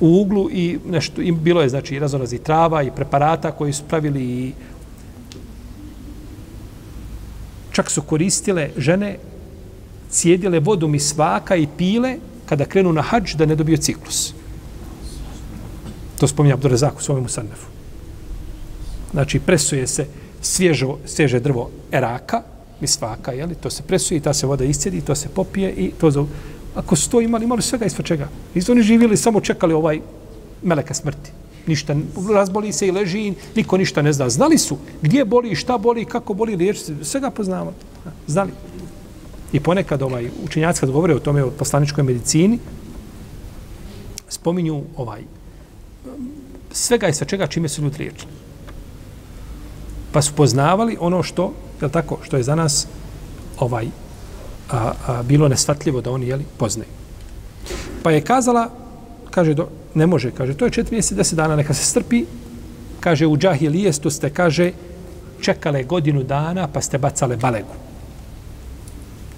u 0.00 0.20
uglu 0.20 0.50
i 0.50 0.78
nešto, 0.88 1.22
i 1.22 1.32
bilo 1.32 1.62
je, 1.62 1.68
znači, 1.68 1.98
razorazi 1.98 2.38
trava 2.38 2.82
i 2.82 2.90
preparata 2.90 3.52
koji 3.52 3.72
su 3.72 3.82
pravili 3.88 4.22
i 4.24 4.52
čak 7.72 7.90
su 7.90 8.02
koristile 8.02 8.70
žene, 8.76 9.18
cijedile 10.10 10.60
vodu 10.60 10.88
mi 10.88 10.98
svaka 10.98 11.56
i 11.56 11.66
pile 11.76 12.16
kada 12.46 12.64
krenu 12.64 12.92
na 12.92 13.02
hađ 13.02 13.34
da 13.34 13.46
ne 13.46 13.54
dobiju 13.54 13.76
ciklus. 13.76 14.34
To 16.18 16.28
spominje 16.28 16.54
Abdurazak 16.54 16.98
u 16.98 17.02
svojom 17.02 17.24
usadnefu. 17.24 17.66
Znači, 19.12 19.40
presuje 19.40 19.86
se 19.86 20.06
svježo, 20.40 20.96
svježe 21.06 21.40
drvo 21.40 21.70
eraka, 21.92 22.42
mi 22.80 22.86
svaka, 22.86 23.32
jeli, 23.32 23.54
to 23.54 23.70
se 23.70 23.82
presuje 23.82 24.18
i 24.18 24.20
ta 24.20 24.34
se 24.34 24.46
voda 24.46 24.64
iscedi, 24.64 25.00
to 25.00 25.14
se 25.14 25.28
popije 25.28 25.72
i 25.72 25.90
to 26.00 26.10
za... 26.10 26.24
Ako 26.74 26.96
su 26.96 27.10
to 27.10 27.20
imali, 27.20 27.44
imali 27.44 27.62
svega 27.62 27.86
ispod 27.86 28.04
čega. 28.04 28.28
I 28.54 28.60
oni 28.70 28.82
živjeli, 28.82 29.16
samo 29.16 29.40
čekali 29.40 29.74
ovaj 29.74 30.00
meleka 30.62 30.94
smrti. 30.94 31.30
Ništa, 31.66 31.96
razboli 32.34 32.72
se 32.72 32.86
i 32.86 32.90
leži 32.90 33.20
i 33.20 33.34
niko 33.56 33.76
ništa 33.76 34.02
ne 34.02 34.12
zna. 34.12 34.28
Znali 34.30 34.58
su 34.58 34.76
gdje 35.02 35.24
boli, 35.24 35.54
šta 35.54 35.78
boli, 35.78 36.04
kako 36.04 36.34
boli, 36.34 36.56
liječi 36.56 36.80
se, 36.80 36.94
svega 37.02 37.30
poznavali. 37.30 37.76
Znali. 38.26 38.50
I 39.52 39.60
ponekad 39.60 40.02
ovaj 40.02 40.30
učenjaci 40.44 40.80
kad 40.80 40.90
govore 40.90 41.14
o 41.14 41.18
tome 41.18 41.44
o 41.44 41.50
poslaničkoj 41.50 42.04
medicini, 42.04 42.58
spominju 44.28 44.82
ovaj 44.96 45.22
svega 46.72 47.08
i 47.08 47.14
sa 47.14 47.24
čega 47.24 47.46
čime 47.46 47.68
su 47.68 47.82
ljudi 47.82 47.98
liječili. 47.98 48.32
Pa 50.12 50.22
su 50.22 50.32
poznavali 50.32 50.96
ono 51.00 51.22
što, 51.22 51.52
je 51.82 51.88
tako, 51.88 52.18
što 52.22 52.36
je 52.36 52.42
za 52.42 52.54
nas 52.54 52.86
ovaj 53.58 53.86
a, 54.70 54.92
a, 55.06 55.22
bilo 55.22 55.48
nesvatljivo 55.48 56.00
da 56.00 56.10
oni 56.10 56.26
jeli, 56.26 56.44
poznaju. 56.58 56.90
Pa 58.02 58.10
je 58.10 58.20
kazala, 58.20 58.70
kaže, 59.30 59.54
do, 59.54 59.68
ne 59.94 60.06
može, 60.06 60.30
kaže, 60.30 60.54
to 60.54 60.64
je 60.64 60.70
četiri 60.70 60.94
mjeseca, 60.94 61.14
deset 61.14 61.36
dana, 61.36 61.56
neka 61.56 61.74
se 61.74 61.84
strpi, 61.84 62.24
kaže, 63.00 63.26
u 63.26 63.36
džahilijestu 63.36 64.10
ste, 64.10 64.30
kaže, 64.30 64.72
čekale 65.40 65.84
godinu 65.84 66.22
dana, 66.22 66.68
pa 66.68 66.80
ste 66.80 66.98
bacale 66.98 67.36
balegu. 67.36 67.74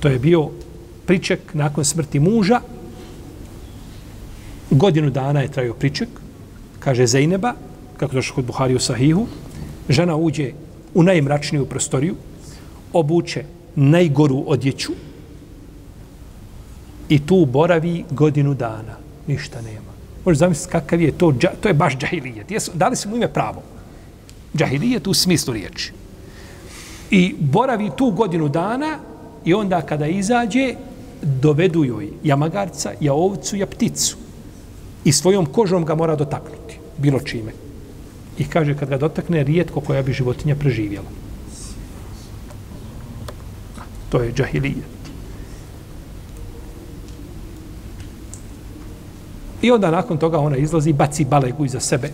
To 0.00 0.08
je 0.08 0.18
bio 0.18 0.50
priček 1.06 1.54
nakon 1.54 1.84
smrti 1.84 2.20
muža. 2.20 2.60
Godinu 4.70 5.10
dana 5.10 5.40
je 5.40 5.52
trajio 5.52 5.74
priček. 5.74 6.08
Kaže 6.79 7.07
Zejneba, 7.07 7.55
kako 7.97 8.14
došlo 8.14 8.35
kod 8.35 8.45
Buhari 8.45 8.74
u 8.74 8.79
Sahihu, 8.79 9.26
žena 9.89 10.16
uđe 10.16 10.53
u 10.95 11.03
najmračniju 11.03 11.66
prostoriju, 11.66 12.14
obuče 12.93 13.45
najgoru 13.74 14.45
odjeću 14.47 14.93
i 17.09 17.26
tu 17.26 17.47
boravi 17.47 18.05
godinu 18.11 18.55
dana. 18.55 18.97
Ništa 19.26 19.61
nema. 19.61 19.93
Možeš 20.24 20.39
zamisliti 20.39 20.72
kakav 20.72 21.01
je 21.01 21.12
to, 21.12 21.33
to 21.61 21.68
je 21.68 21.74
baš 21.74 21.99
džahilijet. 21.99 22.51
Jesu, 22.51 22.70
dali 22.74 22.97
su 22.97 23.09
mu 23.09 23.16
ime 23.16 23.29
pravo. 23.33 23.62
Džahilijet 24.57 25.07
u 25.07 25.14
smislu 25.14 25.55
riječi. 25.55 25.93
I 27.11 27.35
boravi 27.39 27.91
tu 27.97 28.11
godinu 28.11 28.49
dana 28.49 28.99
I 29.45 29.55
onda 29.55 29.81
kada 29.81 30.07
izađe, 30.07 30.74
dovedu 31.22 31.85
joj 31.85 32.11
jamagarca, 32.24 32.93
ja 33.01 33.14
ovcu, 33.14 33.57
ja 33.57 33.66
pticu. 33.66 34.16
I 35.05 35.12
svojom 35.12 35.47
kožom 35.47 35.85
ga 35.85 35.95
mora 35.95 36.16
dotaknuti, 36.16 36.57
bilo 36.99 37.20
čime. 37.20 37.53
I 38.38 38.44
kaže, 38.44 38.76
kad 38.78 38.88
ga 38.88 38.99
dotakne, 38.99 39.42
rijetko 39.44 39.80
koja 39.80 40.03
bi 40.03 40.12
životinja 40.12 40.55
preživjela. 40.55 41.11
To 44.09 44.22
je 44.22 44.32
džahilijet. 44.32 44.99
I 49.62 49.70
onda 49.70 49.90
nakon 49.90 50.18
toga 50.18 50.38
ona 50.38 50.57
izlazi, 50.57 50.90
i 50.90 50.92
baci 50.92 51.24
balegu 51.24 51.64
iza 51.64 51.80
sebe, 51.80 52.11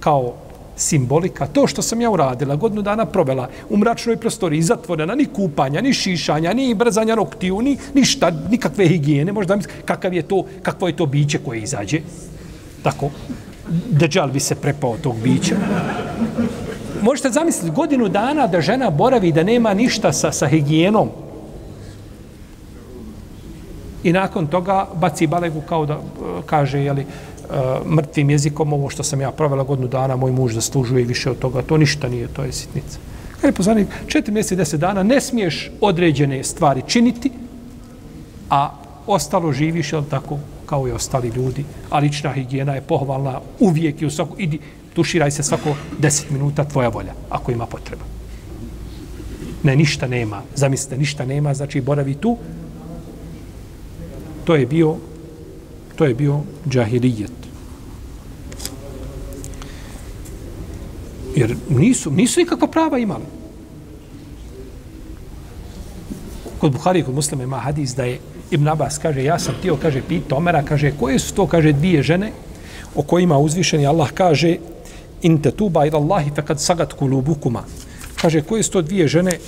kao 0.00 0.34
simbolika, 0.76 1.46
to 1.46 1.66
što 1.66 1.82
sam 1.82 2.00
ja 2.00 2.10
uradila, 2.10 2.56
godinu 2.56 2.82
dana 2.82 3.04
provela 3.06 3.48
u 3.68 3.76
mračnoj 3.76 4.16
prostoriji, 4.16 4.62
zatvorena, 4.62 5.14
ni 5.14 5.26
kupanja, 5.26 5.80
ni 5.80 5.92
šišanja, 5.92 6.52
ni 6.52 6.74
brzanja 6.74 7.14
noktiju, 7.14 7.62
ni 7.62 7.78
ništa, 7.94 8.30
nikakve 8.50 8.88
higijene, 8.88 9.32
možda 9.32 9.56
misli, 9.56 9.72
kakav 9.84 10.14
je 10.14 10.22
to, 10.22 10.44
kakvo 10.62 10.88
je 10.88 10.96
to 10.96 11.06
biće 11.06 11.38
koje 11.38 11.60
izađe. 11.62 12.00
Tako, 12.82 13.10
deđal 13.90 14.30
bi 14.30 14.40
se 14.40 14.54
prepao 14.54 14.96
tog 14.96 15.16
bića. 15.22 15.56
Možete 17.02 17.30
zamisliti 17.30 17.74
godinu 17.74 18.08
dana 18.08 18.46
da 18.46 18.60
žena 18.60 18.90
boravi 18.90 19.32
da 19.32 19.42
nema 19.42 19.74
ništa 19.74 20.12
sa, 20.12 20.32
sa 20.32 20.46
higijenom. 20.46 21.08
I 24.02 24.12
nakon 24.12 24.46
toga 24.46 24.86
baci 24.94 25.26
balegu 25.26 25.62
kao 25.68 25.86
da 25.86 25.94
eh, 25.94 26.42
kaže, 26.46 26.80
jeli, 26.80 27.00
eh, 27.02 27.06
mrtvim 27.88 28.30
jezikom 28.30 28.72
ovo 28.72 28.90
što 28.90 29.02
sam 29.02 29.20
ja 29.20 29.30
provela 29.30 29.64
godinu 29.64 29.88
dana, 29.88 30.16
moj 30.16 30.32
muž 30.32 30.54
zaslužuje 30.54 31.04
više 31.04 31.30
od 31.30 31.38
toga. 31.38 31.62
To 31.62 31.76
ništa 31.76 32.08
nije, 32.08 32.28
to 32.28 32.44
je 32.44 32.52
sitnica. 32.52 32.98
Kada 33.34 33.48
je 33.48 33.52
poslanik, 33.52 33.88
četiri 34.06 34.32
mjeseca 34.32 34.54
i 34.54 34.56
deset 34.56 34.80
dana 34.80 35.02
ne 35.02 35.20
smiješ 35.20 35.70
određene 35.80 36.44
stvari 36.44 36.82
činiti, 36.86 37.30
a 38.50 38.70
ostalo 39.06 39.52
živiš, 39.52 39.92
jel 39.92 40.04
tako, 40.10 40.38
kao 40.66 40.88
i 40.88 40.92
ostali 40.92 41.28
ljudi. 41.28 41.64
A 41.90 41.98
lična 41.98 42.32
higijena 42.32 42.74
je 42.74 42.80
pohvalna 42.80 43.40
uvijek 43.60 44.02
i 44.02 44.06
u 44.06 44.10
svaku, 44.10 44.36
idi, 44.38 44.58
tuširaj 44.94 45.30
se 45.30 45.42
svako 45.42 45.76
deset 45.98 46.30
minuta, 46.30 46.64
tvoja 46.64 46.88
volja, 46.88 47.12
ako 47.30 47.52
ima 47.52 47.66
potreba. 47.66 48.04
Ne, 49.62 49.76
ništa 49.76 50.06
nema. 50.06 50.42
Zamislite, 50.54 50.98
ništa 50.98 51.24
nema, 51.24 51.54
znači 51.54 51.80
boravi 51.80 52.14
tu. 52.14 52.36
To 54.44 54.54
je 54.54 54.66
bio 54.66 54.96
To 55.96 56.04
je 56.04 56.14
bio 56.14 56.40
džahilijet. 56.68 57.32
Jer 61.36 61.56
nisu, 61.68 62.10
nisu 62.10 62.40
nikakva 62.40 62.68
prava 62.68 62.98
imali. 62.98 63.24
Kod 66.58 66.72
Buhari 66.72 67.00
i 67.00 67.02
kod 67.02 67.14
muslima 67.14 67.42
ima 67.42 67.58
hadis 67.58 67.94
da 67.94 68.04
je 68.04 68.18
Ibn 68.50 68.68
Abbas 68.68 68.98
kaže, 68.98 69.24
ja 69.24 69.38
sam 69.38 69.54
tio, 69.62 69.76
kaže, 69.76 70.02
pita 70.08 70.36
Omera, 70.36 70.62
kaže, 70.62 70.92
koje 71.00 71.18
su 71.18 71.34
to, 71.34 71.46
kaže, 71.46 71.72
dvije 71.72 72.02
žene 72.02 72.32
o 72.94 73.02
kojima 73.02 73.38
uzvišeni 73.38 73.86
Allah 73.86 74.10
kaže, 74.10 74.56
in 75.22 75.42
te 75.42 75.50
tuba 75.50 75.86
ila 75.86 75.98
Allahi 75.98 76.30
fe 76.34 76.42
kad 76.42 76.60
sagat 76.60 76.92
kulubukuma. 76.92 77.64
Kaže, 78.20 78.42
koje 78.42 78.62
su 78.62 78.70
to 78.70 78.82
dvije 78.82 79.08
žene 79.08 79.38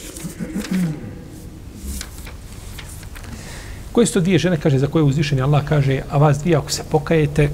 Koje 3.97 4.07
su 4.07 4.13
to 4.13 4.21
dvije 4.21 4.39
žene, 4.39 4.57
kaže, 4.61 4.79
za 4.79 4.87
koje 4.87 5.03
uzvišeni 5.03 5.41
Allah 5.41 5.65
kaže, 5.65 6.03
a 6.11 6.19
vas 6.19 6.39
dvije, 6.39 6.57
ako 6.57 6.71
se 6.71 6.83
pokajete, 6.91 7.49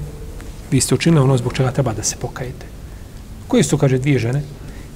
vi 0.71 0.81
ste 0.81 0.95
učinili 0.95 1.23
ono 1.23 1.37
zbog 1.37 1.53
čega 1.53 1.71
treba 1.71 1.93
da 1.93 2.03
se 2.03 2.15
pokajete. 2.19 2.65
Koje 3.47 3.63
su, 3.63 3.77
kaže, 3.77 3.97
dvije 3.97 4.19
žene? 4.19 4.41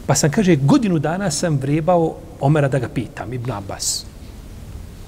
Pa 0.06 0.16
sam, 0.16 0.32
kaže, 0.32 0.56
godinu 0.56 1.00
dana 1.00 1.32
sam 1.32 1.56
vrebao 1.58 2.16
Omera 2.40 2.68
da 2.68 2.80
ga 2.80 2.90
pitam, 2.90 3.34
Ibn 3.34 3.52
Abbas. 3.52 4.06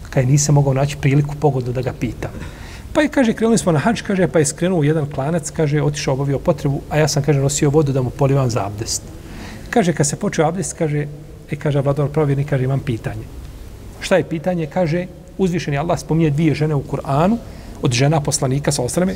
Kaj 0.09 0.25
nisam 0.25 0.55
mogao 0.55 0.73
naći 0.73 0.97
priliku 0.97 1.35
pogodu 1.35 1.71
da 1.71 1.81
ga 1.81 1.93
pitam. 1.99 2.31
Pa 2.93 3.01
je, 3.01 3.07
kaže, 3.07 3.33
krenuli 3.33 3.57
smo 3.57 3.71
na 3.71 3.79
hač, 3.79 4.01
kaže, 4.01 4.27
pa 4.27 4.39
je 4.39 4.45
skrenuo 4.45 4.83
jedan 4.83 5.05
klanac, 5.05 5.49
kaže, 5.49 5.81
otišao, 5.81 6.13
obavio 6.13 6.39
potrebu, 6.39 6.81
a 6.89 6.97
ja 6.97 7.07
sam, 7.07 7.23
kaže, 7.23 7.39
nosio 7.39 7.69
vodu 7.69 7.93
da 7.93 8.01
mu 8.01 8.09
polivam 8.09 8.49
za 8.49 8.65
abdest. 8.65 9.03
Kaže, 9.69 9.93
kad 9.93 10.07
se 10.07 10.15
počeo 10.15 10.47
abdest, 10.47 10.73
kaže, 10.73 11.07
e, 11.51 11.55
kaže, 11.55 11.81
Vlador 11.81 12.09
provjernik, 12.09 12.49
kaže, 12.49 12.63
imam 12.63 12.79
pitanje. 12.79 13.23
Šta 14.01 14.17
je 14.17 14.29
pitanje? 14.29 14.65
Kaže, 14.65 15.05
uzvišeni 15.37 15.77
Allah 15.77 15.99
spominje 15.99 16.29
dvije 16.29 16.55
žene 16.55 16.75
u 16.75 16.83
Kur'anu 16.83 17.37
od 17.81 17.91
žena 17.91 18.21
poslanika 18.21 18.71
sa 18.71 18.83
osreme. 18.83 19.15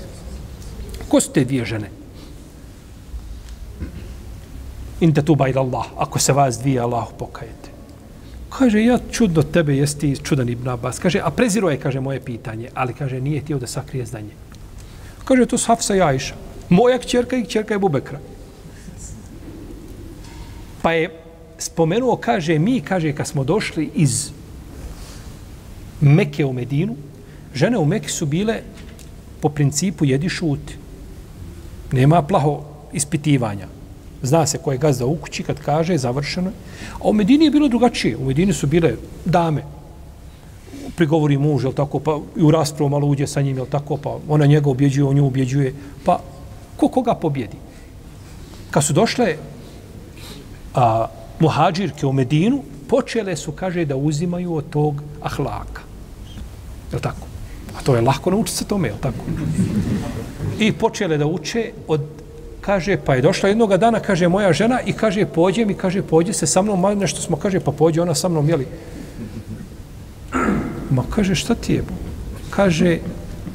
Ko 1.08 1.22
su 1.22 1.32
te 1.32 1.44
dvije 1.46 1.66
žene? 1.66 1.90
In 5.00 5.14
te 5.14 5.26
tu 5.26 5.36
bajda 5.36 5.60
Allah, 5.60 5.86
ako 5.98 6.20
se 6.20 6.34
vas 6.34 6.60
dvije 6.60 6.80
Allah 6.80 7.08
pokajete. 7.20 7.63
Kaže, 8.58 8.84
ja 8.84 9.00
čudno 9.12 9.42
tebe 9.44 9.76
jesti 9.76 10.16
čudan 10.24 10.50
Ibn 10.50 10.70
Abbas. 10.70 11.00
Kaže, 11.00 11.20
a 11.24 11.32
preziro 11.32 11.70
je, 11.70 11.80
kaže, 11.82 12.00
moje 12.00 12.22
pitanje, 12.22 12.70
ali 12.74 12.94
kaže, 12.94 13.22
nije 13.22 13.42
htio 13.42 13.58
da 13.60 13.68
sakrije 13.68 14.06
znanje. 14.06 14.36
Kaže, 15.26 15.46
to 15.46 15.58
su 15.58 15.68
Hafsa 15.68 15.96
i 15.96 16.02
Ajša. 16.02 16.36
Moja 16.70 17.00
kćerka 17.00 17.38
i 17.38 17.44
kćerka 17.44 17.74
je 17.74 17.80
Bubekra. 17.80 18.20
Pa 20.82 20.92
je 20.92 21.10
spomenuo, 21.58 22.16
kaže, 22.18 22.60
mi, 22.60 22.82
kaže, 22.82 23.14
kad 23.14 23.28
smo 23.28 23.44
došli 23.44 23.90
iz 23.96 24.32
Meke 26.02 26.46
u 26.46 26.54
Medinu, 26.54 26.96
žene 27.56 27.78
u 27.78 27.86
Meki 27.86 28.10
su 28.10 28.26
bile 28.26 28.62
po 29.42 29.50
principu 29.50 30.06
jedi 30.06 30.30
šuti. 30.30 30.78
Nema 31.92 32.22
plaho 32.22 32.62
ispitivanja. 32.94 33.73
Zna 34.24 34.46
se 34.46 34.58
ko 34.58 34.72
je 34.72 34.78
gazda 34.78 35.06
u 35.06 35.16
kući 35.16 35.44
kad 35.44 35.60
kaže 35.60 35.98
završeno. 35.98 36.52
A 36.94 37.08
u 37.10 37.14
Medini 37.14 37.46
je 37.46 37.52
bilo 37.52 37.68
drugačije. 37.68 38.18
U 38.18 38.26
Medini 38.26 38.54
su 38.54 38.68
bile 38.68 38.96
dame. 39.26 39.64
Prigovori 40.96 41.38
muž, 41.38 41.64
jel 41.64 41.74
tako, 41.74 42.00
pa 42.00 42.20
i 42.38 42.44
u 42.44 42.52
raspravu 42.52 42.90
malo 42.90 43.08
uđe 43.08 43.28
sa 43.28 43.42
njim, 43.42 43.58
jel 43.58 43.66
tako, 43.66 43.98
pa 43.98 44.18
ona 44.28 44.46
njega 44.46 44.70
objeđuje, 44.70 45.06
on 45.06 45.16
nju 45.16 45.28
objeđuje. 45.28 45.74
Pa 46.06 46.20
ko 46.78 46.88
koga 46.88 47.16
pobjedi? 47.16 47.58
Kad 48.72 48.84
su 48.84 48.94
došle 48.94 49.36
a, 50.76 51.08
muhađirke 51.40 52.06
u 52.06 52.14
Medinu, 52.14 52.64
počele 52.88 53.36
su, 53.36 53.52
kaže, 53.52 53.86
da 53.86 53.96
uzimaju 53.96 54.56
od 54.56 54.70
tog 54.70 55.04
ahlaka. 55.22 55.82
Jel 56.92 57.02
tako? 57.02 57.28
A 57.78 57.82
to 57.84 57.96
je 57.96 58.02
lahko 58.02 58.32
naučiti 58.32 58.58
se 58.58 58.66
tome, 58.66 58.88
jel 58.88 58.98
tako? 59.02 59.26
I 60.60 60.72
počele 60.72 61.18
da 61.18 61.26
uče 61.26 61.72
od 61.88 62.02
kaže, 62.66 62.98
pa 62.98 63.16
je 63.16 63.22
došla 63.22 63.50
jednog 63.50 63.76
dana, 63.78 64.00
kaže, 64.00 64.28
moja 64.28 64.54
žena 64.54 64.80
i 64.86 64.94
kaže, 64.94 65.26
pođe 65.26 65.66
mi, 65.66 65.74
kaže, 65.74 66.02
pođe 66.02 66.34
se 66.34 66.48
sa 66.48 66.62
mnom, 66.62 66.80
malo 66.80 66.96
nešto 66.96 67.22
smo, 67.22 67.38
kaže, 67.38 67.60
pa 67.60 67.72
pođe 67.72 68.02
ona 68.02 68.16
sa 68.16 68.30
mnom, 68.30 68.50
jeli? 68.50 68.68
Ma 70.90 71.04
kaže, 71.10 71.36
šta 71.36 71.56
ti 71.56 71.74
je? 71.74 71.84
Kaže, 72.50 73.00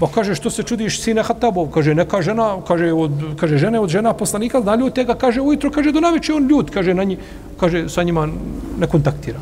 pa 0.00 0.06
kaže, 0.14 0.34
što 0.34 0.50
se 0.50 0.62
čudiš 0.62 1.00
sine 1.00 1.22
Hatabov? 1.22 1.70
Kaže, 1.72 1.94
neka 1.94 2.20
žena, 2.22 2.60
kaže, 2.68 2.92
od, 2.92 3.12
kaže, 3.40 3.58
žene 3.58 3.80
od 3.80 3.88
žena 3.88 4.12
poslanika, 4.12 4.60
da 4.60 4.76
ljud 4.76 4.92
tega, 4.92 5.14
kaže, 5.14 5.40
ujutro, 5.40 5.70
kaže, 5.70 5.92
do 5.92 6.04
naveče 6.04 6.34
on 6.34 6.46
ljud, 6.46 6.70
kaže, 6.70 6.94
na 6.94 7.04
njih, 7.04 7.18
kaže, 7.60 7.88
sa 7.88 8.02
njima 8.02 8.28
ne 8.78 8.86
kontaktira. 8.86 9.40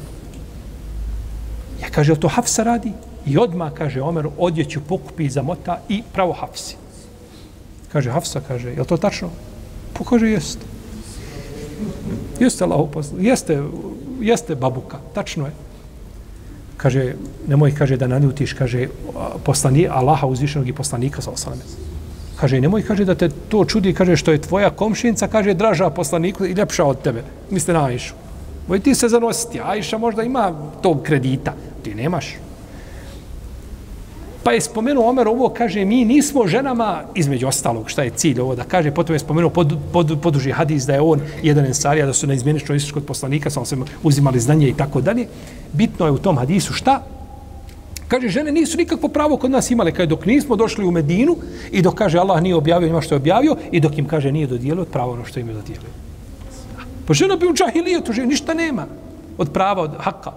Ja 1.83 1.91
kaže, 1.91 2.15
to 2.15 2.29
Hafsa 2.29 2.63
radi? 2.63 2.93
I 3.27 3.39
odma 3.39 3.71
kaže, 3.75 4.03
Omer, 4.03 4.31
odjeću 4.39 4.81
pokupi 4.89 5.29
za 5.29 5.43
mota 5.43 5.81
i 5.89 6.03
pravo 6.13 6.33
Hafsi. 6.33 6.77
Kaže, 7.93 8.11
Hafsa, 8.11 8.41
kaže, 8.41 8.71
je 8.71 8.85
to 8.85 8.97
tačno? 8.97 9.31
Pa 9.99 10.05
kaže, 10.05 10.29
jeste. 10.29 10.67
Jeste 12.41 12.65
Allah 12.65 12.89
poslanik, 12.93 13.27
Jeste, 13.27 13.63
jeste 14.21 14.55
babuka. 14.55 14.99
Tačno 15.15 15.47
je. 15.47 15.53
Kaže, 16.77 17.15
nemoj, 17.49 17.73
kaže, 17.75 17.97
da 17.97 18.07
naljutiš, 18.07 18.53
kaže, 18.53 18.89
poslani, 19.45 19.89
Allaha 19.89 20.27
uzvišenog 20.27 20.69
i 20.69 20.73
poslanika, 20.73 21.23
sa 21.23 21.31
osaleme. 21.31 21.63
Kaže, 22.37 22.61
nemoj, 22.61 22.83
kaže, 22.85 23.05
da 23.05 23.15
te 23.15 23.29
to 23.49 23.65
čudi, 23.65 23.95
kaže, 23.95 24.17
što 24.17 24.33
je 24.33 24.43
tvoja 24.45 24.71
komšinica, 24.71 25.29
kaže, 25.29 25.55
draža 25.55 25.91
poslaniku 25.91 26.45
i 26.45 26.53
ljepša 26.53 26.85
od 26.85 27.03
tebe. 27.03 27.25
Misle 27.51 27.75
na 27.75 27.85
Ajšu. 27.85 28.15
Voj 28.69 28.81
ti 28.81 28.95
se 28.95 29.09
zanositi. 29.09 29.61
Ajša 29.61 29.99
možda 29.99 30.23
ima 30.23 30.53
tog 30.83 31.03
kredita. 31.03 31.55
Ti 31.83 31.95
nemaš. 31.95 32.37
Pa 34.47 34.53
je 34.53 34.61
spomenuo 34.61 35.09
Omer 35.11 35.29
ovo, 35.29 35.49
kaže, 35.49 35.85
mi 35.85 36.05
nismo 36.05 36.47
ženama, 36.47 37.03
između 37.15 37.49
ostalog, 37.49 37.91
šta 37.91 38.03
je 38.03 38.11
cilj 38.11 38.41
ovo 38.41 38.55
da 38.55 38.63
kaže, 38.65 38.93
potom 38.95 39.15
je 39.15 39.19
spomenuo 39.19 39.51
pod, 39.51 39.75
pod, 39.93 40.13
poduži 40.23 40.53
hadis 40.53 40.85
da 40.87 40.95
je 40.95 41.01
on 41.01 41.21
jedan 41.43 41.67
ensarija, 41.67 42.07
da 42.07 42.13
su 42.13 42.27
na 42.27 42.35
izmjenično 42.35 42.75
istiš 42.75 42.93
kod 42.93 43.05
poslanika, 43.07 43.51
samo 43.51 43.67
se 43.67 43.77
uzimali 44.03 44.41
znanje 44.41 44.69
i 44.69 44.75
tako 44.75 45.01
dalje. 45.01 45.27
Bitno 45.73 46.07
je 46.07 46.13
u 46.13 46.19
tom 46.19 46.39
hadisu 46.39 46.73
šta? 46.73 47.03
Kaže, 48.09 48.29
žene 48.29 48.53
nisu 48.53 48.79
nikakvo 48.79 49.09
pravo 49.09 49.37
kod 49.37 49.51
nas 49.51 49.71
imale, 49.71 49.93
kaže, 49.93 50.07
dok 50.07 50.27
nismo 50.27 50.57
došli 50.57 50.87
u 50.87 50.91
Medinu 50.91 51.37
i 51.73 51.83
dok, 51.83 51.95
kaže, 51.95 52.19
Allah 52.19 52.43
nije 52.43 52.55
objavio 52.55 52.87
njima 52.87 53.03
što 53.03 53.15
je 53.15 53.25
objavio 53.25 53.57
i 53.73 53.81
dok 53.81 53.99
im, 53.99 54.07
kaže, 54.07 54.33
nije 54.33 54.47
dodijelio 54.47 54.83
od 54.83 54.89
pravo 54.89 55.13
ono 55.13 55.25
što 55.25 55.41
im 55.41 55.49
je 55.49 55.55
dodijelio. 55.55 55.91
Pa 57.07 57.15
žena 57.15 57.37
bi 57.37 57.51
u 57.51 57.55
džahilijetu, 57.55 58.13
žena, 58.13 58.29
ništa 58.29 58.55
nema 58.55 58.87
od 59.39 59.51
prava, 59.51 59.83
od 59.83 59.99
haka. 59.99 60.33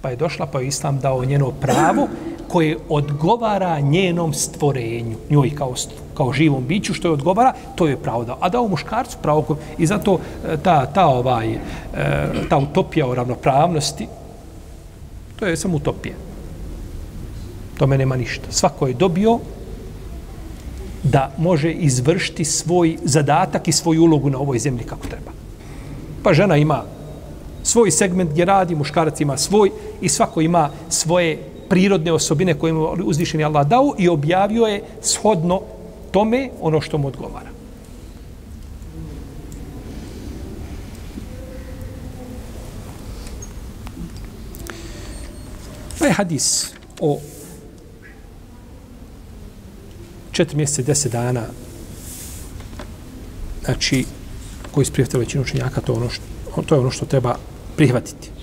Pa 0.00 0.10
je 0.10 0.16
došla, 0.16 0.46
pa 0.46 0.60
je 0.60 0.66
Islam 0.72 0.98
dao 0.98 1.24
njeno 1.24 1.52
pravo 1.60 2.08
koje 2.48 2.76
odgovara 2.88 3.80
njenom 3.80 4.34
stvorenju, 4.34 5.16
njoj 5.30 5.54
kao, 5.54 5.74
kao 6.14 6.32
živom 6.32 6.64
biću, 6.66 6.94
što 6.94 7.08
je 7.08 7.12
odgovara, 7.12 7.52
to 7.74 7.86
je 7.86 7.96
pravo 7.96 8.24
da. 8.24 8.36
A 8.40 8.48
dao 8.48 8.68
muškarcu 8.68 9.16
pravo 9.22 9.42
koje, 9.42 9.58
i 9.78 9.86
zato 9.86 10.18
e, 10.18 10.56
ta, 10.56 10.86
ta, 10.86 11.06
ovaj, 11.06 11.52
e, 11.52 11.58
ta 12.48 12.58
utopija 12.58 13.06
o 13.06 13.14
ravnopravnosti, 13.14 14.08
to 15.38 15.46
je 15.46 15.56
samo 15.56 15.76
utopija. 15.76 16.14
Tome 17.78 17.98
nema 17.98 18.16
ništa. 18.16 18.46
Svako 18.50 18.86
je 18.86 18.94
dobio 18.94 19.38
da 21.02 21.30
može 21.38 21.72
izvršiti 21.72 22.44
svoj 22.44 22.96
zadatak 23.04 23.68
i 23.68 23.72
svoju 23.72 24.02
ulogu 24.02 24.30
na 24.30 24.38
ovoj 24.38 24.58
zemlji 24.58 24.84
kako 24.84 25.06
treba. 25.06 25.30
Pa 26.22 26.32
žena 26.32 26.56
ima 26.56 26.82
svoj 27.62 27.90
segment 27.90 28.30
gdje 28.30 28.44
radi, 28.44 28.74
muškarac 28.74 29.20
ima 29.20 29.36
svoj 29.36 29.70
i 30.00 30.08
svako 30.08 30.40
ima 30.40 30.70
svoje 30.88 31.38
prirodne 31.68 32.12
osobine 32.12 32.54
koje 32.54 32.72
mu 32.72 32.88
uzvišeni 33.04 33.44
Allah 33.44 33.66
dao 33.66 33.94
i 33.98 34.08
objavio 34.08 34.66
je 34.66 34.82
shodno 35.02 35.60
tome 36.10 36.50
ono 36.60 36.80
što 36.80 36.98
mu 36.98 37.08
odgovara. 37.08 37.50
Ovaj 46.00 46.12
hadis 46.12 46.72
o 47.00 47.18
četiri 50.32 50.56
mjeseca, 50.56 50.82
deset 50.82 51.12
dana, 51.12 51.46
znači, 53.64 54.04
koji 54.70 54.82
isprijevte 54.82 55.18
većinu 55.18 55.42
učenjaka, 55.42 55.80
to, 55.80 55.94
ono 55.94 56.10
što, 56.10 56.62
to 56.62 56.74
je 56.74 56.80
ono 56.80 56.90
što 56.90 57.06
treba 57.06 57.34
prihvatiti. 57.76 58.37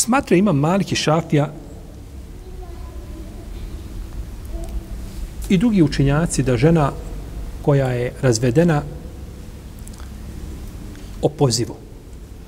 Smatra 0.00 0.36
ima 0.36 0.52
Malik 0.52 0.92
i 0.92 0.96
Šafija 0.96 1.50
i 5.48 5.58
drugi 5.58 5.82
učenjaci 5.82 6.42
da 6.42 6.56
žena 6.56 6.92
koja 7.62 7.88
je 7.92 8.12
razvedena 8.22 8.82
opozivu. 11.22 11.76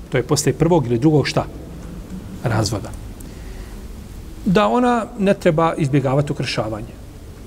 To 0.09 0.17
je 0.17 0.23
posle 0.23 0.53
prvog 0.53 0.87
ili 0.87 0.99
drugog 0.99 1.27
šta? 1.27 1.45
Razvoda. 2.43 2.89
Da 4.45 4.67
ona 4.67 5.05
ne 5.19 5.33
treba 5.33 5.73
izbjegavati 5.77 6.31
ukršavanje. 6.31 6.93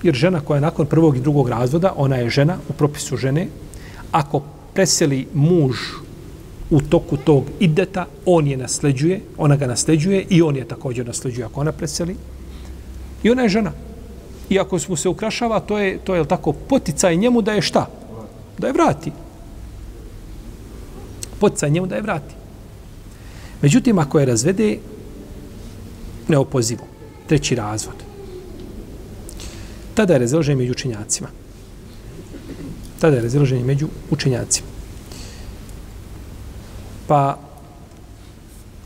Jer 0.03 0.15
žena 0.15 0.41
koja 0.41 0.57
je 0.57 0.69
nakon 0.69 0.87
prvog 0.87 1.17
i 1.17 1.21
drugog 1.21 1.49
razvoda, 1.49 1.93
ona 1.97 2.17
je 2.17 2.31
žena 2.31 2.57
u 2.69 2.73
propisu 2.73 3.17
žene, 3.17 3.49
ako 4.13 4.43
preseli 4.75 5.27
muž 5.35 6.06
u 6.71 6.81
toku 6.81 7.17
tog 7.17 7.45
ideta, 7.61 8.07
on 8.27 8.47
je 8.47 8.57
nasleđuje, 8.57 9.21
ona 9.39 9.57
ga 9.57 9.67
nasleđuje 9.67 10.27
i 10.31 10.43
on 10.43 10.57
je 10.57 10.69
također 10.69 11.07
nasleđuje 11.07 11.45
ako 11.45 11.61
ona 11.61 11.73
preseli. 11.73 12.17
I 13.23 13.31
ona 13.31 13.43
je 13.43 13.49
žena. 13.49 13.73
I 14.51 14.59
ako 14.59 14.79
mu 14.89 14.97
se 14.97 15.09
ukrašava, 15.09 15.61
to 15.61 15.79
je, 15.79 15.99
to 15.99 16.15
je 16.15 16.29
tako 16.29 16.53
poticaj 16.53 17.17
njemu 17.17 17.43
da 17.43 17.53
je 17.53 17.63
šta? 17.63 17.87
Da 18.59 18.67
je 18.67 18.73
vrati. 18.73 19.13
Poticaj 21.41 21.71
njemu 21.71 21.87
da 21.87 21.97
je 21.97 22.03
vrati. 22.03 22.35
Međutim, 23.63 23.99
ako 23.99 24.19
je 24.19 24.27
razvede, 24.27 24.79
neopozivo. 26.29 26.85
Treći 27.27 27.55
razvod. 27.55 27.95
Tada 29.95 30.13
je 30.13 30.19
razilaženje 30.19 30.57
među 30.57 30.73
učenjacima. 30.73 31.29
Tada 33.01 33.17
je 33.17 33.23
razilaženje 33.23 33.65
među 33.65 33.89
učenjacima. 34.11 34.76
Pa 37.07 37.39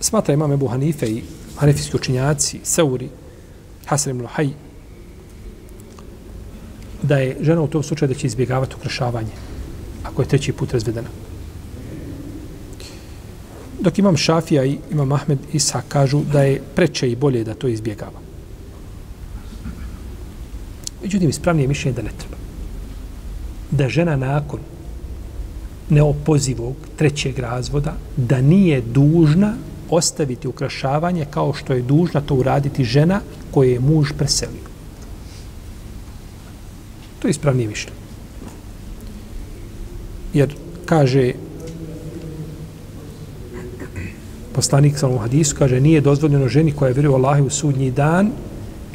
smatra 0.01 0.35
imam 0.35 0.53
Ebu 0.53 0.69
Hanife 0.69 1.07
i 1.07 1.23
hanefijski 1.57 1.97
učinjaci, 1.97 2.61
Seuri, 2.65 3.09
Hasan 3.87 4.11
ibn 4.11 4.23
Luhaj, 4.23 4.49
da 7.03 7.19
je 7.19 7.37
žena 7.41 7.63
u 7.63 7.69
tom 7.69 7.83
slučaju 7.83 8.09
da 8.09 8.15
će 8.15 8.27
izbjegavati 8.27 8.75
ukrašavanje 8.77 9.33
ako 10.05 10.23
je 10.23 10.29
treći 10.29 10.53
put 10.53 10.73
razvedena. 10.73 11.09
Dok 13.81 13.99
imam 13.99 14.17
Šafija 14.17 14.65
i 14.65 14.79
imam 14.91 15.13
Ahmed 15.13 15.39
Isa 15.53 15.83
kažu 15.89 16.21
da 16.33 16.43
je 16.43 16.63
preče 16.75 17.11
i 17.11 17.17
bolje 17.17 17.45
da 17.45 17.55
to 17.55 17.69
izbjegava. 17.69 18.21
Međutim, 21.03 21.29
ispravnije 21.29 21.69
mišljenje 21.69 21.97
da 21.97 22.03
ne 22.03 22.11
treba. 22.19 22.37
Da 23.71 23.89
žena 23.89 24.17
nakon 24.17 24.61
neopozivog 25.91 26.77
trećeg 26.97 27.39
razvoda 27.39 27.95
da 28.17 28.41
nije 28.41 28.81
dužna 28.81 29.55
ostaviti 29.91 30.49
ukrašavanje 30.49 31.27
kao 31.31 31.53
što 31.53 31.73
je 31.73 31.83
dužna 31.83 32.21
to 32.21 32.35
uraditi 32.35 32.85
žena 32.85 33.21
koje 33.51 33.73
je 33.73 33.81
muž 33.81 34.13
preselio. 34.19 34.71
To 37.19 37.29
je 37.29 37.31
ispravnije 37.31 37.69
mišljenje. 37.69 38.01
Jer 40.35 40.55
kaže 40.87 41.33
poslanik 44.53 44.99
sa 44.99 45.09
hadisu, 45.19 45.57
kaže 45.59 45.81
nije 45.81 46.01
dozvoljeno 46.01 46.49
ženi 46.49 46.73
koja 46.73 46.89
je 46.89 46.95
vjeruje 46.95 47.15
Allahu 47.15 47.47
u 47.47 47.51
sudnji 47.51 47.91
dan 47.91 48.31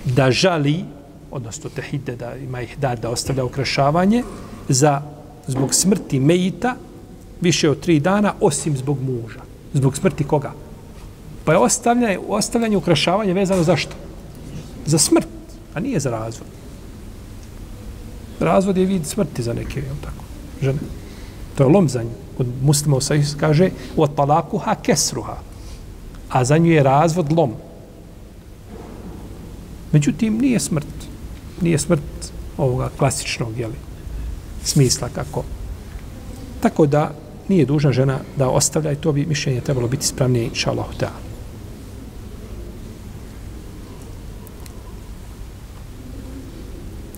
da 0.06 0.32
žali, 0.32 0.84
odnosno 1.32 1.70
tehide 1.70 2.16
da 2.16 2.36
ima 2.36 2.62
ih 2.62 2.78
da, 2.80 2.96
da 2.96 3.10
ostavlja 3.10 3.46
ukrašavanje 3.46 4.24
za 4.70 5.02
zbog 5.48 5.74
smrti 5.74 6.20
Mejita 6.20 6.76
više 7.42 7.70
od 7.70 7.80
tri 7.80 8.00
dana, 8.00 8.34
osim 8.42 8.78
zbog 8.78 8.98
muža. 9.02 9.40
Zbog 9.74 9.98
smrti 9.98 10.24
koga? 10.24 10.54
Pa 11.46 11.52
je 11.52 11.58
ostavljanje, 11.58 12.20
ostavljanje 12.28 12.78
ukrašavanje 12.78 13.34
vezano 13.34 13.64
za 13.64 13.76
što? 13.76 13.96
Za 14.86 14.98
smrt, 14.98 15.28
a 15.74 15.80
nije 15.80 16.00
za 16.00 16.10
razvod. 16.10 16.48
Razvod 18.40 18.78
je 18.78 18.86
vid 18.86 19.06
smrti 19.06 19.44
za 19.44 19.54
neke, 19.54 19.80
je 19.80 19.92
tako, 20.02 20.24
žene. 20.62 20.80
To 21.56 21.64
je 21.64 21.70
lom 21.70 21.90
za 21.90 22.04
nju. 22.04 22.10
Od 22.38 22.48
muslima 22.62 23.02
sa 23.02 23.16
kaže, 23.40 23.70
od 23.98 24.12
palaku 24.16 24.58
ha 24.58 24.76
kesruha. 24.76 25.38
A 26.30 26.44
za 26.46 26.58
nju 26.58 26.72
je 26.72 26.84
razvod 26.84 27.32
lom. 27.32 27.54
Međutim, 29.92 30.38
nije 30.38 30.60
smrt. 30.60 30.88
Nije 31.62 31.80
smrt 31.80 32.32
ovoga 32.58 32.90
klasičnog, 32.98 33.58
jeli, 33.58 33.76
smisla 34.66 35.10
kako. 35.10 35.44
Tako 36.60 36.86
da, 36.86 37.12
nije 37.48 37.66
dužna 37.66 37.92
žena 37.92 38.20
da 38.38 38.50
ostavlja 38.50 38.92
i 38.92 38.96
to 38.96 39.12
bi 39.12 39.26
mišljenje 39.26 39.62
trebalo 39.62 39.88
biti 39.88 40.06
spravnije, 40.06 40.46
inša 40.46 40.72
Allah. 40.72 40.86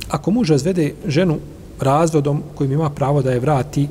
Ako 0.09 0.31
muž 0.31 0.49
razvede 0.49 0.93
ženu 1.07 1.39
razvodom 1.79 2.43
kojim 2.55 2.71
ima 2.71 2.89
pravo 2.89 3.21
da 3.21 3.31
je 3.31 3.39
vrati 3.39 3.87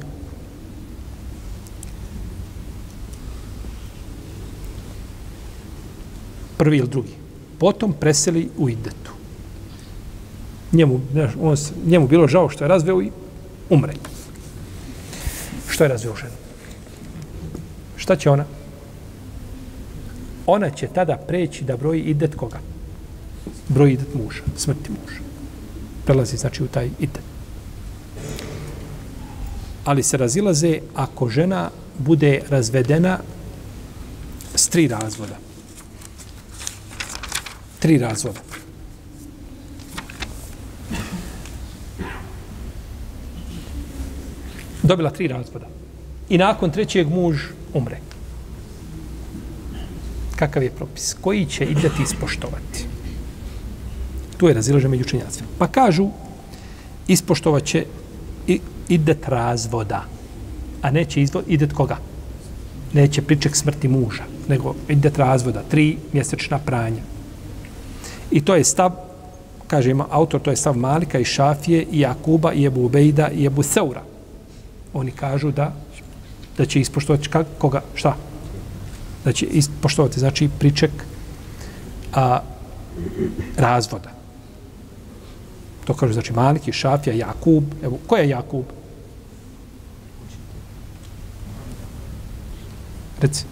prvi 6.56 6.76
ili 6.76 6.88
drugi, 6.88 7.12
potom 7.58 7.92
preseli 7.92 8.48
u 8.58 8.68
idetu. 8.68 9.12
Njemu, 10.72 11.00
ne, 11.14 11.28
on, 11.40 11.56
njemu 11.86 12.08
bilo 12.08 12.28
žao 12.28 12.48
što 12.48 12.64
je 12.64 12.68
razveo 12.68 13.02
i 13.02 13.10
umre. 13.70 13.92
Što 15.68 15.84
je 15.84 15.88
razveo 15.88 16.16
ženu? 16.16 16.32
Šta 17.96 18.16
će 18.16 18.30
ona? 18.30 18.44
Ona 20.46 20.70
će 20.70 20.86
tada 20.86 21.16
preći 21.16 21.64
da 21.64 21.76
broji 21.76 22.00
idet 22.00 22.34
koga? 22.34 22.58
Broji 23.68 23.92
idet 23.92 24.14
muža, 24.14 24.42
smrti 24.56 24.90
muža. 24.90 25.20
Prelazi 26.04 26.36
znači 26.36 26.62
u 26.62 26.66
taj 26.66 26.90
idet. 26.98 27.22
Ali 29.84 30.02
se 30.02 30.16
razilaze 30.16 30.78
ako 30.94 31.28
žena 31.28 31.70
bude 31.98 32.42
razvedena 32.48 33.18
s 34.54 34.68
tri 34.68 34.88
razvoda. 34.88 35.36
Tri 37.78 37.98
razvoda. 37.98 38.40
Dobila 44.86 45.10
tri 45.10 45.28
razvoda. 45.28 45.66
I 46.28 46.38
nakon 46.38 46.70
trećeg 46.70 47.08
muž 47.08 47.42
umre. 47.74 47.98
Kakav 50.36 50.62
je 50.62 50.70
propis? 50.70 51.14
Koji 51.20 51.46
će 51.46 51.64
ideti 51.64 52.02
ispoštovati? 52.02 52.84
Tu 54.36 54.48
je 54.48 54.54
razilažen 54.54 54.90
među 54.90 55.02
učenjacima. 55.02 55.48
Pa 55.58 55.66
kažu, 55.66 56.08
ispoštovat 57.08 57.64
će 57.64 57.84
i 58.46 58.60
idet 58.88 59.28
razvoda. 59.28 60.04
A 60.82 60.90
neće 60.90 61.22
izvo, 61.22 61.42
idet 61.46 61.72
koga? 61.72 61.96
Neće 62.92 63.22
priček 63.22 63.56
smrti 63.56 63.88
muža, 63.88 64.22
nego 64.48 64.74
idet 64.88 65.18
razvoda. 65.18 65.62
Tri 65.70 65.96
mjesečna 66.12 66.58
pranja. 66.58 67.02
I 68.30 68.40
to 68.40 68.54
je 68.54 68.64
stav, 68.64 68.90
kaže 69.66 69.90
ima 69.90 70.06
autor, 70.10 70.40
to 70.40 70.50
je 70.50 70.56
stav 70.56 70.76
Malika 70.76 71.18
i 71.18 71.24
Šafije 71.24 71.86
i 71.92 72.00
Jakuba 72.00 72.52
i 72.52 72.64
Ebu 72.64 72.84
Ubejda 72.84 73.28
i 73.28 73.46
Ebu 73.46 73.62
Seura 73.62 74.02
oni 74.96 75.10
kažu 75.10 75.50
da 75.50 75.72
da 76.58 76.66
će 76.66 76.80
ispoštovati 76.80 77.28
kak, 77.28 77.46
koga, 77.58 77.82
šta? 77.94 78.16
Da 79.24 79.32
će 79.32 79.46
ispoštovati, 79.46 80.20
znači, 80.20 80.48
priček 80.58 80.90
a, 82.12 82.40
razvoda. 83.56 84.10
To 85.84 85.94
kažu, 85.94 86.12
znači, 86.12 86.32
Maliki, 86.32 86.72
Šafija, 86.72 87.14
Jakub. 87.14 87.64
Evo, 87.82 87.98
ko 88.06 88.16
je 88.16 88.28
Jakub? 88.28 88.64
Reci. 93.20 93.44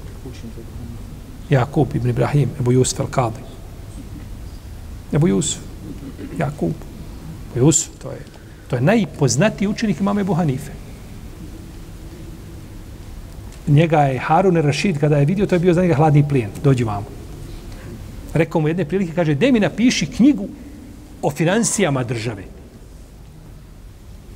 Jakub 1.50 1.94
ibn 1.94 2.08
Ibrahim, 2.08 2.50
Ebu 2.60 2.72
Jusuf 2.72 3.00
al-Kadi. 3.00 3.44
Ebu 5.12 5.28
Jusuf, 5.28 5.60
Jakub. 6.38 6.74
Ebu 7.56 7.66
Jusuf, 7.66 7.90
to 8.02 8.10
je, 8.10 8.18
to 8.68 8.76
je 8.76 8.82
najpoznatiji 8.82 9.68
učenik 9.68 10.00
imame 10.00 10.20
Ebu 10.20 10.34
Hanife 10.34 10.83
njega 13.66 14.00
je 14.00 14.18
Harun 14.18 14.56
Rashid 14.56 14.98
kada 14.98 15.16
je 15.16 15.24
vidio, 15.24 15.46
to 15.46 15.54
je 15.54 15.58
bio 15.58 15.74
za 15.74 15.82
njega 15.82 15.94
hladni 15.94 16.28
plijen. 16.28 16.50
Dođi 16.64 16.84
vamo. 16.84 17.06
Rekao 18.34 18.60
mu 18.60 18.68
jedne 18.68 18.84
prilike, 18.84 19.12
kaže, 19.14 19.34
de 19.34 19.52
mi 19.52 19.60
napiši 19.60 20.06
knjigu 20.06 20.48
o 21.22 21.30
financijama 21.30 22.04
države. 22.04 22.44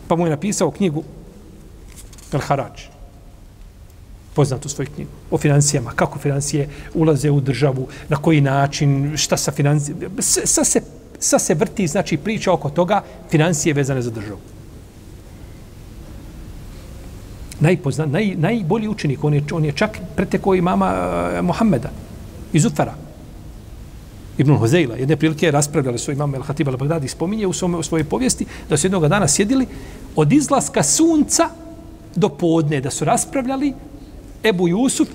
Pa 0.08 0.16
mu 0.16 0.26
je 0.26 0.30
napisao 0.30 0.70
knjigu 0.70 1.04
El 2.32 2.40
Harač. 2.40 2.82
Poznatu 4.34 4.68
svoju 4.68 4.88
knjigu. 4.94 5.10
O 5.30 5.38
financijama. 5.38 5.90
Kako 5.90 6.18
financije 6.18 6.68
ulaze 6.94 7.30
u 7.30 7.40
državu, 7.40 7.88
na 8.08 8.16
koji 8.16 8.40
način, 8.40 9.16
šta 9.16 9.36
sa 9.36 9.52
financijama. 9.52 10.22
Sa 10.22 10.64
se, 10.64 10.82
sa 11.18 11.38
se 11.38 11.54
vrti, 11.54 11.86
znači, 11.86 12.16
priča 12.16 12.52
oko 12.52 12.70
toga, 12.70 13.02
financije 13.30 13.74
vezane 13.74 14.02
za 14.02 14.10
državu 14.10 14.38
najpozna, 17.60 18.06
naj, 18.06 18.34
najbolji 18.36 18.88
učenik, 18.88 19.24
on 19.24 19.34
je, 19.34 19.42
on 19.52 19.64
je 19.64 19.72
čak 19.72 19.98
preteko 20.16 20.54
imama 20.54 20.86
mama 20.86 21.30
eh, 21.34 21.38
uh, 21.38 21.44
Mohameda 21.44 21.90
iz 22.52 22.64
Utara. 22.64 22.94
Ibn 24.38 24.52
Huzeyla, 24.52 24.94
jedne 24.98 25.16
prilike 25.16 25.50
raspravljali 25.50 25.98
su 25.98 26.12
imam 26.12 26.34
El 26.34 26.42
Hatib 26.42 26.68
al-Baghdadi, 26.68 27.08
spominje 27.08 27.46
u, 27.46 27.52
svome, 27.52 27.78
u 27.78 27.82
svojoj 27.82 28.04
povijesti 28.04 28.46
da 28.70 28.76
su 28.76 28.86
jednog 28.86 29.08
dana 29.08 29.28
sjedili 29.28 29.66
od 30.16 30.32
izlaska 30.32 30.82
sunca 30.82 31.48
do 32.14 32.28
podne, 32.28 32.80
da 32.80 32.90
su 32.90 33.04
raspravljali 33.04 33.72
Ebu 34.44 34.68
Jusuf 34.68 35.08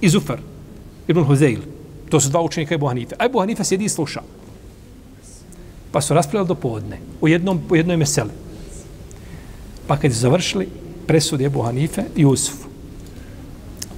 i 0.00 0.08
Zufar, 0.08 0.38
Ibn 1.08 1.20
Huzeyl. 1.20 1.60
To 2.08 2.20
su 2.20 2.30
dva 2.30 2.42
učenika 2.42 2.74
Ebu 2.74 2.86
Hanife. 2.86 3.14
A 3.18 3.24
Ebu 3.24 3.40
Hanife 3.40 3.64
sjedi 3.64 3.84
i 3.84 3.88
sluša. 3.88 4.22
Pa 5.92 6.00
su 6.00 6.14
raspravljali 6.14 6.48
do 6.48 6.54
podne, 6.54 6.98
u 7.20 7.28
jednom, 7.28 7.60
u 7.70 7.76
jednoj 7.76 7.96
meseli. 7.96 8.30
Pa 9.86 9.96
kad 9.96 10.12
su 10.12 10.18
završili, 10.18 10.68
presudi 11.06 11.44
Ebu 11.44 11.62
Hanife 11.62 12.02
i 12.16 12.26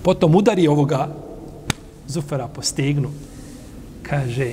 Potom 0.02 0.34
udari 0.34 0.68
ovoga 0.68 1.08
Zufera 2.08 2.48
po 2.48 2.62
stegnu. 2.62 3.08
Kaže, 4.02 4.52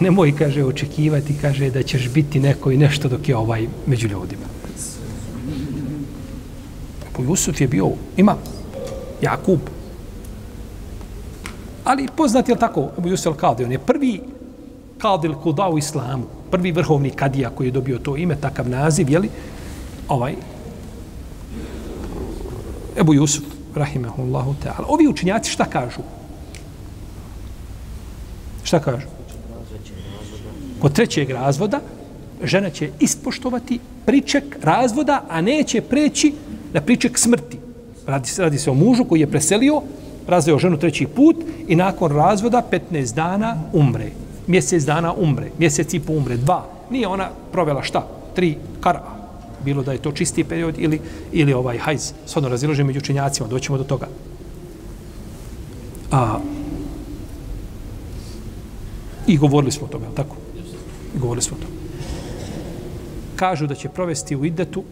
nemoj, 0.00 0.36
kaže, 0.36 0.64
očekivati, 0.64 1.34
kaže, 1.40 1.70
da 1.70 1.82
ćeš 1.82 2.08
biti 2.08 2.40
neko 2.40 2.70
i 2.70 2.76
nešto 2.76 3.08
dok 3.08 3.28
je 3.28 3.36
ovaj 3.36 3.66
među 3.86 4.08
ljudima. 4.08 4.44
Ebu 7.10 7.24
Jusuf 7.24 7.60
je 7.60 7.68
bio, 7.68 7.90
ima, 8.16 8.36
Jakub. 9.22 9.60
Ali 11.84 12.08
poznat 12.16 12.48
je 12.48 12.56
tako, 12.56 12.90
Ebu 12.98 13.08
Jusuf 13.08 13.34
al-Kaldi, 13.34 13.64
on 13.64 13.72
je 13.72 13.78
prvi 13.78 14.20
Kadil 14.98 15.34
Kuda 15.34 15.68
u 15.68 15.78
islamu, 15.78 16.24
prvi 16.50 16.72
vrhovni 16.72 17.10
kadija 17.10 17.50
koji 17.50 17.68
je 17.68 17.72
dobio 17.72 17.98
to 17.98 18.16
ime, 18.16 18.36
takav 18.36 18.68
naziv, 18.68 19.10
jeli, 19.10 19.28
ovaj, 20.08 20.34
Ebu 23.00 23.14
Jusuf, 23.14 23.44
rahimahullahu 23.74 24.54
ta'ala. 24.60 24.84
Ovi 24.88 25.08
učenjaci 25.08 25.50
šta 25.50 25.64
kažu? 25.64 26.02
Šta 28.62 28.80
kažu? 28.80 29.06
Kod 30.80 30.92
trećeg 30.92 31.30
razvoda 31.30 31.80
žena 32.44 32.70
će 32.70 32.90
ispoštovati 33.00 33.78
priček 34.06 34.44
razvoda, 34.62 35.22
a 35.28 35.40
neće 35.40 35.80
preći 35.80 36.32
na 36.72 36.80
priček 36.80 37.18
smrti. 37.18 37.58
Radi 38.06 38.28
se, 38.28 38.42
radi 38.42 38.58
se 38.58 38.70
o 38.70 38.74
mužu 38.74 39.04
koji 39.04 39.20
je 39.20 39.30
preselio, 39.30 39.82
razveo 40.28 40.58
ženu 40.58 40.76
treći 40.76 41.06
put 41.06 41.36
i 41.68 41.76
nakon 41.76 42.12
razvoda 42.12 42.62
15 42.92 43.14
dana 43.14 43.56
umre. 43.72 44.10
Mjesec 44.46 44.84
dana 44.84 45.12
umre. 45.12 45.50
Mjesec 45.58 45.94
i 45.94 46.00
po 46.00 46.12
umre. 46.12 46.36
Dva. 46.36 46.64
Nije 46.90 47.08
ona 47.08 47.28
provela 47.52 47.82
šta? 47.82 48.06
Tri 48.34 48.56
kara 48.80 49.19
bilo 49.64 49.82
da 49.82 49.92
je 49.92 50.02
to 50.02 50.12
čisti 50.12 50.44
period 50.44 50.74
ili, 50.78 51.00
ili 51.32 51.52
ovaj 51.52 51.78
hajz, 51.78 52.12
shodno 52.26 52.48
razilože 52.48 52.84
među 52.84 52.98
učenjacima, 52.98 53.48
doćemo 53.48 53.78
do 53.78 53.84
toga. 53.84 54.08
A, 56.10 56.38
I 59.26 59.36
govorili 59.36 59.72
smo 59.72 59.86
o 59.86 59.90
tome, 59.90 60.06
tako? 60.16 60.36
I 61.16 61.18
govorili 61.18 61.42
smo 61.42 61.56
o 61.56 61.60
tome. 61.60 61.74
Kažu 63.36 63.66
da 63.66 63.74
će 63.74 63.88
provesti 63.88 64.36
u 64.36 64.44
idetu, 64.44 64.84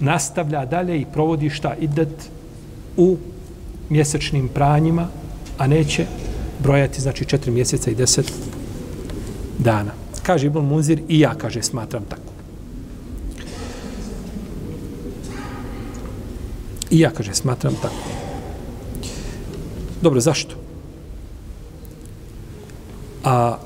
nastavlja 0.00 0.64
dalje 0.64 1.00
i 1.00 1.06
provodi 1.12 1.50
šta 1.50 1.74
idet 1.80 2.30
u 2.96 3.16
mjesečnim 3.90 4.48
pranjima, 4.48 5.08
a 5.58 5.66
neće 5.66 6.06
brojati, 6.62 7.00
znači, 7.00 7.24
četiri 7.24 7.50
mjeseca 7.50 7.90
i 7.90 7.94
deset 7.94 8.32
dana. 9.58 9.92
Kaže 10.22 10.46
Ibn 10.46 10.58
Munzir 10.58 11.00
i 11.08 11.20
ja, 11.20 11.34
kaže, 11.34 11.62
smatram 11.62 12.04
tako. 12.04 12.25
I 16.90 16.98
ja, 16.98 17.10
kaže, 17.10 17.34
smatram 17.34 17.74
tako. 17.82 17.94
Dobro, 20.02 20.20
zašto? 20.20 20.54
A 23.24 23.58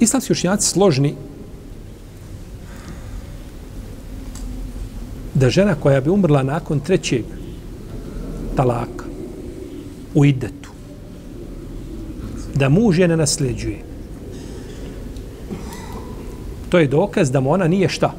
islamski 0.00 0.32
učinjaci 0.32 0.68
složni 0.68 1.14
da 5.34 5.50
žena 5.50 5.74
koja 5.74 6.00
bi 6.00 6.10
umrla 6.10 6.42
nakon 6.42 6.80
trećeg 6.80 7.24
talaka 8.56 9.04
u 10.14 10.24
idetu, 10.24 10.70
da 12.54 12.68
muž 12.68 12.98
je 12.98 13.08
ne 13.08 13.16
nasljeđuje. 13.16 13.78
To 16.68 16.78
je 16.78 16.88
dokaz 16.88 17.30
da 17.30 17.40
mu 17.40 17.52
ona 17.52 17.68
nije 17.68 17.88
šta? 17.88 18.14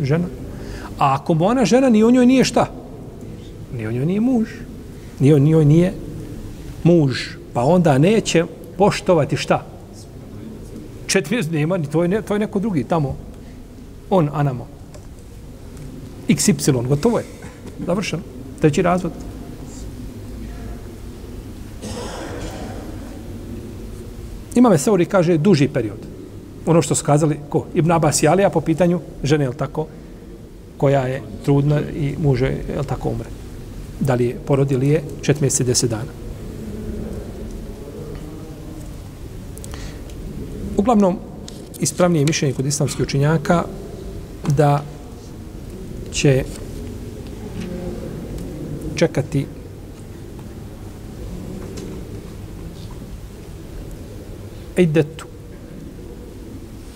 Žena. 0.00 0.26
A 0.98 1.14
ako 1.14 1.34
mu 1.34 1.46
ona 1.46 1.64
žena, 1.64 1.88
ni 1.88 2.04
u 2.04 2.10
njoj 2.10 2.26
nije 2.26 2.44
šta? 2.44 2.66
Ni 3.76 3.86
u 3.86 3.92
njoj 3.92 4.06
nije 4.06 4.20
muž. 4.20 4.48
Ni 5.20 5.32
on 5.32 5.42
njoj 5.42 5.64
nije 5.64 5.92
muž. 6.84 7.18
Pa 7.52 7.64
onda 7.64 7.98
neće 7.98 8.44
poštovati 8.78 9.36
šta? 9.36 9.64
Četiri 11.06 11.42
nema, 11.50 11.76
ni 11.76 11.86
to 11.86 12.02
je, 12.02 12.08
ne, 12.08 12.22
to 12.22 12.34
je 12.34 12.38
neko 12.38 12.58
drugi 12.58 12.84
tamo. 12.84 13.16
On, 14.10 14.30
Anamo. 14.32 14.66
XY, 16.28 16.86
gotovo 16.86 17.18
je. 17.18 17.24
Završeno. 17.86 18.22
Treći 18.60 18.82
razvod. 18.82 19.12
Imame 24.54 24.78
Seuri 24.78 25.04
kaže 25.04 25.38
duži 25.38 25.68
period. 25.68 25.98
Ono 26.66 26.82
što 26.82 26.94
su 26.94 27.04
kazali, 27.04 27.38
ko? 27.48 27.66
Ibn 27.74 27.92
Abbas 27.92 28.22
i 28.22 28.28
Alija 28.28 28.50
po 28.50 28.60
pitanju 28.60 29.00
žene, 29.22 29.44
je 29.44 29.52
tako? 29.52 29.86
Koja 30.78 31.00
je 31.00 31.22
trudna 31.44 31.80
i 31.80 32.14
muže, 32.22 32.46
je 32.46 32.82
tako, 32.88 33.08
umre. 33.08 33.28
Da 34.00 34.14
li 34.14 34.26
je 34.26 34.36
porodili 34.46 34.88
je 34.88 35.02
čet 35.22 35.40
mjeseci, 35.40 35.64
deset 35.64 35.90
dana. 35.90 36.12
Uglavnom, 40.76 41.18
ispravnije 41.80 42.24
mišljenje 42.24 42.54
kod 42.54 42.66
islamskih 42.66 43.02
učinjaka 43.02 43.64
da 44.56 44.82
će 46.12 46.44
čekati 48.96 49.46
idetu 54.76 55.26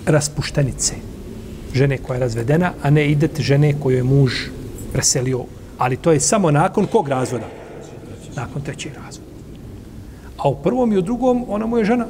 raspuštenice 0.06 1.11
žene 1.74 1.98
koja 1.98 2.16
je 2.16 2.20
razvedena, 2.20 2.72
a 2.82 2.90
ne 2.90 3.10
idet 3.10 3.40
žene 3.40 3.74
koju 3.80 3.96
je 3.96 4.02
muž 4.02 4.32
preselio. 4.92 5.44
Ali 5.78 5.96
to 5.96 6.12
je 6.12 6.20
samo 6.20 6.50
nakon 6.50 6.86
kog 6.86 7.08
razvoda? 7.08 7.46
Nakon 8.36 8.62
trećeg 8.62 8.92
razvoda. 8.94 9.30
A 10.38 10.48
u 10.48 10.56
prvom 10.62 10.92
i 10.92 10.98
u 10.98 11.02
drugom 11.02 11.44
ona 11.48 11.66
mu 11.66 11.78
je 11.78 11.84
žena. 11.84 12.06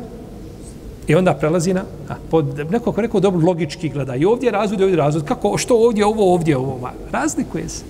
I 1.07 1.15
onda 1.15 1.35
prelazi 1.35 1.75
na, 1.75 1.85
a, 2.09 2.15
pod, 2.31 2.71
neko 2.71 2.93
ko 2.93 3.01
rekao 3.01 3.21
dobro 3.21 3.47
logički 3.47 3.89
gleda, 3.89 4.17
i 4.17 4.25
ovdje 4.25 4.47
je 4.47 4.53
razvod, 4.53 4.81
i 4.81 4.83
ovdje 4.83 4.93
je 4.93 5.05
razvod, 5.05 5.25
kako, 5.25 5.59
što 5.59 5.77
ovdje, 5.77 6.07
ovo, 6.07 6.35
ovdje, 6.35 6.57
ovo, 6.57 6.91
razlikuje 7.11 7.69
se. 7.69 7.85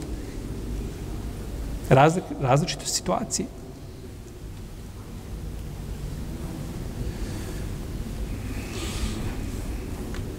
Razlik, 1.88 2.24
različite 2.40 2.86
situacije. 2.86 3.46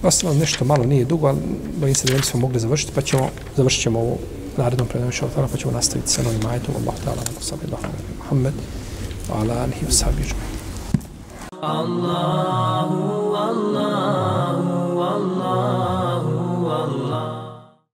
Ostalo 0.04 0.34
nešto 0.34 0.66
malo 0.66 0.84
nije 0.84 1.06
dugo, 1.06 1.28
ali 1.28 1.40
bojim 1.80 1.96
se 1.96 2.08
da 2.08 2.18
nismo 2.18 2.40
mogli 2.40 2.60
završiti, 2.60 2.92
pa 2.96 3.02
ćemo, 3.02 3.30
završit 3.58 3.82
ćemo 3.82 4.00
ovo 4.00 4.18
narednom 4.58 4.88
predanom 4.88 5.12
šalotara, 5.12 5.48
pa 5.52 5.58
ćemo 5.58 5.72
nastaviti 5.74 6.12
sa 6.12 6.24
novim 6.24 6.46
ajetom. 6.46 6.76
Allah 6.76 6.96
ta'ala, 7.06 7.22
wa 7.22 7.42
sallallahu 7.42 7.84
alaihi 7.84 8.04
wa 8.04 8.24
Muhammed, 8.24 8.54
ala 9.34 9.64
alihi 9.64 9.86
wa 9.86 9.92
Allahu, 11.62 13.36
Allahu, 13.36 15.00
Allahu. 15.00 15.93